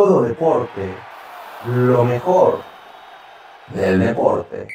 todo 0.00 0.22
deporte, 0.22 0.94
lo 1.66 2.06
mejor 2.06 2.60
del 3.74 4.00
deporte. 4.00 4.66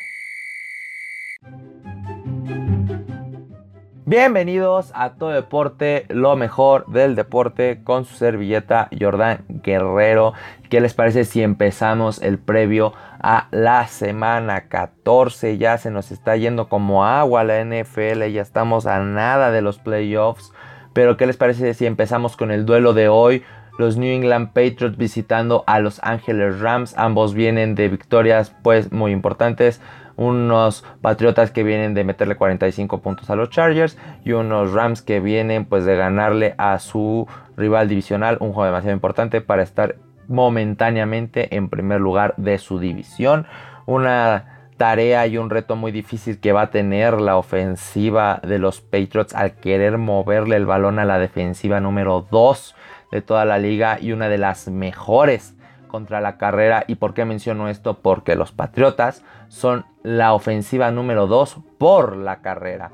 Bienvenidos 4.06 4.92
a 4.94 5.16
Todo 5.16 5.32
Deporte, 5.32 6.06
lo 6.10 6.36
mejor 6.36 6.86
del 6.92 7.16
deporte 7.16 7.82
con 7.84 8.06
su 8.06 8.14
servilleta 8.18 8.88
Jordán 9.00 9.46
Guerrero. 9.50 10.34
¿Qué 10.70 10.80
les 10.80 10.94
parece 10.94 11.26
si 11.26 11.42
empezamos 11.42 12.22
el 12.22 12.38
previo 12.38 12.94
a 13.20 13.48
la 13.50 13.88
semana 13.88 14.68
14? 14.68 15.58
Ya 15.58 15.80
se 15.80 15.90
nos 15.90 16.12
está 16.12 16.36
yendo 16.36 16.70
como 16.70 17.04
agua 17.04 17.44
la 17.44 17.66
NFL, 17.66 18.26
ya 18.32 18.44
estamos 18.44 18.86
a 18.86 19.00
nada 19.00 19.50
de 19.50 19.64
los 19.64 19.80
playoffs. 19.80 20.54
Pero 20.94 21.18
¿qué 21.18 21.26
les 21.26 21.36
parece 21.36 21.74
si 21.74 21.86
empezamos 21.86 22.38
con 22.38 22.52
el 22.52 22.66
duelo 22.66 22.94
de 22.94 23.10
hoy? 23.10 23.44
Los 23.78 23.98
New 23.98 24.12
England 24.12 24.50
Patriots 24.54 24.98
visitando 24.98 25.64
a 25.68 25.80
Los 25.80 26.00
Angeles 26.04 26.60
Rams. 26.60 26.98
Ambos 26.98 27.34
vienen 27.34 27.76
de 27.76 27.90
victorias 27.90 28.56
pues 28.64 28.92
muy 28.92 29.12
importantes 29.12 29.82
unos 30.16 30.84
Patriotas 31.02 31.52
que 31.52 31.64
vienen 31.64 31.94
de 31.94 32.04
meterle 32.04 32.36
45 32.36 33.02
puntos 33.02 33.30
a 33.30 33.36
los 33.36 33.50
Chargers 33.50 33.98
y 34.24 34.32
unos 34.32 34.74
Rams 34.74 35.02
que 35.02 35.20
vienen 35.20 35.66
pues 35.66 35.86
de 35.86 35.96
ganarle 35.96 36.56
a 36.58 36.80
su 36.80 37.28
rival 37.58 37.88
divisional, 37.88 38.38
un 38.40 38.54
juego 38.54 38.66
demasiado 38.66 38.96
importante 38.96 39.42
para 39.42 39.64
estar 39.64 39.98
momentáneamente 40.28 41.56
en 41.56 41.70
primer 41.70 42.02
lugar 42.02 42.34
de 42.38 42.58
su 42.58 42.80
división. 42.80 43.46
Una 43.86 44.70
tarea 44.78 45.26
y 45.28 45.38
un 45.38 45.50
reto 45.50 45.76
muy 45.76 45.92
difícil 45.92 46.40
que 46.40 46.52
va 46.52 46.64
a 46.64 46.72
tener 46.72 47.22
la 47.22 47.38
ofensiva 47.38 48.42
de 48.44 48.60
los 48.60 48.82
Patriots 48.82 49.34
al 49.34 49.56
querer 49.56 49.98
moverle 49.98 50.56
el 50.58 50.66
balón 50.66 51.00
a 51.00 51.06
la 51.06 51.20
defensiva 51.20 51.80
número 51.80 52.28
2 52.30 52.76
de 53.12 53.22
toda 53.22 53.46
la 53.46 53.58
liga 53.58 54.00
y 54.00 54.12
una 54.12 54.30
de 54.30 54.38
las 54.38 54.68
mejores 54.68 55.56
contra 55.88 56.22
la 56.22 56.38
carrera. 56.38 56.84
¿Y 56.88 56.96
por 56.96 57.14
qué 57.14 57.26
menciono 57.26 57.70
esto? 57.70 58.00
Porque 58.02 58.36
los 58.36 58.52
Patriotas 58.52 59.24
son 59.48 59.86
la 60.04 60.34
ofensiva 60.34 60.92
número 60.92 61.28
2 61.28 61.58
por 61.78 62.18
la 62.18 62.42
carrera. 62.42 62.92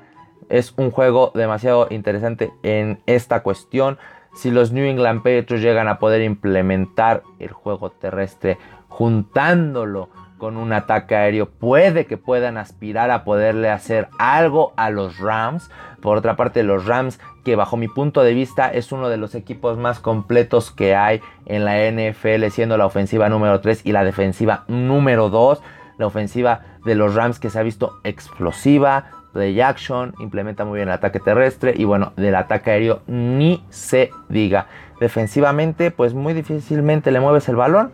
Es 0.50 0.74
un 0.78 0.92
juego 0.92 1.32
demasiado 1.34 1.88
interesante 1.90 2.52
en 2.62 3.02
esta 3.06 3.42
cuestión. 3.42 3.98
Si 4.36 4.52
los 4.52 4.72
New 4.72 4.86
England 4.86 5.24
Patriots 5.24 5.62
llegan 5.62 5.88
a 5.88 5.98
poder 5.98 6.22
implementar 6.22 7.24
el 7.40 7.52
juego 7.52 7.90
terrestre 7.90 8.58
juntándolo 8.88 10.10
con 10.42 10.58
un 10.58 10.74
ataque 10.74 11.16
aéreo, 11.16 11.48
puede 11.48 12.08
que 12.08 12.18
puedan 12.18 12.58
aspirar 12.58 13.12
a 13.12 13.24
poderle 13.24 13.70
hacer 13.70 14.08
algo 14.18 14.74
a 14.76 14.90
los 14.90 15.20
Rams. 15.20 15.70
Por 16.02 16.18
otra 16.18 16.36
parte, 16.36 16.64
los 16.64 16.88
Rams, 16.88 17.20
que 17.46 17.56
bajo 17.56 17.78
mi 17.78 17.88
punto 17.88 18.24
de 18.24 18.34
vista 18.34 18.68
es 18.74 18.92
uno 18.92 19.08
de 19.10 19.18
los 19.18 19.36
equipos 19.36 19.78
más 19.78 20.00
completos 20.00 20.72
que 20.72 20.96
hay 20.96 21.22
en 21.46 21.64
la 21.64 21.76
NFL, 21.92 22.48
siendo 22.50 22.76
la 22.76 22.88
ofensiva 22.88 23.30
número 23.30 23.62
3 23.62 23.86
y 23.86 23.92
la 23.92 24.04
defensiva 24.04 24.64
número 24.68 25.30
2. 25.30 25.62
La 26.00 26.08
ofensiva 26.08 26.62
de 26.86 26.96
los 26.96 27.14
Rams 27.14 27.40
que 27.40 27.52
se 27.52 27.60
ha 27.60 27.62
visto 27.62 28.00
explosiva, 28.04 29.12
play 29.34 29.62
action, 29.62 30.16
implementa 30.20 30.66
muy 30.66 30.78
bien 30.78 30.88
el 30.88 30.96
ataque 30.96 31.20
terrestre 31.20 31.76
y 31.78 31.84
bueno, 31.84 32.14
del 32.16 32.34
ataque 32.34 32.72
aéreo 32.72 33.02
ni 33.06 33.64
se 33.70 34.10
diga. 34.28 34.66
Defensivamente, 35.00 35.92
pues 35.92 36.16
muy 36.16 36.34
difícilmente 36.34 37.12
le 37.12 37.20
mueves 37.20 37.48
el 37.48 37.58
balón 37.58 37.92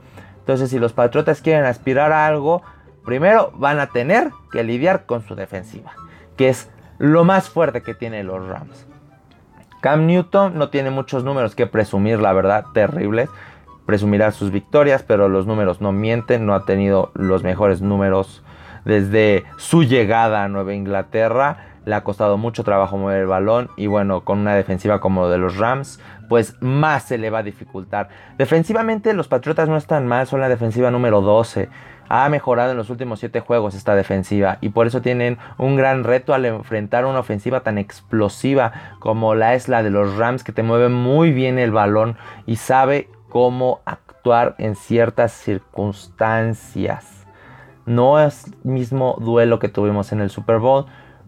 entonces, 0.48 0.70
si 0.70 0.80
los 0.80 0.94
Patriotas 0.94 1.42
quieren 1.42 1.66
aspirar 1.66 2.14
a 2.14 2.26
algo, 2.26 2.62
primero 3.04 3.52
van 3.56 3.82
a 3.82 3.88
tener 3.88 4.32
que 4.50 4.64
lidiar 4.64 5.06
con 5.06 5.22
su 5.22 5.36
defensiva, 5.36 5.92
que 6.38 6.48
es 6.48 6.70
lo 7.00 7.26
más 7.26 7.50
fuerte 7.50 7.82
que 7.82 7.94
tienen 7.94 8.28
los 8.28 8.48
Rams. 8.48 8.88
Cam 9.82 10.06
Newton 10.06 10.58
no 10.58 10.70
tiene 10.70 10.90
muchos 10.90 11.26
números 11.26 11.54
que 11.54 11.68
presumir, 11.68 12.22
la 12.22 12.32
verdad, 12.32 12.64
terribles. 12.74 13.30
Presumirá 13.86 14.32
sus 14.32 14.52
victorias, 14.52 15.04
pero 15.04 15.28
los 15.28 15.48
números 15.48 15.82
no 15.82 15.92
mienten, 15.92 16.46
no 16.46 16.56
ha 16.56 16.64
tenido 16.64 17.12
los 17.14 17.44
mejores 17.44 17.82
números 17.82 18.42
desde 18.86 19.44
su 19.58 19.84
llegada 19.84 20.46
a 20.46 20.48
Nueva 20.48 20.76
Inglaterra. 20.76 21.58
Le 21.84 21.94
ha 21.94 22.06
costado 22.06 22.38
mucho 22.38 22.64
trabajo 22.64 22.96
mover 22.96 23.20
el 23.20 23.28
balón 23.28 23.70
y 23.76 23.88
bueno, 23.88 24.22
con 24.22 24.40
una 24.40 24.56
defensiva 24.56 25.02
como 25.02 25.28
de 25.28 25.40
los 25.40 25.58
Rams, 25.58 26.00
pues 26.28 26.56
más 26.62 27.04
se 27.04 27.18
le 27.18 27.30
va 27.30 27.40
a 27.40 27.44
dificultar. 27.44 28.10
Defensivamente 28.38 29.14
los 29.14 29.28
Patriotas 29.28 29.70
no 29.70 29.78
están 29.78 30.08
mal, 30.08 30.28
son 30.28 30.40
la 30.40 30.50
defensiva 30.50 30.92
número 30.92 31.22
12. 31.22 31.70
Ha 32.10 32.30
mejorado 32.30 32.72
en 32.72 32.78
los 32.78 32.90
últimos 32.90 33.20
7 33.20 33.42
juegos 33.42 33.76
esta 33.76 33.96
defensiva 33.96 34.58
y 34.62 34.70
por 34.70 34.88
eso 34.88 35.02
tienen 35.02 35.38
un 35.58 35.76
gran 35.76 36.04
reto 36.04 36.34
al 36.34 36.46
enfrentar 36.46 37.06
una 37.06 37.20
ofensiva 37.20 37.62
tan 37.62 37.78
explosiva 37.78 38.72
como 39.00 39.36
la 39.36 39.56
es 39.56 39.68
la 39.68 39.84
de 39.84 39.90
los 39.90 40.16
Rams 40.16 40.44
que 40.44 40.54
te 40.54 40.64
mueve 40.64 40.88
muy 40.90 41.32
bien 41.32 41.60
el 41.60 41.72
balón 41.72 42.18
y 42.46 42.56
sabe 42.58 43.10
cómo 43.30 43.82
actuar 43.86 44.56
en 44.58 44.76
ciertas 44.76 45.34
circunstancias. 45.34 47.26
No 47.86 48.20
es 48.20 48.46
mismo 48.66 49.16
duelo 49.20 49.60
que 49.60 49.70
tuvimos 49.70 50.12
en 50.12 50.22
el 50.22 50.30
Super 50.30 50.60
Bowl, 50.60 50.86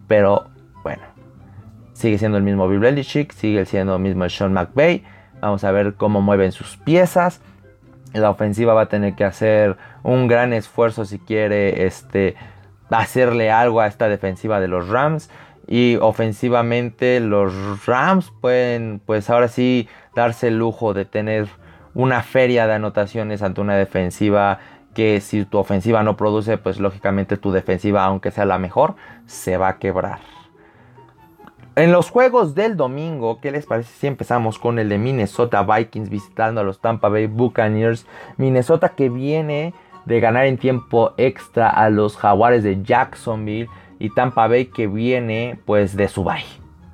pero 0.08 0.48
bueno, 0.84 1.04
Sigue 2.00 2.18
siendo 2.18 2.38
el 2.38 2.46
mismo 2.46 2.70
Bill 2.70 2.80
Belichick, 2.80 3.34
sigue 3.34 3.66
siendo 3.66 3.98
el 3.98 4.02
mismo 4.02 4.30
Sean 4.30 4.54
McVay. 4.54 5.04
Vamos 5.42 5.66
a 5.66 5.72
ver 5.72 5.96
cómo 5.96 6.22
mueven 6.22 6.54
sus 6.54 6.78
piezas. 6.78 7.42
La 8.14 8.30
ofensiva 8.30 8.74
va 8.74 8.84
a 8.84 8.86
tener 8.88 9.16
que 9.16 9.26
hacer 9.26 9.76
un 10.02 10.30
gran 10.30 10.54
esfuerzo 10.54 11.04
si 11.04 11.20
quiere 11.20 11.86
este, 11.86 12.38
hacerle 12.90 13.52
algo 13.52 13.82
a 13.82 13.88
esta 13.88 14.08
defensiva 14.08 14.62
de 14.62 14.70
los 14.70 14.88
Rams. 14.88 15.30
Y 15.68 15.98
ofensivamente 15.98 17.20
los 17.20 17.86
Rams 17.86 18.32
pueden 18.40 19.02
pues 19.06 19.30
ahora 19.30 19.50
sí 19.50 19.90
darse 20.16 20.48
el 20.48 20.58
lujo 20.58 20.94
de 20.94 21.04
tener 21.04 21.50
una 21.96 22.24
feria 22.24 22.66
de 22.66 22.76
anotaciones 22.76 23.42
ante 23.42 23.60
una 23.60 23.76
defensiva 23.76 24.60
que 24.94 25.20
si 25.20 25.44
tu 25.44 25.58
ofensiva 25.58 26.02
no 26.02 26.16
produce 26.16 26.58
pues 26.58 26.80
lógicamente 26.80 27.36
tu 27.36 27.52
defensiva 27.52 28.06
aunque 28.06 28.32
sea 28.32 28.46
la 28.46 28.58
mejor 28.58 28.96
se 29.26 29.58
va 29.58 29.68
a 29.68 29.80
quebrar. 29.80 30.39
En 31.80 31.94
los 31.94 32.10
juegos 32.10 32.56
del 32.56 32.76
domingo, 32.76 33.40
¿qué 33.40 33.52
les 33.52 33.66
parece 33.66 33.94
si 33.94 34.08
empezamos 34.08 34.60
con 34.60 34.80
el 34.80 34.90
de 34.90 34.98
Minnesota 34.98 35.64
Vikings 35.64 36.10
visitando 36.10 36.60
a 36.60 36.66
los 36.66 36.82
Tampa 36.82 37.08
Bay 37.08 37.28
Buccaneers? 37.28 38.06
Minnesota 38.36 38.90
que 38.90 39.08
viene 39.08 39.74
de 40.04 40.20
ganar 40.20 40.46
en 40.48 40.58
tiempo 40.58 41.14
extra 41.16 41.70
a 41.70 41.90
los 41.90 42.18
Jaguares 42.18 42.66
de 42.66 42.84
Jacksonville 42.84 43.70
y 43.98 44.14
Tampa 44.14 44.50
Bay 44.50 44.66
que 44.66 44.88
viene 44.88 45.58
pues 45.66 45.96
de 45.96 46.10
su 46.10 46.30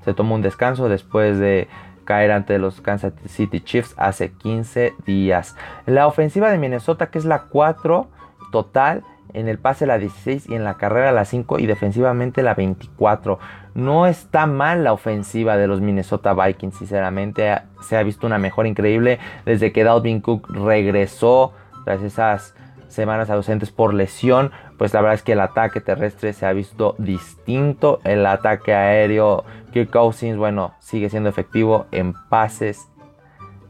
Se 0.03 0.13
tomó 0.13 0.35
un 0.35 0.44
descanso 0.44 0.88
después 0.88 1.40
de 1.40 1.68
caer 2.03 2.29
ante 2.31 2.59
los 2.59 2.79
Kansas 2.79 3.13
City 3.25 3.62
Chiefs 3.62 3.95
hace 3.97 4.34
15 4.34 4.94
días. 5.03 5.56
La 5.88 6.06
ofensiva 6.06 6.51
de 6.51 6.59
Minnesota 6.59 7.09
que 7.09 7.18
es 7.18 7.25
la 7.25 7.45
4 7.45 8.07
total 8.51 9.03
en 9.34 9.50
el 9.50 9.57
pase 9.57 9.85
la 9.85 9.97
16 9.97 10.47
y 10.47 10.56
en 10.56 10.63
la 10.63 10.78
carrera 10.78 11.12
la 11.12 11.25
5 11.25 11.59
y 11.59 11.66
defensivamente 11.66 12.44
la 12.44 12.53
24. 12.53 13.40
No 13.75 14.08
está 14.08 14.46
mal 14.47 14.84
la 14.86 14.94
ofensiva 14.94 15.58
de 15.58 15.68
los 15.68 15.81
Minnesota 15.81 16.34
Vikings, 16.34 16.78
sinceramente. 16.78 17.62
Se 17.81 17.97
ha 17.97 18.03
visto 18.03 18.25
una 18.25 18.38
mejora 18.38 18.69
increíble 18.69 19.19
desde 19.46 19.74
que 19.74 19.84
Dalvin 19.84 20.22
Cook 20.22 20.50
regresó 20.50 21.52
tras 21.84 22.02
esas 22.02 22.56
semanas 22.88 23.30
ausentes 23.30 23.72
por 23.72 23.94
lesión, 23.94 24.52
pues 24.78 24.94
la 24.94 25.02
verdad 25.02 25.16
es 25.16 25.24
que 25.24 25.34
el 25.34 25.41
ataque 25.41 25.81
terrestre 25.81 26.31
se 26.31 26.46
ha 26.46 26.53
visto 26.53 26.96
distinto, 26.97 28.00
el 28.06 28.25
ataque 28.25 28.74
aéreo 28.74 29.44
Kirk 29.74 29.92
Cousins, 29.92 30.38
bueno, 30.38 30.74
sigue 30.80 31.09
siendo 31.09 31.30
efectivo 31.30 31.86
en 31.92 32.13
pases. 32.30 32.90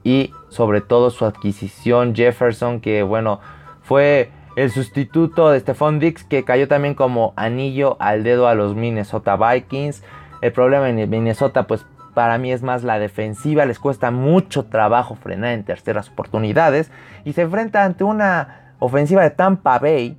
Y 0.04 0.32
sobre 0.50 0.82
todo 0.82 1.10
su 1.10 1.26
adquisición 1.26 2.14
Jefferson 2.14 2.80
que 2.80 3.02
bueno, 3.02 3.40
fue 3.82 4.30
el 4.56 4.72
sustituto 4.72 5.50
de 5.50 5.60
Stephon 5.60 6.00
Dix 6.00 6.24
que 6.24 6.46
cayó 6.46 6.68
también 6.68 6.96
como 6.96 7.34
anillo 7.36 7.98
al 8.00 8.24
dedo 8.24 8.48
a 8.48 8.56
los 8.56 8.76
Minnesota 8.76 9.36
Vikings. 9.36 10.04
El 10.42 10.52
problema 10.52 10.90
en 10.90 11.10
Minnesota 11.10 11.68
pues 11.68 11.86
para 12.14 12.38
mí 12.38 12.52
es 12.52 12.64
más 12.64 12.84
la 12.84 12.98
defensiva, 12.98 13.66
les 13.66 13.78
cuesta 13.78 14.10
mucho 14.10 14.66
trabajo 14.66 15.16
frenar 15.16 15.52
en 15.52 15.66
terceras 15.66 16.10
oportunidades 16.10 16.90
y 17.26 17.34
se 17.34 17.42
enfrenta 17.42 17.84
ante 17.84 18.06
una 18.06 18.74
ofensiva 18.80 19.22
de 19.22 19.32
Tampa 19.32 19.78
Bay 19.80 20.18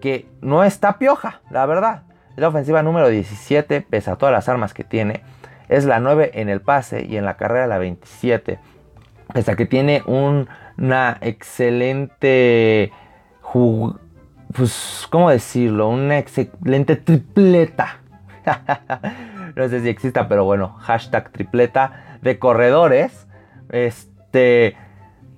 que 0.00 0.28
no 0.42 0.62
está 0.62 0.98
pioja, 0.98 1.40
la 1.50 1.66
verdad. 1.66 2.02
Es 2.32 2.38
la 2.38 2.48
ofensiva 2.48 2.82
número 2.82 3.08
17, 3.08 3.80
pese 3.80 4.10
a 4.10 4.16
todas 4.16 4.32
las 4.32 4.48
armas 4.48 4.74
que 4.74 4.84
tiene. 4.84 5.22
Es 5.68 5.86
la 5.86 5.98
9 5.98 6.32
en 6.34 6.48
el 6.48 6.60
pase 6.60 7.04
y 7.04 7.16
en 7.16 7.24
la 7.24 7.36
carrera 7.36 7.66
la 7.66 7.78
27. 7.78 8.58
Pese 9.32 9.50
a 9.50 9.56
que 9.56 9.66
tiene 9.66 10.02
una 10.06 11.18
excelente 11.20 12.92
pues, 13.52 15.06
¿cómo 15.10 15.30
decirlo? 15.30 15.88
Una 15.88 16.18
excelente 16.18 16.96
tripleta. 16.96 18.00
no 19.56 19.68
sé 19.68 19.80
si 19.82 19.88
exista, 19.88 20.28
pero 20.28 20.44
bueno, 20.44 20.74
hashtag 20.80 21.30
tripleta 21.30 22.18
de 22.22 22.38
corredores. 22.38 23.26
Este, 23.70 24.76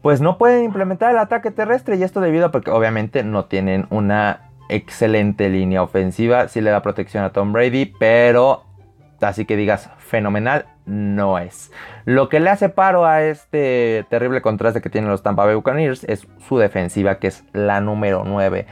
pues 0.03 0.21
no 0.21 0.39
pueden 0.39 0.65
implementar 0.65 1.11
el 1.11 1.19
ataque 1.19 1.51
terrestre 1.51 1.97
y 1.97 2.03
esto 2.03 2.21
debido 2.21 2.47
a 2.47 2.51
porque 2.51 2.71
obviamente 2.71 3.25
no 3.25 3.47
tienen 3.47 3.87
una 3.91 4.51
excelente 4.69 5.49
línea 5.49 5.83
ofensiva. 5.83 6.49
Sí 6.49 6.61
le 6.61 6.71
da 6.71 6.83
protección 6.83 7.25
a 7.25 7.33
Tom 7.33 7.53
Brady, 7.53 7.93
pero 7.99 8.65
así 9.21 9.45
que 9.45 9.57
digas 9.57 9.91
fenomenal, 9.99 10.67
no 10.91 11.39
es. 11.39 11.73
Lo 12.05 12.29
que 12.29 12.41
le 12.41 12.51
hace 12.51 12.69
paro 12.69 13.07
a 13.07 13.23
este 13.23 14.05
terrible 14.11 14.43
contraste 14.43 14.83
que 14.83 14.91
tienen 14.91 15.11
los 15.11 15.23
Tampa 15.23 15.45
Bay 15.45 15.55
Buccaneers 15.55 16.05
es 16.05 16.27
su 16.47 16.59
defensiva, 16.59 17.19
que 17.19 17.29
es 17.29 17.45
la 17.53 17.81
número 17.81 18.25
9 18.27 18.67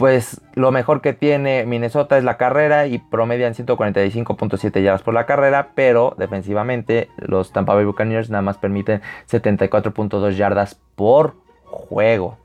pues 0.00 0.40
lo 0.54 0.72
mejor 0.72 1.02
que 1.02 1.12
tiene 1.12 1.66
Minnesota 1.66 2.16
es 2.16 2.24
la 2.24 2.38
carrera 2.38 2.86
y 2.86 2.96
promedian 2.96 3.52
145.7 3.52 4.82
yardas 4.82 5.02
por 5.02 5.12
la 5.12 5.26
carrera, 5.26 5.72
pero 5.74 6.14
defensivamente 6.16 7.10
los 7.18 7.52
Tampa 7.52 7.74
Bay 7.74 7.84
Buccaneers 7.84 8.30
nada 8.30 8.40
más 8.40 8.56
permiten 8.56 9.02
74.2 9.30 10.30
yardas 10.36 10.80
por 10.96 11.34
juego. 11.64 12.38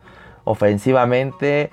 Ofensivamente 0.43 1.69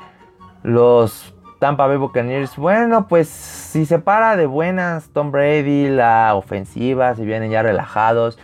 los 0.62 1.34
Tampa 1.62 1.86
Bay 1.86 1.96
Buccaneers, 1.96 2.56
bueno, 2.56 3.06
pues 3.06 3.28
si 3.28 3.86
se 3.86 4.00
para 4.00 4.36
de 4.36 4.46
buenas 4.46 5.10
Tom 5.10 5.30
Brady, 5.30 5.90
la 5.90 6.34
ofensiva, 6.34 7.14
si 7.14 7.24
vienen 7.24 7.52
ya 7.52 7.62
relajados, 7.62 8.36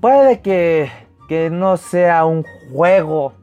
puede 0.00 0.40
que, 0.40 0.90
que 1.28 1.50
no 1.50 1.76
sea 1.76 2.24
un 2.24 2.46
juego 2.72 3.34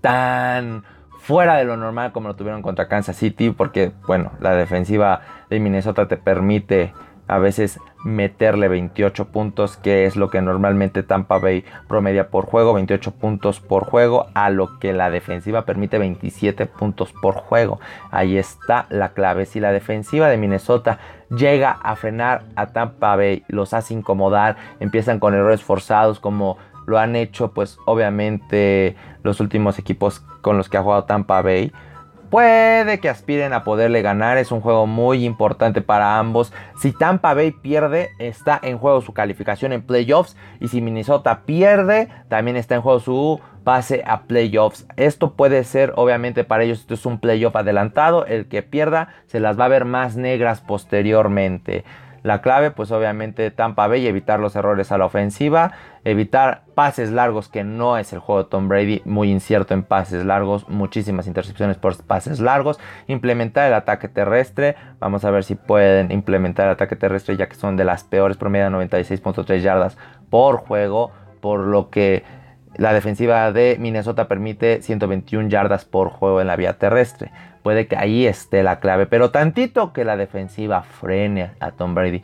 tan 0.00 0.82
fuera 1.20 1.54
de 1.54 1.64
lo 1.64 1.76
normal 1.76 2.10
como 2.10 2.26
lo 2.26 2.34
tuvieron 2.34 2.60
contra 2.60 2.88
Kansas 2.88 3.14
City, 3.14 3.50
porque 3.50 3.92
bueno, 4.08 4.32
la 4.40 4.56
defensiva 4.56 5.20
de 5.48 5.60
Minnesota 5.60 6.08
te 6.08 6.16
permite 6.16 6.92
a 7.26 7.38
veces 7.38 7.80
meterle 8.04 8.68
28 8.68 9.28
puntos, 9.28 9.76
que 9.76 10.04
es 10.04 10.16
lo 10.16 10.28
que 10.30 10.42
normalmente 10.42 11.02
Tampa 11.02 11.38
Bay 11.38 11.64
promedia 11.88 12.28
por 12.28 12.44
juego, 12.44 12.74
28 12.74 13.12
puntos 13.12 13.60
por 13.60 13.84
juego, 13.84 14.26
a 14.34 14.50
lo 14.50 14.78
que 14.78 14.92
la 14.92 15.10
defensiva 15.10 15.64
permite 15.64 15.98
27 15.98 16.66
puntos 16.66 17.12
por 17.12 17.34
juego. 17.36 17.80
Ahí 18.10 18.36
está 18.36 18.86
la 18.90 19.10
clave. 19.10 19.46
Si 19.46 19.60
la 19.60 19.72
defensiva 19.72 20.28
de 20.28 20.36
Minnesota 20.36 20.98
llega 21.30 21.70
a 21.70 21.96
frenar 21.96 22.44
a 22.56 22.66
Tampa 22.66 23.16
Bay, 23.16 23.44
los 23.48 23.72
hace 23.72 23.94
incomodar, 23.94 24.56
empiezan 24.80 25.18
con 25.18 25.34
errores 25.34 25.62
forzados 25.62 26.20
como 26.20 26.58
lo 26.86 26.98
han 26.98 27.16
hecho 27.16 27.52
pues 27.52 27.78
obviamente 27.86 28.94
los 29.22 29.40
últimos 29.40 29.78
equipos 29.78 30.20
con 30.42 30.58
los 30.58 30.68
que 30.68 30.76
ha 30.76 30.82
jugado 30.82 31.04
Tampa 31.04 31.40
Bay. 31.42 31.72
Puede 32.30 32.98
que 32.98 33.08
aspiren 33.08 33.52
a 33.52 33.62
poderle 33.64 34.02
ganar, 34.02 34.38
es 34.38 34.50
un 34.50 34.60
juego 34.60 34.86
muy 34.86 35.24
importante 35.24 35.82
para 35.82 36.18
ambos. 36.18 36.52
Si 36.80 36.92
Tampa 36.92 37.34
Bay 37.34 37.52
pierde, 37.52 38.10
está 38.18 38.58
en 38.62 38.78
juego 38.78 39.00
su 39.00 39.12
calificación 39.12 39.72
en 39.72 39.82
playoffs. 39.82 40.36
Y 40.60 40.68
si 40.68 40.80
Minnesota 40.80 41.42
pierde, 41.46 42.08
también 42.28 42.56
está 42.56 42.74
en 42.74 42.82
juego 42.82 43.00
su 43.00 43.40
pase 43.62 44.02
a 44.06 44.22
playoffs. 44.22 44.86
Esto 44.96 45.34
puede 45.34 45.64
ser, 45.64 45.92
obviamente 45.96 46.44
para 46.44 46.64
ellos, 46.64 46.80
esto 46.80 46.94
es 46.94 47.06
un 47.06 47.18
playoff 47.18 47.56
adelantado. 47.56 48.26
El 48.26 48.46
que 48.46 48.62
pierda 48.62 49.08
se 49.26 49.40
las 49.40 49.58
va 49.58 49.66
a 49.66 49.68
ver 49.68 49.84
más 49.84 50.16
negras 50.16 50.60
posteriormente. 50.60 51.84
La 52.24 52.40
clave, 52.40 52.70
pues 52.70 52.90
obviamente 52.90 53.50
Tampa 53.50 53.86
Bay, 53.86 54.06
evitar 54.06 54.40
los 54.40 54.56
errores 54.56 54.90
a 54.90 54.96
la 54.96 55.04
ofensiva, 55.04 55.72
evitar 56.04 56.64
pases 56.74 57.10
largos, 57.10 57.48
que 57.48 57.64
no 57.64 57.98
es 57.98 58.12
el 58.12 58.18
juego 58.18 58.44
de 58.44 58.50
Tom 58.50 58.68
Brady, 58.68 59.02
muy 59.04 59.30
incierto 59.30 59.74
en 59.74 59.82
pases 59.82 60.24
largos, 60.24 60.68
muchísimas 60.68 61.26
intercepciones 61.26 61.76
por 61.76 61.96
pases 62.04 62.40
largos, 62.40 62.78
implementar 63.06 63.68
el 63.68 63.74
ataque 63.74 64.08
terrestre, 64.08 64.76
vamos 65.00 65.24
a 65.24 65.30
ver 65.30 65.44
si 65.44 65.54
pueden 65.54 66.12
implementar 66.12 66.66
el 66.66 66.72
ataque 66.72 66.96
terrestre, 66.96 67.36
ya 67.36 67.48
que 67.48 67.56
son 67.56 67.76
de 67.76 67.84
las 67.84 68.04
peores, 68.04 68.36
promedio 68.36 68.68
96.3 68.68 69.60
yardas 69.60 69.96
por 70.30 70.58
juego, 70.58 71.10
por 71.40 71.60
lo 71.60 71.90
que 71.90 72.22
la 72.76 72.92
defensiva 72.92 73.52
de 73.52 73.76
Minnesota 73.78 74.28
permite 74.28 74.82
121 74.82 75.48
yardas 75.48 75.84
por 75.84 76.10
juego 76.10 76.40
en 76.40 76.48
la 76.48 76.56
vía 76.56 76.78
terrestre 76.78 77.30
puede 77.64 77.88
que 77.88 77.96
ahí 77.96 78.26
esté 78.26 78.62
la 78.62 78.78
clave. 78.78 79.06
Pero 79.06 79.32
tantito 79.32 79.92
que 79.92 80.04
la 80.04 80.16
defensiva 80.16 80.82
frene 80.82 81.50
a 81.58 81.72
Tom 81.72 81.94
Brady 81.94 82.22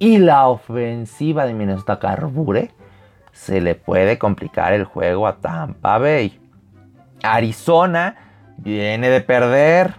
y 0.00 0.18
la 0.18 0.48
ofensiva 0.48 1.46
de 1.46 1.52
Minnesota 1.52 2.00
carbure, 2.00 2.70
se 3.40 3.62
le 3.62 3.74
puede 3.74 4.18
complicar 4.18 4.74
el 4.74 4.84
juego 4.84 5.26
a 5.26 5.36
Tampa 5.36 5.96
Bay. 5.96 6.38
Arizona 7.22 8.16
viene 8.58 9.08
de 9.08 9.22
perder 9.22 9.94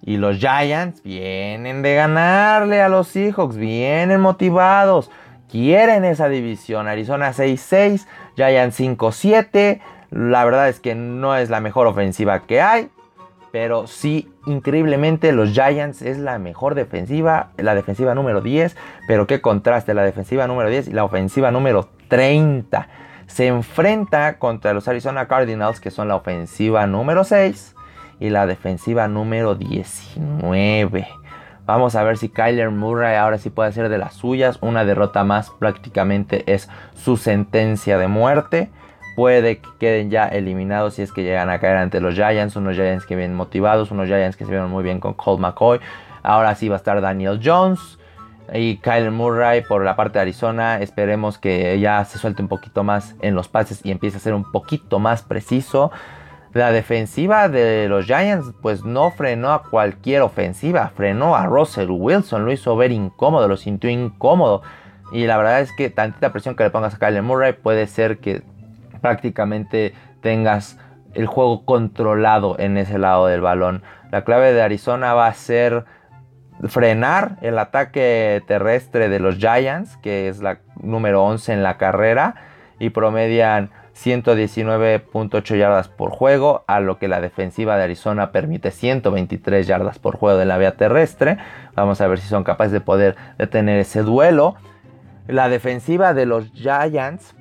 y 0.00 0.16
los 0.16 0.38
Giants 0.38 1.02
vienen 1.02 1.82
de 1.82 1.94
ganarle 1.94 2.80
a 2.80 2.88
los 2.88 3.08
Seahawks, 3.08 3.58
vienen 3.58 4.22
motivados, 4.22 5.10
quieren 5.50 6.06
esa 6.06 6.30
división. 6.30 6.88
Arizona 6.88 7.34
6-6, 7.34 8.06
Giants 8.34 8.80
5-7. 8.80 9.80
La 10.10 10.46
verdad 10.46 10.70
es 10.70 10.80
que 10.80 10.94
no 10.94 11.36
es 11.36 11.50
la 11.50 11.60
mejor 11.60 11.86
ofensiva 11.88 12.46
que 12.46 12.62
hay. 12.62 12.88
Pero 13.52 13.86
sí, 13.86 14.30
increíblemente 14.46 15.32
los 15.32 15.50
Giants 15.50 16.00
es 16.00 16.16
la 16.16 16.38
mejor 16.38 16.74
defensiva, 16.74 17.50
la 17.58 17.74
defensiva 17.74 18.14
número 18.14 18.40
10. 18.40 18.74
Pero 19.06 19.26
qué 19.26 19.42
contraste, 19.42 19.92
la 19.92 20.02
defensiva 20.02 20.46
número 20.46 20.70
10 20.70 20.88
y 20.88 20.92
la 20.92 21.04
ofensiva 21.04 21.50
número 21.50 21.90
30. 22.08 22.88
Se 23.26 23.46
enfrenta 23.46 24.38
contra 24.38 24.72
los 24.72 24.88
Arizona 24.88 25.26
Cardinals, 25.28 25.80
que 25.80 25.90
son 25.90 26.08
la 26.08 26.16
ofensiva 26.16 26.86
número 26.86 27.24
6 27.24 27.74
y 28.20 28.30
la 28.30 28.46
defensiva 28.46 29.08
número 29.08 29.54
19. 29.54 31.08
Vamos 31.66 31.96
a 31.96 32.04
ver 32.04 32.16
si 32.16 32.28
Kyler 32.28 32.70
Murray 32.70 33.16
ahora 33.16 33.38
sí 33.38 33.50
puede 33.50 33.70
hacer 33.70 33.88
de 33.88 33.98
las 33.98 34.14
suyas. 34.14 34.58
Una 34.60 34.84
derrota 34.84 35.24
más 35.24 35.50
prácticamente 35.50 36.44
es 36.52 36.68
su 36.94 37.16
sentencia 37.16 37.98
de 37.98 38.06
muerte 38.06 38.70
puede 39.16 39.58
que 39.58 39.68
queden 39.80 40.10
ya 40.10 40.28
eliminados 40.28 40.94
si 40.94 41.02
es 41.02 41.10
que 41.10 41.24
llegan 41.24 41.48
a 41.48 41.58
caer 41.58 41.78
ante 41.78 42.00
los 42.00 42.14
Giants, 42.14 42.54
unos 42.54 42.76
Giants 42.76 43.06
que 43.06 43.16
vienen 43.16 43.34
motivados, 43.34 43.90
unos 43.90 44.06
Giants 44.06 44.36
que 44.36 44.44
se 44.44 44.50
vieron 44.50 44.70
muy 44.70 44.84
bien 44.84 45.00
con 45.00 45.14
Colt 45.14 45.40
McCoy. 45.40 45.80
Ahora 46.22 46.54
sí 46.54 46.68
va 46.68 46.76
a 46.76 46.78
estar 46.78 47.00
Daniel 47.00 47.40
Jones 47.42 47.98
y 48.52 48.76
Kyle 48.78 49.10
Murray 49.10 49.62
por 49.62 49.84
la 49.84 49.96
parte 49.96 50.18
de 50.18 50.22
Arizona. 50.22 50.80
Esperemos 50.80 51.38
que 51.38 51.78
ya 51.80 52.04
se 52.04 52.18
suelte 52.18 52.42
un 52.42 52.48
poquito 52.48 52.84
más 52.84 53.14
en 53.22 53.34
los 53.34 53.48
pases 53.48 53.80
y 53.84 53.90
empiece 53.90 54.16
a 54.16 54.20
ser 54.20 54.34
un 54.34 54.50
poquito 54.50 54.98
más 54.98 55.22
preciso. 55.22 55.90
La 56.52 56.72
defensiva 56.72 57.48
de 57.48 57.88
los 57.88 58.06
Giants 58.06 58.46
pues 58.62 58.84
no 58.84 59.10
frenó 59.10 59.52
a 59.52 59.62
cualquier 59.62 60.22
ofensiva, 60.22 60.90
frenó 60.94 61.36
a 61.36 61.46
Russell 61.46 61.90
Wilson, 61.90 62.44
lo 62.44 62.52
hizo 62.52 62.76
ver 62.76 62.92
incómodo, 62.92 63.46
lo 63.46 63.56
sintió 63.56 63.90
incómodo. 63.90 64.62
Y 65.12 65.26
la 65.26 65.36
verdad 65.36 65.60
es 65.60 65.70
que 65.72 65.90
tantita 65.90 66.32
presión 66.32 66.56
que 66.56 66.64
le 66.64 66.70
pongas 66.70 66.94
a 66.94 66.98
Kyle 66.98 67.22
Murray 67.22 67.52
puede 67.52 67.86
ser 67.86 68.18
que 68.18 68.42
prácticamente 69.00 69.94
tengas 70.22 70.78
el 71.14 71.26
juego 71.26 71.64
controlado 71.64 72.56
en 72.58 72.76
ese 72.76 72.98
lado 72.98 73.26
del 73.26 73.40
balón. 73.40 73.82
La 74.10 74.24
clave 74.24 74.52
de 74.52 74.62
Arizona 74.62 75.14
va 75.14 75.26
a 75.26 75.34
ser 75.34 75.84
frenar 76.64 77.36
el 77.42 77.58
ataque 77.58 78.42
terrestre 78.46 79.08
de 79.08 79.20
los 79.20 79.36
Giants, 79.36 79.96
que 79.98 80.28
es 80.28 80.40
la 80.40 80.58
número 80.80 81.24
11 81.24 81.52
en 81.52 81.62
la 81.62 81.76
carrera, 81.76 82.34
y 82.78 82.90
promedian 82.90 83.70
119.8 83.94 85.56
yardas 85.56 85.88
por 85.88 86.10
juego, 86.10 86.64
a 86.66 86.80
lo 86.80 86.98
que 86.98 87.08
la 87.08 87.20
defensiva 87.20 87.76
de 87.76 87.84
Arizona 87.84 88.30
permite 88.30 88.70
123 88.70 89.66
yardas 89.66 89.98
por 89.98 90.16
juego 90.16 90.38
de 90.38 90.44
la 90.44 90.58
vía 90.58 90.76
terrestre. 90.76 91.38
Vamos 91.74 92.00
a 92.00 92.06
ver 92.06 92.18
si 92.18 92.28
son 92.28 92.44
capaces 92.44 92.72
de 92.72 92.80
poder 92.80 93.16
detener 93.38 93.78
ese 93.78 94.02
duelo. 94.02 94.56
La 95.26 95.48
defensiva 95.48 96.14
de 96.14 96.26
los 96.26 96.52
Giants 96.52 97.34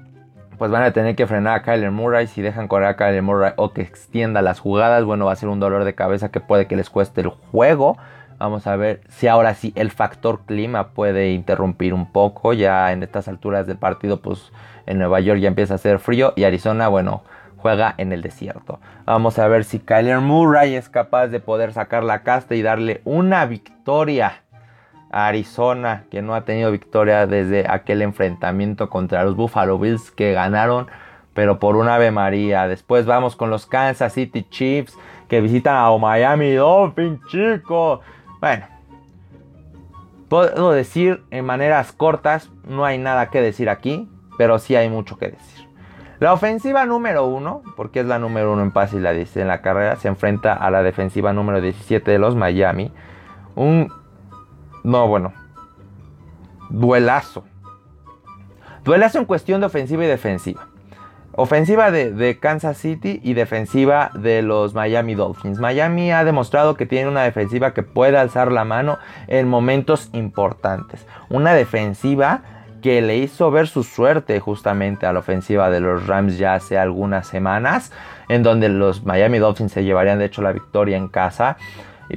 pues 0.58 0.72
van 0.72 0.84
a 0.84 0.94
tener 0.94 1.16
que 1.16 1.28
frenar 1.28 1.56
a 1.56 1.62
Kyler 1.62 1.92
Murray. 1.92 2.28
Si 2.28 2.42
dejan 2.42 2.68
correr 2.68 2.88
a 2.88 2.96
Kyler 2.96 3.22
Murray 3.22 3.52
o 3.58 3.74
que 3.74 3.82
extienda 3.82 4.42
las 4.42 4.60
jugadas, 4.60 5.04
bueno, 5.04 5.26
va 5.26 5.34
a 5.34 5.36
ser 5.36 5.50
un 5.50 5.60
dolor 5.60 5.84
de 5.84 5.96
cabeza 5.96 6.32
que 6.32 6.40
puede 6.40 6.68
que 6.68 6.76
les 6.78 6.90
cueste 6.90 7.22
el 7.22 7.28
juego. 7.28 7.98
Vamos 8.38 8.68
a 8.68 8.76
ver 8.76 9.02
si 9.08 9.28
ahora 9.28 9.54
sí 9.54 9.72
el 9.76 9.92
factor 9.92 10.42
clima 10.46 10.90
puede 10.90 11.32
interrumpir 11.32 11.94
un 11.94 12.12
poco. 12.12 12.54
Ya 12.54 12.92
en 12.92 13.04
estas 13.04 13.28
alturas 13.28 13.68
del 13.68 13.78
partido, 13.78 14.22
pues 14.22 14.52
en 14.86 15.00
Nueva 15.00 15.20
York 15.20 15.40
ya 15.40 15.48
empieza 15.48 15.74
a 15.74 15.76
hacer 15.76 16.00
frío 16.00 16.34
y 16.36 16.44
Arizona, 16.44 16.88
bueno, 16.88 17.24
juega 17.58 17.96
en 17.98 18.12
el 18.12 18.22
desierto. 18.22 18.80
Vamos 19.06 19.40
a 19.40 19.48
ver 19.48 19.64
si 19.64 19.80
Kyler 19.80 20.20
Murray 20.20 20.76
es 20.76 20.90
capaz 20.90 21.28
de 21.28 21.40
poder 21.40 21.74
sacar 21.74 22.04
la 22.04 22.24
casta 22.24 22.56
y 22.56 22.62
darle 22.62 23.02
una 23.06 23.46
victoria 23.46 24.42
Arizona, 25.12 26.04
que 26.12 26.22
no 26.22 26.36
ha 26.36 26.42
tenido 26.42 26.72
victoria 26.72 27.26
desde 27.26 27.66
aquel 27.70 28.02
enfrentamiento 28.02 28.90
contra 28.90 29.24
los 29.24 29.36
Buffalo 29.36 29.80
Bills 29.80 30.12
que 30.12 30.34
ganaron, 30.34 30.88
pero 31.34 31.58
por 31.58 31.78
un 31.78 31.88
Ave 31.88 32.12
María. 32.12 32.68
Después 32.68 33.06
vamos 33.06 33.36
con 33.36 33.50
los 33.50 33.66
Kansas 33.66 34.14
City 34.14 34.46
Chiefs 34.50 34.98
que 35.30 35.42
visitan 35.42 35.78
a 35.78 35.98
Miami 35.98 36.54
Dolphins, 36.54 37.20
chicos. 37.28 38.02
Bueno, 38.42 38.66
puedo 40.30 40.72
decir 40.72 41.24
en 41.32 41.46
maneras 41.46 41.92
cortas, 41.92 42.50
no 42.68 42.86
hay 42.86 42.98
nada 42.98 43.30
que 43.30 43.42
decir 43.42 43.70
aquí, 43.70 44.10
pero 44.38 44.60
sí 44.60 44.76
hay 44.76 44.90
mucho 44.90 45.18
que 45.18 45.30
decir. 45.30 45.68
La 46.20 46.34
ofensiva 46.34 46.86
número 46.86 47.26
uno, 47.26 47.62
porque 47.76 48.00
es 48.00 48.06
la 48.06 48.20
número 48.20 48.54
uno 48.54 48.62
en 48.62 48.72
pase 48.72 48.98
y 48.98 49.00
la 49.00 49.12
en 49.12 49.48
la 49.48 49.62
carrera, 49.62 49.98
se 49.98 50.08
enfrenta 50.08 50.54
a 50.54 50.72
la 50.72 50.82
defensiva 50.82 51.34
número 51.34 51.60
17 51.62 52.10
de 52.10 52.20
los 52.20 52.36
Miami. 52.36 52.94
Un 53.56 53.92
no, 54.86 55.08
bueno. 55.08 55.34
Duelazo. 56.70 57.44
Duelazo 58.84 59.18
en 59.18 59.26
cuestión 59.26 59.60
de 59.62 59.66
ofensiva 59.66 60.06
y 60.06 60.08
defensiva. 60.08 60.68
Ofensiva 61.38 61.92
de, 61.92 62.38
Kansas 62.40 62.78
City 62.78 63.20
y 63.22 63.34
defensiva 63.34 64.10
de 64.14 64.42
los 64.42 64.74
Miami 64.74 65.16
Dolphins. 65.16 65.60
Miami 65.60 66.14
ha 66.14 66.24
demostrado 66.24 66.76
que 66.76 66.86
tiene 66.86 67.10
una 67.10 67.24
defensiva 67.24 67.74
que 67.74 67.84
puede 67.84 68.18
alzar 68.18 68.54
la 68.54 68.64
mano 68.64 69.00
en 69.28 69.50
momentos 69.50 70.10
importantes. 70.14 71.06
Una 71.30 71.54
defensiva 71.54 72.42
que 72.82 73.02
le 73.02 73.18
hizo 73.18 73.52
ver 73.52 73.68
su 73.68 73.84
suerte 73.84 74.40
justamente 74.40 75.08
a 75.08 75.12
la 75.12 75.20
ofensiva 75.20 75.70
de 75.70 75.82
los 75.82 76.08
Rams 76.08 76.38
ya 76.38 76.54
hace 76.54 76.78
algunas 76.78 77.28
semanas, 77.28 77.92
en 78.30 78.42
donde 78.42 78.70
los 78.70 79.04
Miami 79.04 79.40
Dolphins 79.40 79.74
se 79.74 79.84
llevarían 79.84 80.20
de 80.20 80.26
hecho 80.26 80.42
la 80.42 80.54
victoria 80.54 80.96
en 80.96 81.10
casa. 81.10 81.58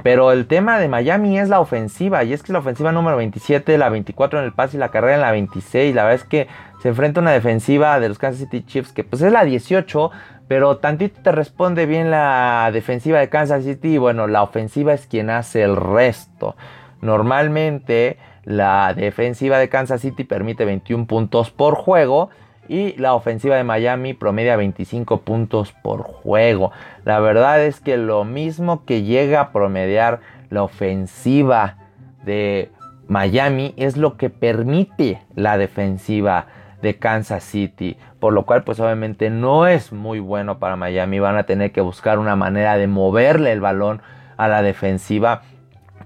Pero 0.03 0.31
el 0.31 0.45
tema 0.45 0.77
de 0.77 0.87
Miami 0.87 1.39
es 1.39 1.49
la 1.49 1.59
ofensiva, 1.59 2.23
y 2.23 2.31
es 2.31 2.43
que 2.43 2.53
la 2.53 2.59
ofensiva 2.59 2.91
número 2.91 3.17
27, 3.17 3.77
la 3.77 3.89
24 3.89 4.39
en 4.39 4.45
el 4.45 4.53
pase 4.53 4.77
y 4.77 4.79
la 4.79 4.91
carrera 4.91 5.15
en 5.15 5.21
la 5.21 5.31
26. 5.31 5.95
La 5.95 6.03
verdad 6.03 6.21
es 6.21 6.29
que 6.29 6.47
se 6.81 6.89
enfrenta 6.89 7.19
a 7.19 7.23
una 7.23 7.31
defensiva 7.31 7.99
de 7.99 8.09
los 8.09 8.17
Kansas 8.17 8.41
City 8.41 8.63
Chiefs 8.65 8.93
que 8.93 9.03
pues 9.03 9.21
es 9.21 9.31
la 9.31 9.43
18, 9.43 10.11
pero 10.47 10.77
tantito 10.77 11.21
te 11.21 11.31
responde 11.31 11.85
bien 11.85 12.09
la 12.09 12.69
defensiva 12.73 13.19
de 13.19 13.29
Kansas 13.29 13.63
City 13.63 13.95
y 13.95 13.97
bueno, 13.97 14.27
la 14.27 14.43
ofensiva 14.43 14.93
es 14.93 15.05
quien 15.05 15.29
hace 15.29 15.61
el 15.61 15.75
resto. 15.75 16.55
Normalmente 17.01 18.17
la 18.45 18.93
defensiva 18.93 19.57
de 19.57 19.69
Kansas 19.69 20.01
City 20.01 20.23
permite 20.23 20.65
21 20.65 21.05
puntos 21.05 21.51
por 21.51 21.75
juego 21.75 22.29
y 22.67 22.93
la 22.97 23.13
ofensiva 23.13 23.55
de 23.55 23.63
Miami 23.63 24.13
promedia 24.13 24.55
25 24.55 25.21
puntos 25.21 25.73
por 25.83 26.03
juego. 26.03 26.71
La 27.03 27.19
verdad 27.19 27.63
es 27.63 27.79
que 27.79 27.97
lo 27.97 28.23
mismo 28.23 28.85
que 28.85 29.03
llega 29.03 29.41
a 29.41 29.51
promediar 29.51 30.21
la 30.49 30.63
ofensiva 30.63 31.77
de 32.23 32.71
Miami 33.07 33.73
es 33.75 33.97
lo 33.97 34.17
que 34.17 34.29
permite 34.29 35.21
la 35.35 35.57
defensiva 35.57 36.47
de 36.81 36.97
Kansas 36.97 37.43
City, 37.43 37.97
por 38.19 38.33
lo 38.33 38.45
cual 38.45 38.63
pues 38.63 38.79
obviamente 38.79 39.29
no 39.29 39.67
es 39.67 39.91
muy 39.91 40.19
bueno 40.19 40.59
para 40.59 40.75
Miami, 40.75 41.19
van 41.19 41.37
a 41.37 41.43
tener 41.43 41.71
que 41.71 41.81
buscar 41.81 42.19
una 42.19 42.35
manera 42.35 42.77
de 42.77 42.87
moverle 42.87 43.51
el 43.51 43.61
balón 43.61 44.01
a 44.37 44.47
la 44.47 44.61
defensiva 44.61 45.41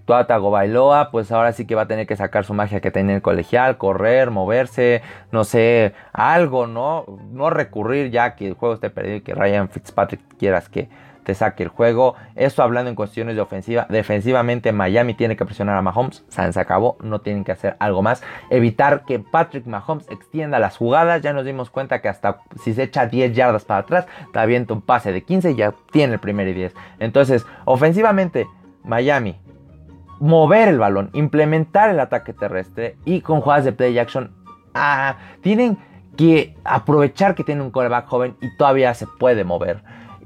Tua 0.06 0.24
Bailoa, 0.24 1.12
pues 1.12 1.32
ahora 1.32 1.54
sí 1.54 1.66
que 1.66 1.76
va 1.76 1.84
a 1.84 1.88
tener 1.88 2.06
que 2.06 2.16
sacar 2.16 2.44
su 2.44 2.54
magia 2.54 2.82
que 2.82 2.92
tiene 2.92 3.16
el 3.16 3.22
colegial, 3.22 3.78
correr, 3.78 4.32
moverse, 4.32 5.02
no 5.32 5.46
sé, 5.46 5.94
algo, 6.12 6.68
¿no? 6.68 7.06
No 7.32 7.50
recurrir 7.50 8.12
ya 8.12 8.36
que 8.36 8.48
el 8.48 8.54
juego 8.54 8.76
esté 8.76 8.90
perdido 8.90 9.18
y 9.18 9.22
que 9.22 9.34
Ryan 9.34 9.70
Fitzpatrick 9.70 10.22
quieras 10.38 10.68
que 10.68 10.90
te 11.24 11.36
saque 11.36 11.64
el 11.64 11.70
juego. 11.70 12.16
Eso 12.36 12.64
hablando 12.64 12.90
en 12.90 12.96
cuestiones 12.96 13.36
de 13.36 13.42
ofensiva. 13.42 13.86
Defensivamente 13.90 14.72
Miami 14.72 15.14
tiene 15.14 15.36
que 15.36 15.46
presionar 15.46 15.78
a 15.78 15.82
Mahomes. 15.82 16.24
Se 16.30 16.60
acabó. 16.60 16.98
No 17.02 17.22
tienen 17.22 17.44
que 17.44 17.52
hacer 17.52 17.76
algo 17.80 18.02
más. 18.02 18.24
Evitar 18.50 19.04
que 19.06 19.20
Patrick 19.20 19.66
Mahomes 19.66 20.10
extienda 20.10 20.60
las 20.60 20.78
jugadas. 20.78 21.22
Ya 21.22 21.34
nos 21.34 21.46
dimos 21.46 21.70
cuenta 21.70 22.02
que 22.02 22.10
hasta 22.10 22.42
si 22.64 22.74
se 22.74 22.84
echa 22.84 23.08
10 23.08 23.34
yardas 23.34 23.66
para 23.66 23.82
atrás, 23.82 24.06
te 24.32 24.40
avienta 24.40 24.74
un 24.74 24.82
pase 24.82 25.12
de 25.12 25.24
15 25.24 25.52
y 25.52 25.56
ya 25.56 25.74
tiene 25.92 26.14
el 26.14 26.20
primer 26.20 26.48
y 26.48 26.54
10. 26.54 26.74
Entonces, 27.00 27.46
ofensivamente, 27.66 28.48
Miami 28.84 29.40
mover 30.20 30.70
el 30.70 30.80
balón, 30.80 31.10
implementar 31.14 31.90
el 31.90 32.00
ataque 32.00 32.32
terrestre 32.32 32.96
y 33.04 33.20
con 33.20 33.42
jugadas 33.42 33.66
de 33.66 33.74
play 33.74 34.00
action 34.00 34.32
ah, 34.74 35.18
tienen 35.42 35.78
que 36.16 36.56
aprovechar 36.64 37.36
que 37.36 37.44
tiene 37.44 37.62
un 37.62 37.72
coreback 37.72 38.08
joven 38.08 38.38
y 38.40 38.56
todavía 38.56 38.94
se 38.94 39.08
puede 39.08 39.44
mover. 39.44 39.84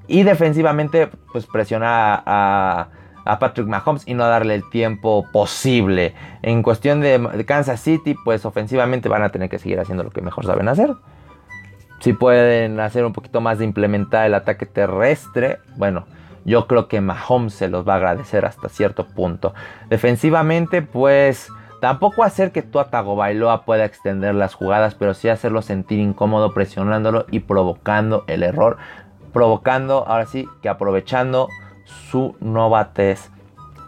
Y 0.07 0.23
defensivamente, 0.23 1.09
pues 1.31 1.45
presionar 1.45 2.23
a, 2.25 2.87
Patrick 3.39 3.67
Mahomes 3.67 4.07
y 4.07 4.13
no 4.13 4.25
darle 4.25 4.55
el 4.55 4.69
tiempo 4.69 5.25
posible. 5.33 6.15
En 6.41 6.63
cuestión 6.63 7.01
de, 7.01 7.43
Kansas 7.45 7.81
City, 7.81 8.15
pues 8.23 8.45
ofensivamente 8.45 9.09
van 9.09 9.23
a 9.23 9.29
tener 9.29 9.49
que 9.49 9.59
seguir 9.59 9.81
haciendo 9.81 10.05
lo 10.05 10.11
que 10.11 10.21
mejor 10.21 10.45
saben 10.45 10.69
hacer. 10.69 10.95
Si 11.99 12.13
pueden 12.13 12.79
hacer 12.79 13.03
un 13.03 13.11
poquito 13.11 13.41
más 13.41 13.59
de 13.59 13.65
implementar 13.65 14.25
el 14.27 14.33
ataque 14.33 14.65
terrestre, 14.65 15.59
bueno, 15.75 16.05
yo 16.45 16.67
creo 16.67 16.87
que 16.87 17.01
Mahomes 17.01 17.53
se 17.53 17.67
los 17.67 17.85
va 17.85 17.93
a 17.93 17.97
agradecer 17.97 18.45
hasta 18.45 18.69
cierto 18.69 19.05
punto. 19.05 19.53
Defensivamente, 19.89 20.81
pues 20.81 21.49
tampoco 21.81 22.23
hacer 22.23 22.53
que 22.53 22.61
Tuatago 22.61 23.17
Bailoa 23.17 23.65
pueda 23.65 23.83
extender 23.83 24.33
las 24.35 24.53
jugadas, 24.53 24.95
pero 24.95 25.13
sí 25.13 25.27
hacerlo 25.27 25.61
sentir 25.61 25.99
incómodo 25.99 26.53
presionándolo 26.53 27.25
y 27.29 27.41
provocando 27.41 28.23
el 28.27 28.43
error. 28.43 28.77
Provocando, 29.33 30.05
ahora 30.07 30.25
sí, 30.25 30.47
que 30.61 30.69
aprovechando 30.69 31.49
su 31.85 32.35
novatez. 32.39 33.31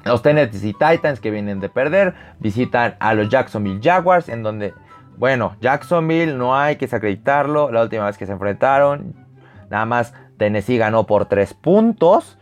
Los 0.06 0.22
Tennessee 0.22 0.74
Titans 0.74 1.20
que 1.20 1.32
vienen 1.32 1.60
de 1.60 1.70
perder 1.70 2.16
visitan 2.40 2.96
a 3.00 3.14
los 3.14 3.30
Jacksonville 3.30 3.82
Jaguars 3.84 4.30
en 4.30 4.44
donde, 4.44 4.74
bueno, 5.18 5.56
Jacksonville 5.62 6.34
no 6.34 6.58
hay 6.58 6.78
que 6.78 6.86
desacreditarlo. 6.86 7.72
La 7.72 7.84
última 7.84 8.06
vez 8.06 8.18
que 8.18 8.26
se 8.26 8.32
enfrentaron, 8.32 9.14
nada 9.70 9.86
más 9.86 10.14
Tennessee 10.38 10.78
ganó 10.78 11.06
por 11.06 11.26
3 11.26 11.54
puntos. 11.54 12.38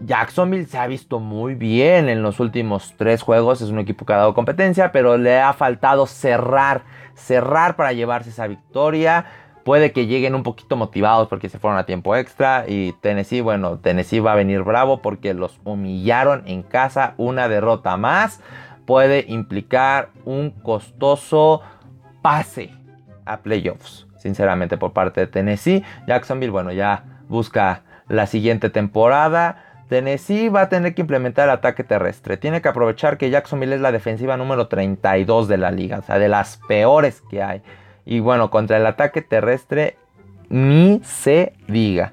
Jacksonville 0.00 0.66
se 0.66 0.78
ha 0.78 0.86
visto 0.86 1.20
muy 1.20 1.54
bien 1.54 2.08
en 2.08 2.22
los 2.22 2.40
últimos 2.40 2.94
tres 2.96 3.22
juegos. 3.22 3.60
Es 3.60 3.70
un 3.70 3.78
equipo 3.78 4.04
que 4.04 4.12
ha 4.12 4.18
dado 4.18 4.34
competencia, 4.34 4.92
pero 4.92 5.16
le 5.16 5.40
ha 5.40 5.52
faltado 5.52 6.06
cerrar, 6.06 6.82
cerrar 7.14 7.76
para 7.76 7.92
llevarse 7.92 8.30
esa 8.30 8.46
victoria. 8.46 9.26
Puede 9.64 9.92
que 9.92 10.06
lleguen 10.06 10.34
un 10.34 10.42
poquito 10.42 10.76
motivados 10.76 11.28
porque 11.28 11.48
se 11.48 11.58
fueron 11.58 11.78
a 11.78 11.86
tiempo 11.86 12.14
extra. 12.14 12.64
Y 12.68 12.92
Tennessee, 13.00 13.40
bueno, 13.40 13.78
Tennessee 13.78 14.20
va 14.20 14.32
a 14.32 14.36
venir 14.36 14.62
bravo 14.62 15.00
porque 15.00 15.32
los 15.32 15.58
humillaron 15.64 16.42
en 16.46 16.62
casa. 16.62 17.14
Una 17.16 17.48
derrota 17.48 17.96
más 17.96 18.40
puede 18.84 19.24
implicar 19.28 20.10
un 20.24 20.50
costoso 20.50 21.62
pase 22.20 22.70
a 23.24 23.38
playoffs. 23.38 24.06
Sinceramente, 24.18 24.76
por 24.76 24.92
parte 24.92 25.20
de 25.20 25.26
Tennessee. 25.26 25.82
Jacksonville, 26.06 26.50
bueno, 26.50 26.72
ya 26.72 27.04
busca 27.28 27.82
la 28.08 28.26
siguiente 28.26 28.70
temporada. 28.70 29.64
Tennessee 29.88 30.48
va 30.48 30.62
a 30.62 30.68
tener 30.68 30.94
que 30.94 31.02
implementar 31.02 31.44
el 31.44 31.54
ataque 31.54 31.84
terrestre. 31.84 32.36
Tiene 32.36 32.62
que 32.62 32.68
aprovechar 32.68 33.18
que 33.18 33.30
Jacksonville 33.30 33.74
es 33.74 33.80
la 33.80 33.92
defensiva 33.92 34.36
número 34.36 34.68
32 34.68 35.48
de 35.48 35.58
la 35.58 35.70
liga, 35.70 35.98
o 35.98 36.02
sea, 36.02 36.18
de 36.18 36.28
las 36.28 36.58
peores 36.68 37.22
que 37.30 37.42
hay. 37.42 37.62
Y 38.04 38.20
bueno, 38.20 38.50
contra 38.50 38.76
el 38.76 38.86
ataque 38.86 39.22
terrestre 39.22 39.96
ni 40.48 41.00
se 41.04 41.54
diga. 41.68 42.12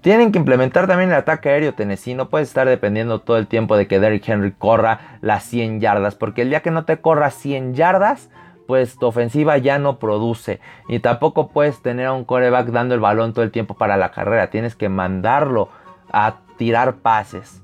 Tienen 0.00 0.32
que 0.32 0.38
implementar 0.38 0.86
también 0.86 1.10
el 1.10 1.16
ataque 1.16 1.50
aéreo 1.50 1.74
Tennessee. 1.74 2.14
No 2.14 2.30
puedes 2.30 2.48
estar 2.48 2.66
dependiendo 2.66 3.20
todo 3.20 3.36
el 3.36 3.46
tiempo 3.46 3.76
de 3.76 3.86
que 3.86 4.00
Derrick 4.00 4.26
Henry 4.26 4.52
corra 4.52 5.18
las 5.20 5.44
100 5.44 5.80
yardas. 5.80 6.14
Porque 6.14 6.42
el 6.42 6.50
día 6.50 6.60
que 6.60 6.70
no 6.70 6.84
te 6.84 7.00
corra 7.00 7.30
100 7.30 7.74
yardas, 7.74 8.30
pues 8.66 8.96
tu 8.96 9.06
ofensiva 9.06 9.58
ya 9.58 9.78
no 9.78 9.98
produce. 9.98 10.60
Y 10.88 11.00
tampoco 11.00 11.48
puedes 11.48 11.82
tener 11.82 12.06
a 12.06 12.12
un 12.12 12.24
coreback 12.24 12.68
dando 12.68 12.94
el 12.94 13.00
balón 13.00 13.34
todo 13.34 13.44
el 13.44 13.50
tiempo 13.50 13.74
para 13.74 13.98
la 13.98 14.10
carrera. 14.10 14.48
Tienes 14.48 14.74
que 14.74 14.88
mandarlo 14.88 15.68
a 16.10 16.36
tirar 16.56 16.96
pases. 16.96 17.62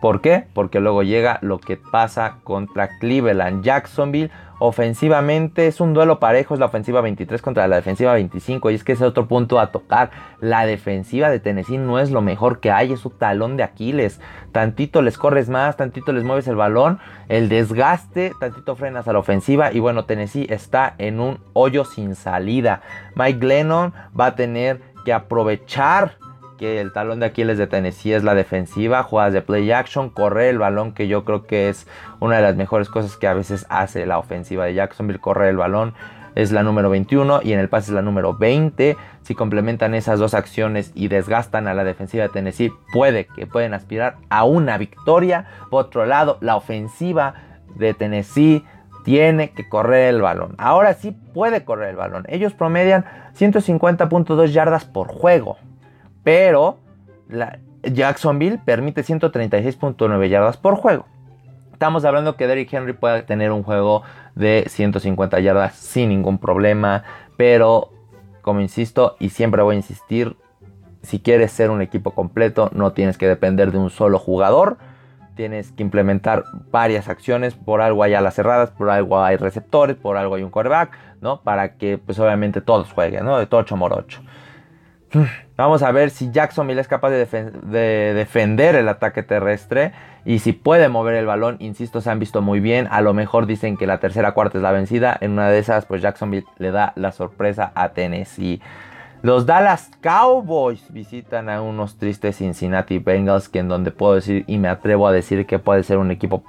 ¿Por 0.00 0.22
qué? 0.22 0.46
Porque 0.54 0.80
luego 0.80 1.02
llega 1.02 1.38
lo 1.42 1.58
que 1.58 1.76
pasa 1.76 2.36
contra 2.44 2.98
Cleveland. 2.98 3.62
Jacksonville 3.62 4.30
ofensivamente 4.60 5.66
es 5.66 5.80
un 5.80 5.94
duelo 5.94 6.20
parejo, 6.20 6.54
es 6.54 6.60
la 6.60 6.66
ofensiva 6.66 7.00
23 7.00 7.42
contra 7.42 7.66
la 7.66 7.76
defensiva 7.76 8.12
25 8.12 8.70
y 8.70 8.74
es 8.74 8.84
que 8.84 8.92
ese 8.92 9.04
otro 9.04 9.26
punto 9.26 9.58
a 9.58 9.72
tocar. 9.72 10.10
La 10.38 10.66
defensiva 10.66 11.30
de 11.30 11.40
Tennessee 11.40 11.78
no 11.78 11.98
es 11.98 12.10
lo 12.10 12.20
mejor 12.20 12.60
que 12.60 12.70
hay, 12.70 12.92
es 12.92 13.00
su 13.00 13.10
talón 13.10 13.56
de 13.56 13.62
Aquiles. 13.62 14.20
Tantito 14.52 15.02
les 15.02 15.18
corres 15.18 15.48
más, 15.48 15.76
tantito 15.76 16.12
les 16.12 16.24
mueves 16.24 16.46
el 16.46 16.56
balón, 16.56 17.00
el 17.28 17.48
desgaste, 17.48 18.32
tantito 18.38 18.76
frenas 18.76 19.08
a 19.08 19.12
la 19.14 19.18
ofensiva 19.18 19.72
y 19.72 19.80
bueno, 19.80 20.04
Tennessee 20.04 20.46
está 20.50 20.94
en 20.98 21.20
un 21.20 21.40
hoyo 21.54 21.84
sin 21.84 22.14
salida. 22.14 22.82
Mike 23.16 23.38
Glennon 23.40 23.94
va 24.18 24.26
a 24.26 24.34
tener 24.36 24.82
que 25.04 25.14
aprovechar 25.14 26.18
que 26.60 26.78
el 26.78 26.92
talón 26.92 27.20
de 27.20 27.26
Aquiles 27.26 27.56
de 27.56 27.66
Tennessee 27.66 28.12
es 28.12 28.22
la 28.22 28.34
defensiva, 28.34 29.02
jugadas 29.02 29.32
de 29.32 29.40
play 29.40 29.72
action, 29.72 30.10
correr 30.10 30.50
el 30.50 30.58
balón, 30.58 30.92
que 30.92 31.08
yo 31.08 31.24
creo 31.24 31.46
que 31.46 31.70
es 31.70 31.86
una 32.20 32.36
de 32.36 32.42
las 32.42 32.54
mejores 32.54 32.90
cosas 32.90 33.16
que 33.16 33.26
a 33.26 33.32
veces 33.32 33.64
hace 33.70 34.04
la 34.04 34.18
ofensiva 34.18 34.66
de 34.66 34.74
Jacksonville, 34.74 35.20
correr 35.20 35.48
el 35.48 35.56
balón 35.56 35.94
es 36.34 36.52
la 36.52 36.62
número 36.62 36.90
21 36.90 37.40
y 37.42 37.54
en 37.54 37.60
el 37.60 37.70
pase 37.70 37.90
es 37.90 37.94
la 37.94 38.02
número 38.02 38.34
20. 38.34 38.94
Si 39.22 39.34
complementan 39.34 39.94
esas 39.94 40.18
dos 40.18 40.34
acciones 40.34 40.92
y 40.94 41.08
desgastan 41.08 41.66
a 41.66 41.72
la 41.72 41.82
defensiva 41.82 42.24
de 42.24 42.28
Tennessee, 42.28 42.72
puede 42.92 43.26
que 43.26 43.46
pueden 43.46 43.72
aspirar 43.72 44.16
a 44.28 44.44
una 44.44 44.76
victoria. 44.76 45.46
Por 45.70 45.86
otro 45.86 46.04
lado, 46.04 46.36
la 46.42 46.56
ofensiva 46.56 47.34
de 47.74 47.94
Tennessee 47.94 48.66
tiene 49.02 49.52
que 49.52 49.66
correr 49.66 50.14
el 50.14 50.20
balón. 50.20 50.56
Ahora 50.58 50.92
sí 50.92 51.16
puede 51.32 51.64
correr 51.64 51.88
el 51.88 51.96
balón. 51.96 52.26
Ellos 52.28 52.52
promedian 52.52 53.06
150.2 53.34 54.48
yardas 54.48 54.84
por 54.84 55.08
juego. 55.08 55.56
Pero 56.22 56.78
Jacksonville 57.82 58.58
permite 58.64 59.02
136.9 59.02 60.28
yardas 60.28 60.56
por 60.56 60.76
juego. 60.76 61.06
Estamos 61.72 62.04
hablando 62.04 62.36
que 62.36 62.46
Derrick 62.46 62.72
Henry 62.72 62.92
puede 62.92 63.22
tener 63.22 63.52
un 63.52 63.62
juego 63.62 64.02
de 64.34 64.64
150 64.68 65.40
yardas 65.40 65.74
sin 65.74 66.10
ningún 66.10 66.38
problema. 66.38 67.04
Pero, 67.36 67.90
como 68.42 68.60
insisto, 68.60 69.16
y 69.18 69.30
siempre 69.30 69.62
voy 69.62 69.74
a 69.74 69.78
insistir, 69.78 70.36
si 71.02 71.20
quieres 71.20 71.52
ser 71.52 71.70
un 71.70 71.80
equipo 71.80 72.10
completo, 72.10 72.68
no 72.72 72.92
tienes 72.92 73.16
que 73.16 73.26
depender 73.26 73.72
de 73.72 73.78
un 73.78 73.88
solo 73.88 74.18
jugador 74.18 74.76
tienes 75.40 75.72
que 75.72 75.82
implementar 75.82 76.44
varias 76.70 77.08
acciones. 77.08 77.54
Por 77.54 77.80
algo 77.80 78.02
hay 78.02 78.12
alas 78.12 78.34
cerradas, 78.34 78.70
por 78.72 78.90
algo 78.90 79.22
hay 79.22 79.38
receptores, 79.38 79.96
por 79.96 80.18
algo 80.18 80.34
hay 80.34 80.42
un 80.42 80.50
quarterback, 80.50 80.98
¿no? 81.22 81.40
Para 81.40 81.76
que, 81.76 81.96
pues 81.96 82.18
obviamente 82.18 82.60
todos 82.60 82.92
jueguen, 82.92 83.24
¿no? 83.24 83.38
De 83.38 83.46
tocho 83.46 83.74
morocho. 83.74 84.20
Vamos 85.60 85.82
a 85.82 85.92
ver 85.92 86.08
si 86.08 86.30
Jacksonville 86.30 86.80
es 86.80 86.88
capaz 86.88 87.10
de, 87.10 88.14
defender 88.14 88.76
el 88.76 88.88
ataque 88.88 89.22
terrestre 89.22 89.92
y 90.24 90.38
si 90.38 90.54
puede 90.54 90.88
mover 90.88 91.16
el 91.16 91.26
balón. 91.26 91.56
Insisto, 91.58 92.00
se 92.00 92.08
han 92.08 92.18
visto 92.18 92.40
muy 92.40 92.60
bien. 92.60 92.88
A 92.90 93.02
lo 93.02 93.12
mejor 93.12 93.44
dicen 93.44 93.76
que 93.76 93.86
la 93.86 94.00
tercera 94.00 94.32
cuarta 94.32 94.56
es 94.56 94.62
la 94.62 94.72
vencida. 94.72 95.14
En 95.20 95.32
una 95.32 95.50
de 95.50 95.58
esas, 95.58 95.84
pues 95.84 96.00
Jacksonville 96.00 96.46
le 96.56 96.70
da 96.70 96.94
la 96.96 97.12
sorpresa 97.12 97.72
a 97.74 97.90
Tennessee. 97.90 98.62
Los 99.20 99.44
Dallas 99.44 99.90
Cowboys 100.00 100.90
visitan 100.94 101.50
a 101.50 101.60
unos 101.60 101.98
tristes 101.98 102.38
Cincinnati 102.38 102.98
Bengals 102.98 103.50
que 103.50 103.58
en 103.58 103.68
donde 103.68 103.90
puedo 103.90 104.14
decir 104.14 104.44
y 104.46 104.56
me 104.56 104.68
atrevo 104.68 105.08
a 105.08 105.12
decir 105.12 105.44
que 105.44 105.58
puede 105.58 105.82
ser 105.82 105.98
un 105.98 106.10
equipo 106.10 106.42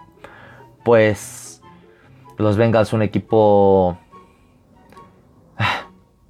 pues 0.86 1.62
los 2.38 2.56
Bengals 2.56 2.94
un 2.94 3.02
equipo 3.02 3.98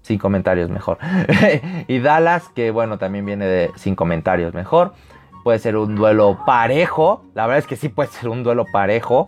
sin 0.02 0.18
comentarios 0.18 0.70
mejor. 0.70 0.98
y 1.88 2.00
Dallas, 2.00 2.50
que 2.50 2.72
bueno, 2.72 2.98
también 2.98 3.26
viene 3.26 3.46
de 3.46 3.72
sin 3.76 3.96
comentarios 3.96 4.54
mejor. 4.54 4.94
Puede 5.44 5.60
ser 5.60 5.76
un 5.78 5.96
duelo 5.96 6.40
parejo. 6.46 7.24
La 7.34 7.48
verdad 7.48 7.60
es 7.60 7.68
que 7.68 7.76
sí 7.76 7.90
puede 7.90 8.10
ser 8.10 8.30
un 8.30 8.44
duelo 8.44 8.66
parejo. 8.72 9.28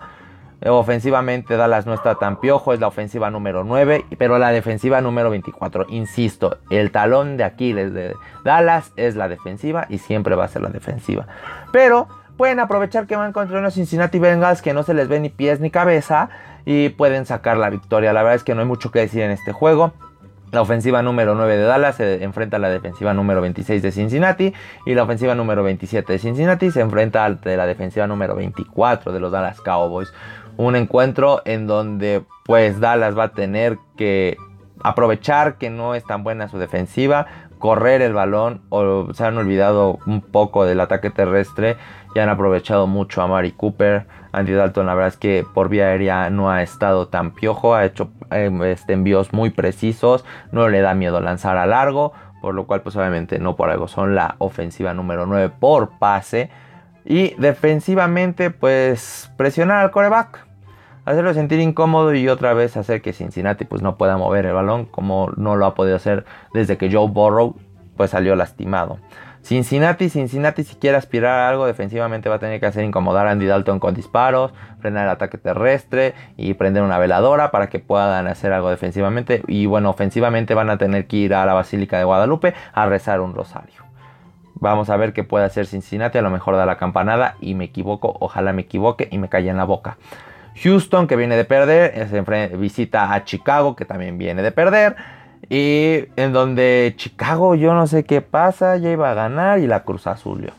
Ofensivamente 0.65 1.57
Dallas 1.57 1.85
no 1.85 1.93
está 1.93 2.15
tan 2.15 2.39
piojo, 2.39 2.73
es 2.73 2.79
la 2.79 2.87
ofensiva 2.87 3.29
número 3.29 3.65
9, 3.65 4.05
pero 4.17 4.37
la 4.37 4.51
defensiva 4.51 5.01
número 5.01 5.29
24. 5.29 5.87
Insisto, 5.89 6.57
el 6.69 6.91
talón 6.91 7.35
de 7.35 7.43
Aquiles 7.43 7.93
de 7.93 8.15
Dallas 8.45 8.93
es 8.95 9.15
la 9.15 9.27
defensiva 9.27 9.87
y 9.89 9.97
siempre 9.97 10.35
va 10.35 10.45
a 10.45 10.47
ser 10.47 10.61
la 10.61 10.69
defensiva. 10.69 11.27
Pero 11.73 12.07
pueden 12.37 12.61
aprovechar 12.61 13.07
que 13.07 13.17
van 13.17 13.33
contra 13.33 13.59
unos 13.59 13.73
Cincinnati 13.73 14.19
Bengals 14.19 14.61
que 14.61 14.73
no 14.73 14.83
se 14.83 14.93
les 14.93 15.09
ve 15.09 15.19
ni 15.19 15.29
pies 15.29 15.59
ni 15.59 15.69
cabeza 15.69 16.29
y 16.65 16.89
pueden 16.89 17.25
sacar 17.25 17.57
la 17.57 17.69
victoria. 17.69 18.13
La 18.13 18.21
verdad 18.23 18.35
es 18.35 18.43
que 18.43 18.55
no 18.55 18.61
hay 18.61 18.67
mucho 18.67 18.89
que 18.89 18.99
decir 18.99 19.21
en 19.21 19.31
este 19.31 19.51
juego. 19.51 19.91
La 20.53 20.61
ofensiva 20.61 21.01
número 21.01 21.33
9 21.33 21.57
de 21.57 21.63
Dallas 21.63 21.95
se 21.95 22.23
enfrenta 22.23 22.57
a 22.57 22.59
la 22.59 22.69
defensiva 22.69 23.11
número 23.15 23.41
26 23.41 23.81
de 23.81 23.91
Cincinnati 23.91 24.53
y 24.85 24.93
la 24.93 25.01
ofensiva 25.01 25.33
número 25.33 25.63
27 25.63 26.13
de 26.13 26.19
Cincinnati 26.19 26.69
se 26.69 26.81
enfrenta 26.81 27.25
a 27.25 27.29
la 27.29 27.65
defensiva 27.65 28.05
número 28.05 28.35
24 28.35 29.11
de 29.11 29.19
los 29.19 29.31
Dallas 29.31 29.59
Cowboys. 29.61 30.13
Un 30.55 30.75
encuentro 30.75 31.41
en 31.45 31.65
donde 31.65 32.23
pues 32.45 32.79
Dallas 32.79 33.17
va 33.17 33.23
a 33.23 33.33
tener 33.33 33.79
que 33.97 34.37
aprovechar 34.83 35.57
que 35.57 35.71
no 35.71 35.95
es 35.95 36.03
tan 36.03 36.23
buena 36.23 36.47
su 36.47 36.59
defensiva, 36.59 37.25
correr 37.57 38.03
el 38.03 38.13
balón 38.13 38.61
o 38.69 39.11
se 39.11 39.25
han 39.25 39.35
olvidado 39.39 39.97
un 40.05 40.21
poco 40.21 40.65
del 40.65 40.81
ataque 40.81 41.09
terrestre 41.09 41.77
y 42.13 42.19
han 42.19 42.29
aprovechado 42.29 42.85
mucho 42.85 43.23
a 43.23 43.27
Mari 43.27 43.53
Cooper. 43.53 44.05
Andy 44.33 44.51
Dalton 44.51 44.87
la 44.87 44.95
verdad 44.95 45.09
es 45.09 45.17
que 45.17 45.45
por 45.53 45.69
vía 45.69 45.85
aérea 45.85 46.29
no 46.29 46.49
ha 46.49 46.63
estado 46.63 47.07
tan 47.07 47.31
piojo, 47.31 47.75
ha 47.75 47.85
hecho 47.85 48.09
em, 48.31 48.61
este, 48.63 48.93
envíos 48.93 49.31
muy 49.31 49.51
precisos, 49.51 50.25
no 50.51 50.67
le 50.67 50.81
da 50.81 50.95
miedo 50.95 51.21
lanzar 51.21 51.55
a 51.57 51.67
largo, 51.67 52.13
por 52.41 52.55
lo 52.55 52.65
cual 52.65 52.81
pues 52.81 52.95
obviamente 52.95 53.39
no 53.39 53.55
por 53.55 53.69
algo 53.69 53.87
son 53.87 54.15
la 54.15 54.35
ofensiva 54.39 54.93
número 54.93 55.25
9 55.25 55.51
por 55.59 55.97
pase. 55.99 56.49
Y 57.05 57.35
defensivamente 57.35 58.49
pues 58.49 59.31
presionar 59.37 59.83
al 59.83 59.91
coreback, 59.91 60.45
hacerlo 61.05 61.33
sentir 61.33 61.59
incómodo 61.59 62.13
y 62.13 62.27
otra 62.27 62.53
vez 62.53 62.75
hacer 62.75 63.01
que 63.01 63.13
Cincinnati 63.13 63.65
pues 63.65 63.81
no 63.81 63.97
pueda 63.97 64.17
mover 64.17 64.45
el 64.45 64.53
balón 64.53 64.85
como 64.85 65.31
no 65.37 65.55
lo 65.55 65.65
ha 65.65 65.75
podido 65.75 65.95
hacer 65.95 66.25
desde 66.53 66.77
que 66.77 66.91
Joe 66.91 67.09
Burrow 67.09 67.55
pues 67.95 68.11
salió 68.11 68.35
lastimado. 68.35 68.97
Cincinnati, 69.43 70.09
Cincinnati 70.09 70.63
si 70.63 70.75
quiere 70.75 70.95
aspirar 70.95 71.39
a 71.41 71.49
algo 71.49 71.65
defensivamente 71.65 72.29
va 72.29 72.35
a 72.35 72.39
tener 72.39 72.61
que 72.61 72.65
hacer 72.65 72.85
incomodar 72.85 73.27
a 73.27 73.31
Andy 73.31 73.45
Dalton 73.45 73.77
con 73.77 73.93
disparos, 73.93 74.53
frenar 74.79 75.03
el 75.03 75.09
ataque 75.09 75.37
terrestre 75.37 76.13
y 76.37 76.53
prender 76.53 76.81
una 76.81 76.97
veladora 76.97 77.51
para 77.51 77.67
que 77.67 77.79
puedan 77.79 78.27
hacer 78.27 78.53
algo 78.53 78.69
defensivamente. 78.69 79.43
Y 79.47 79.65
bueno, 79.65 79.89
ofensivamente 79.89 80.53
van 80.53 80.69
a 80.69 80.77
tener 80.77 81.07
que 81.07 81.17
ir 81.17 81.33
a 81.33 81.45
la 81.45 81.53
Basílica 81.53 81.97
de 81.97 82.05
Guadalupe 82.05 82.53
a 82.71 82.85
rezar 82.85 83.19
un 83.19 83.33
rosario. 83.33 83.83
Vamos 84.55 84.89
a 84.89 84.95
ver 84.95 85.11
qué 85.11 85.25
puede 85.25 85.43
hacer 85.43 85.65
Cincinnati, 85.65 86.17
a 86.17 86.21
lo 86.21 86.29
mejor 86.29 86.55
da 86.55 86.65
la 86.65 86.77
campanada 86.77 87.35
y 87.41 87.53
me 87.53 87.65
equivoco, 87.65 88.15
ojalá 88.21 88.53
me 88.53 88.61
equivoque 88.61 89.09
y 89.11 89.17
me 89.17 89.27
calle 89.27 89.49
en 89.49 89.57
la 89.57 89.65
boca. 89.65 89.97
Houston 90.63 91.05
que 91.05 91.17
viene 91.17 91.35
de 91.35 91.43
perder, 91.43 92.07
visita 92.57 93.13
a 93.13 93.25
Chicago 93.25 93.75
que 93.75 93.83
también 93.83 94.17
viene 94.17 94.41
de 94.41 94.53
perder. 94.53 94.95
Y 95.49 96.05
en 96.15 96.33
donde 96.33 96.93
Chicago, 96.97 97.55
yo 97.55 97.73
no 97.73 97.87
sé 97.87 98.05
qué 98.05 98.21
pasa, 98.21 98.77
ya 98.77 98.91
iba 98.91 99.11
a 99.11 99.13
ganar 99.13 99.59
y 99.59 99.67
la 99.67 99.83
Cruz 99.83 100.07
Azul. 100.07 100.51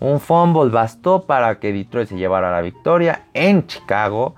Un 0.00 0.20
fumble 0.20 0.70
bastó 0.70 1.22
para 1.22 1.58
que 1.58 1.72
Detroit 1.72 2.08
se 2.08 2.16
llevara 2.16 2.50
la 2.50 2.60
victoria 2.60 3.24
en 3.34 3.66
Chicago. 3.66 4.34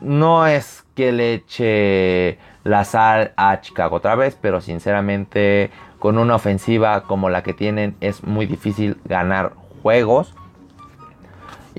No 0.00 0.46
es 0.46 0.84
que 0.94 1.12
le 1.12 1.34
eche 1.34 2.38
la 2.64 2.84
sal 2.84 3.32
a 3.36 3.60
Chicago 3.60 3.96
otra 3.96 4.14
vez, 4.14 4.36
pero 4.40 4.60
sinceramente 4.60 5.70
con 5.98 6.18
una 6.18 6.36
ofensiva 6.36 7.02
como 7.02 7.28
la 7.28 7.42
que 7.42 7.54
tienen 7.54 7.96
es 8.00 8.22
muy 8.24 8.46
difícil 8.46 8.98
ganar 9.04 9.52
juegos. 9.82 10.34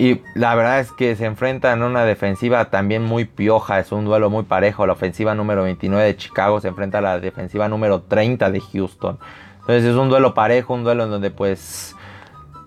Y 0.00 0.22
la 0.34 0.54
verdad 0.54 0.80
es 0.80 0.92
que 0.92 1.14
se 1.14 1.26
enfrentan 1.26 1.82
a 1.82 1.86
una 1.86 2.06
defensiva 2.06 2.70
también 2.70 3.04
muy 3.04 3.26
pioja. 3.26 3.80
Es 3.80 3.92
un 3.92 4.06
duelo 4.06 4.30
muy 4.30 4.44
parejo. 4.44 4.86
La 4.86 4.94
ofensiva 4.94 5.34
número 5.34 5.64
29 5.64 6.02
de 6.02 6.16
Chicago 6.16 6.58
se 6.58 6.68
enfrenta 6.68 6.98
a 6.98 7.00
la 7.02 7.20
defensiva 7.20 7.68
número 7.68 8.00
30 8.00 8.50
de 8.50 8.62
Houston. 8.62 9.18
Entonces 9.58 9.84
es 9.84 9.96
un 9.96 10.08
duelo 10.08 10.32
parejo, 10.32 10.72
un 10.72 10.84
duelo 10.84 11.04
en 11.04 11.10
donde 11.10 11.30
pues... 11.30 11.94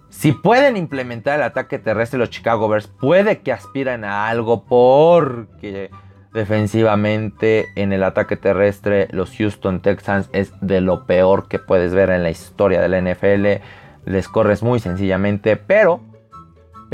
Si 0.10 0.32
pueden 0.32 0.78
implementar 0.78 1.40
el 1.40 1.46
ataque 1.46 1.80
terrestre 1.80 2.20
los 2.20 2.30
Chicago 2.30 2.70
Bears, 2.70 2.86
puede 2.86 3.40
que 3.40 3.52
aspiren 3.52 4.06
a 4.06 4.28
algo 4.28 4.66
porque 4.66 5.90
defensivamente 6.36 7.66
en 7.74 7.94
el 7.94 8.04
ataque 8.04 8.38
terrestre 8.38 9.08
los 9.10 9.36
Houston 9.36 9.82
Texans 9.82 10.30
es 10.34 10.54
de 10.62 10.82
lo 10.82 11.08
peor 11.08 11.48
que 11.48 11.58
puedes 11.58 11.96
ver 11.96 12.12
en 12.12 12.22
la 12.22 12.30
historia 12.30 12.80
de 12.80 12.90
la 12.90 13.02
NFL. 13.02 13.64
Les 14.06 14.28
corres 14.28 14.62
muy 14.62 14.80
sencillamente, 14.80 15.58
pero 15.58 16.13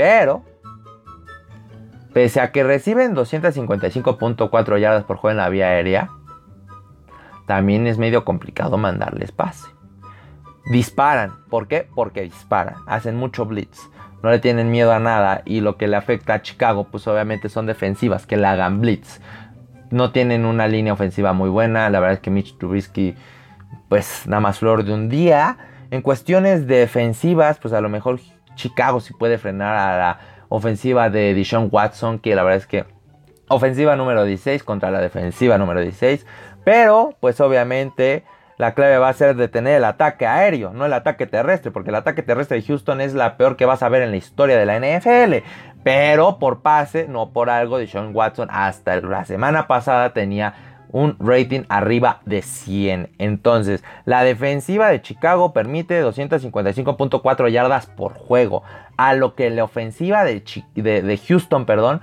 pero, 0.00 0.42
pese 2.14 2.40
a 2.40 2.52
que 2.52 2.64
reciben 2.64 3.14
255.4 3.14 4.78
yardas 4.80 5.04
por 5.04 5.18
juego 5.18 5.32
en 5.32 5.36
la 5.36 5.50
vía 5.50 5.66
aérea, 5.66 6.08
también 7.46 7.86
es 7.86 7.98
medio 7.98 8.24
complicado 8.24 8.78
mandarles 8.78 9.30
pase. 9.30 9.68
Disparan. 10.72 11.34
¿Por 11.50 11.68
qué? 11.68 11.86
Porque 11.94 12.22
disparan. 12.22 12.76
Hacen 12.86 13.16
mucho 13.16 13.44
blitz. 13.44 13.90
No 14.22 14.30
le 14.30 14.38
tienen 14.38 14.70
miedo 14.70 14.90
a 14.90 15.00
nada. 15.00 15.42
Y 15.44 15.60
lo 15.60 15.76
que 15.76 15.86
le 15.86 15.96
afecta 15.96 16.32
a 16.32 16.40
Chicago, 16.40 16.84
pues 16.90 17.06
obviamente 17.06 17.50
son 17.50 17.66
defensivas 17.66 18.26
que 18.26 18.38
le 18.38 18.46
hagan 18.46 18.80
blitz. 18.80 19.20
No 19.90 20.12
tienen 20.12 20.46
una 20.46 20.66
línea 20.66 20.94
ofensiva 20.94 21.34
muy 21.34 21.50
buena. 21.50 21.90
La 21.90 22.00
verdad 22.00 22.14
es 22.14 22.20
que 22.20 22.30
Mitch 22.30 22.56
Trubisky, 22.56 23.16
pues 23.90 24.26
nada 24.26 24.40
más 24.40 24.60
flor 24.60 24.82
de 24.82 24.94
un 24.94 25.10
día. 25.10 25.58
En 25.90 26.00
cuestiones 26.00 26.66
defensivas, 26.66 27.58
pues 27.58 27.74
a 27.74 27.82
lo 27.82 27.90
mejor 27.90 28.18
Chicago 28.54 29.00
si 29.00 29.14
puede 29.14 29.38
frenar 29.38 29.76
a 29.76 29.98
la 29.98 30.18
ofensiva 30.48 31.10
de 31.10 31.34
Dishon 31.34 31.68
Watson, 31.70 32.18
que 32.18 32.34
la 32.34 32.42
verdad 32.42 32.58
es 32.58 32.66
que 32.66 32.84
ofensiva 33.48 33.96
número 33.96 34.24
16 34.24 34.62
contra 34.64 34.90
la 34.90 35.00
defensiva 35.00 35.58
número 35.58 35.80
16. 35.80 36.26
Pero, 36.64 37.16
pues 37.20 37.40
obviamente, 37.40 38.24
la 38.58 38.74
clave 38.74 38.98
va 38.98 39.08
a 39.08 39.14
ser 39.14 39.36
detener 39.36 39.76
el 39.76 39.84
ataque 39.84 40.26
aéreo, 40.26 40.72
no 40.72 40.84
el 40.84 40.92
ataque 40.92 41.26
terrestre, 41.26 41.70
porque 41.70 41.90
el 41.90 41.96
ataque 41.96 42.22
terrestre 42.22 42.60
de 42.60 42.66
Houston 42.66 43.00
es 43.00 43.14
la 43.14 43.36
peor 43.36 43.56
que 43.56 43.64
vas 43.64 43.82
a 43.82 43.88
ver 43.88 44.02
en 44.02 44.10
la 44.10 44.18
historia 44.18 44.58
de 44.58 44.66
la 44.66 44.78
NFL. 44.78 45.46
Pero 45.82 46.38
por 46.38 46.60
pase, 46.60 47.08
no 47.08 47.32
por 47.32 47.48
algo, 47.48 47.78
Dishon 47.78 48.14
Watson 48.14 48.48
hasta 48.50 49.00
la 49.00 49.24
semana 49.24 49.66
pasada 49.66 50.12
tenía 50.12 50.54
un 50.92 51.16
rating 51.18 51.62
arriba 51.68 52.20
de 52.24 52.42
100. 52.42 53.10
Entonces, 53.18 53.84
la 54.04 54.24
defensiva 54.24 54.88
de 54.88 55.02
Chicago 55.02 55.52
permite 55.52 56.02
255.4 56.04 57.48
yardas 57.48 57.86
por 57.86 58.14
juego, 58.14 58.62
a 58.96 59.14
lo 59.14 59.34
que 59.34 59.50
la 59.50 59.64
ofensiva 59.64 60.24
de, 60.24 61.20
Houston, 61.26 61.64
perdón, 61.64 62.00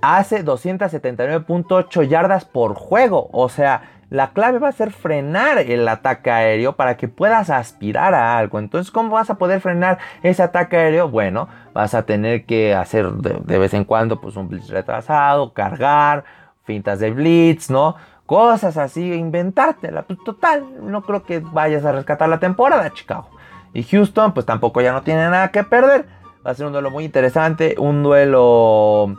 hace 0.00 0.44
279.8 0.44 2.08
yardas 2.08 2.44
por 2.44 2.74
juego. 2.74 3.28
O 3.32 3.48
sea, 3.48 3.82
la 4.10 4.32
clave 4.32 4.58
va 4.58 4.68
a 4.68 4.72
ser 4.72 4.90
frenar 4.90 5.58
el 5.58 5.88
ataque 5.88 6.30
aéreo 6.30 6.76
para 6.76 6.96
que 6.96 7.08
puedas 7.08 7.48
aspirar 7.48 8.14
a 8.14 8.36
algo. 8.36 8.58
Entonces, 8.58 8.90
¿cómo 8.90 9.10
vas 9.14 9.30
a 9.30 9.38
poder 9.38 9.60
frenar 9.60 9.98
ese 10.22 10.42
ataque 10.42 10.76
aéreo? 10.76 11.08
Bueno, 11.08 11.48
vas 11.72 11.94
a 11.94 12.04
tener 12.04 12.44
que 12.44 12.74
hacer 12.74 13.10
de, 13.12 13.40
de 13.42 13.58
vez 13.58 13.72
en 13.72 13.84
cuando 13.84 14.20
pues 14.20 14.36
un 14.36 14.48
blitz 14.48 14.68
retrasado, 14.68 15.54
cargar, 15.54 16.24
fintas 16.72 17.00
de 17.00 17.10
blitz, 17.10 17.68
¿no? 17.68 17.96
Cosas 18.24 18.78
así, 18.78 19.12
inventártela. 19.12 20.04
Pues 20.04 20.18
total, 20.24 20.64
no 20.80 21.02
creo 21.02 21.22
que 21.22 21.40
vayas 21.40 21.84
a 21.84 21.92
rescatar 21.92 22.30
la 22.30 22.40
temporada, 22.40 22.90
Chicago. 22.94 23.28
Y 23.74 23.82
Houston, 23.82 24.32
pues 24.32 24.46
tampoco 24.46 24.80
ya 24.80 24.94
no 24.94 25.02
tiene 25.02 25.28
nada 25.28 25.50
que 25.50 25.64
perder. 25.64 26.06
Va 26.44 26.52
a 26.52 26.54
ser 26.54 26.64
un 26.64 26.72
duelo 26.72 26.90
muy 26.90 27.04
interesante, 27.04 27.74
un 27.76 28.02
duelo 28.02 29.18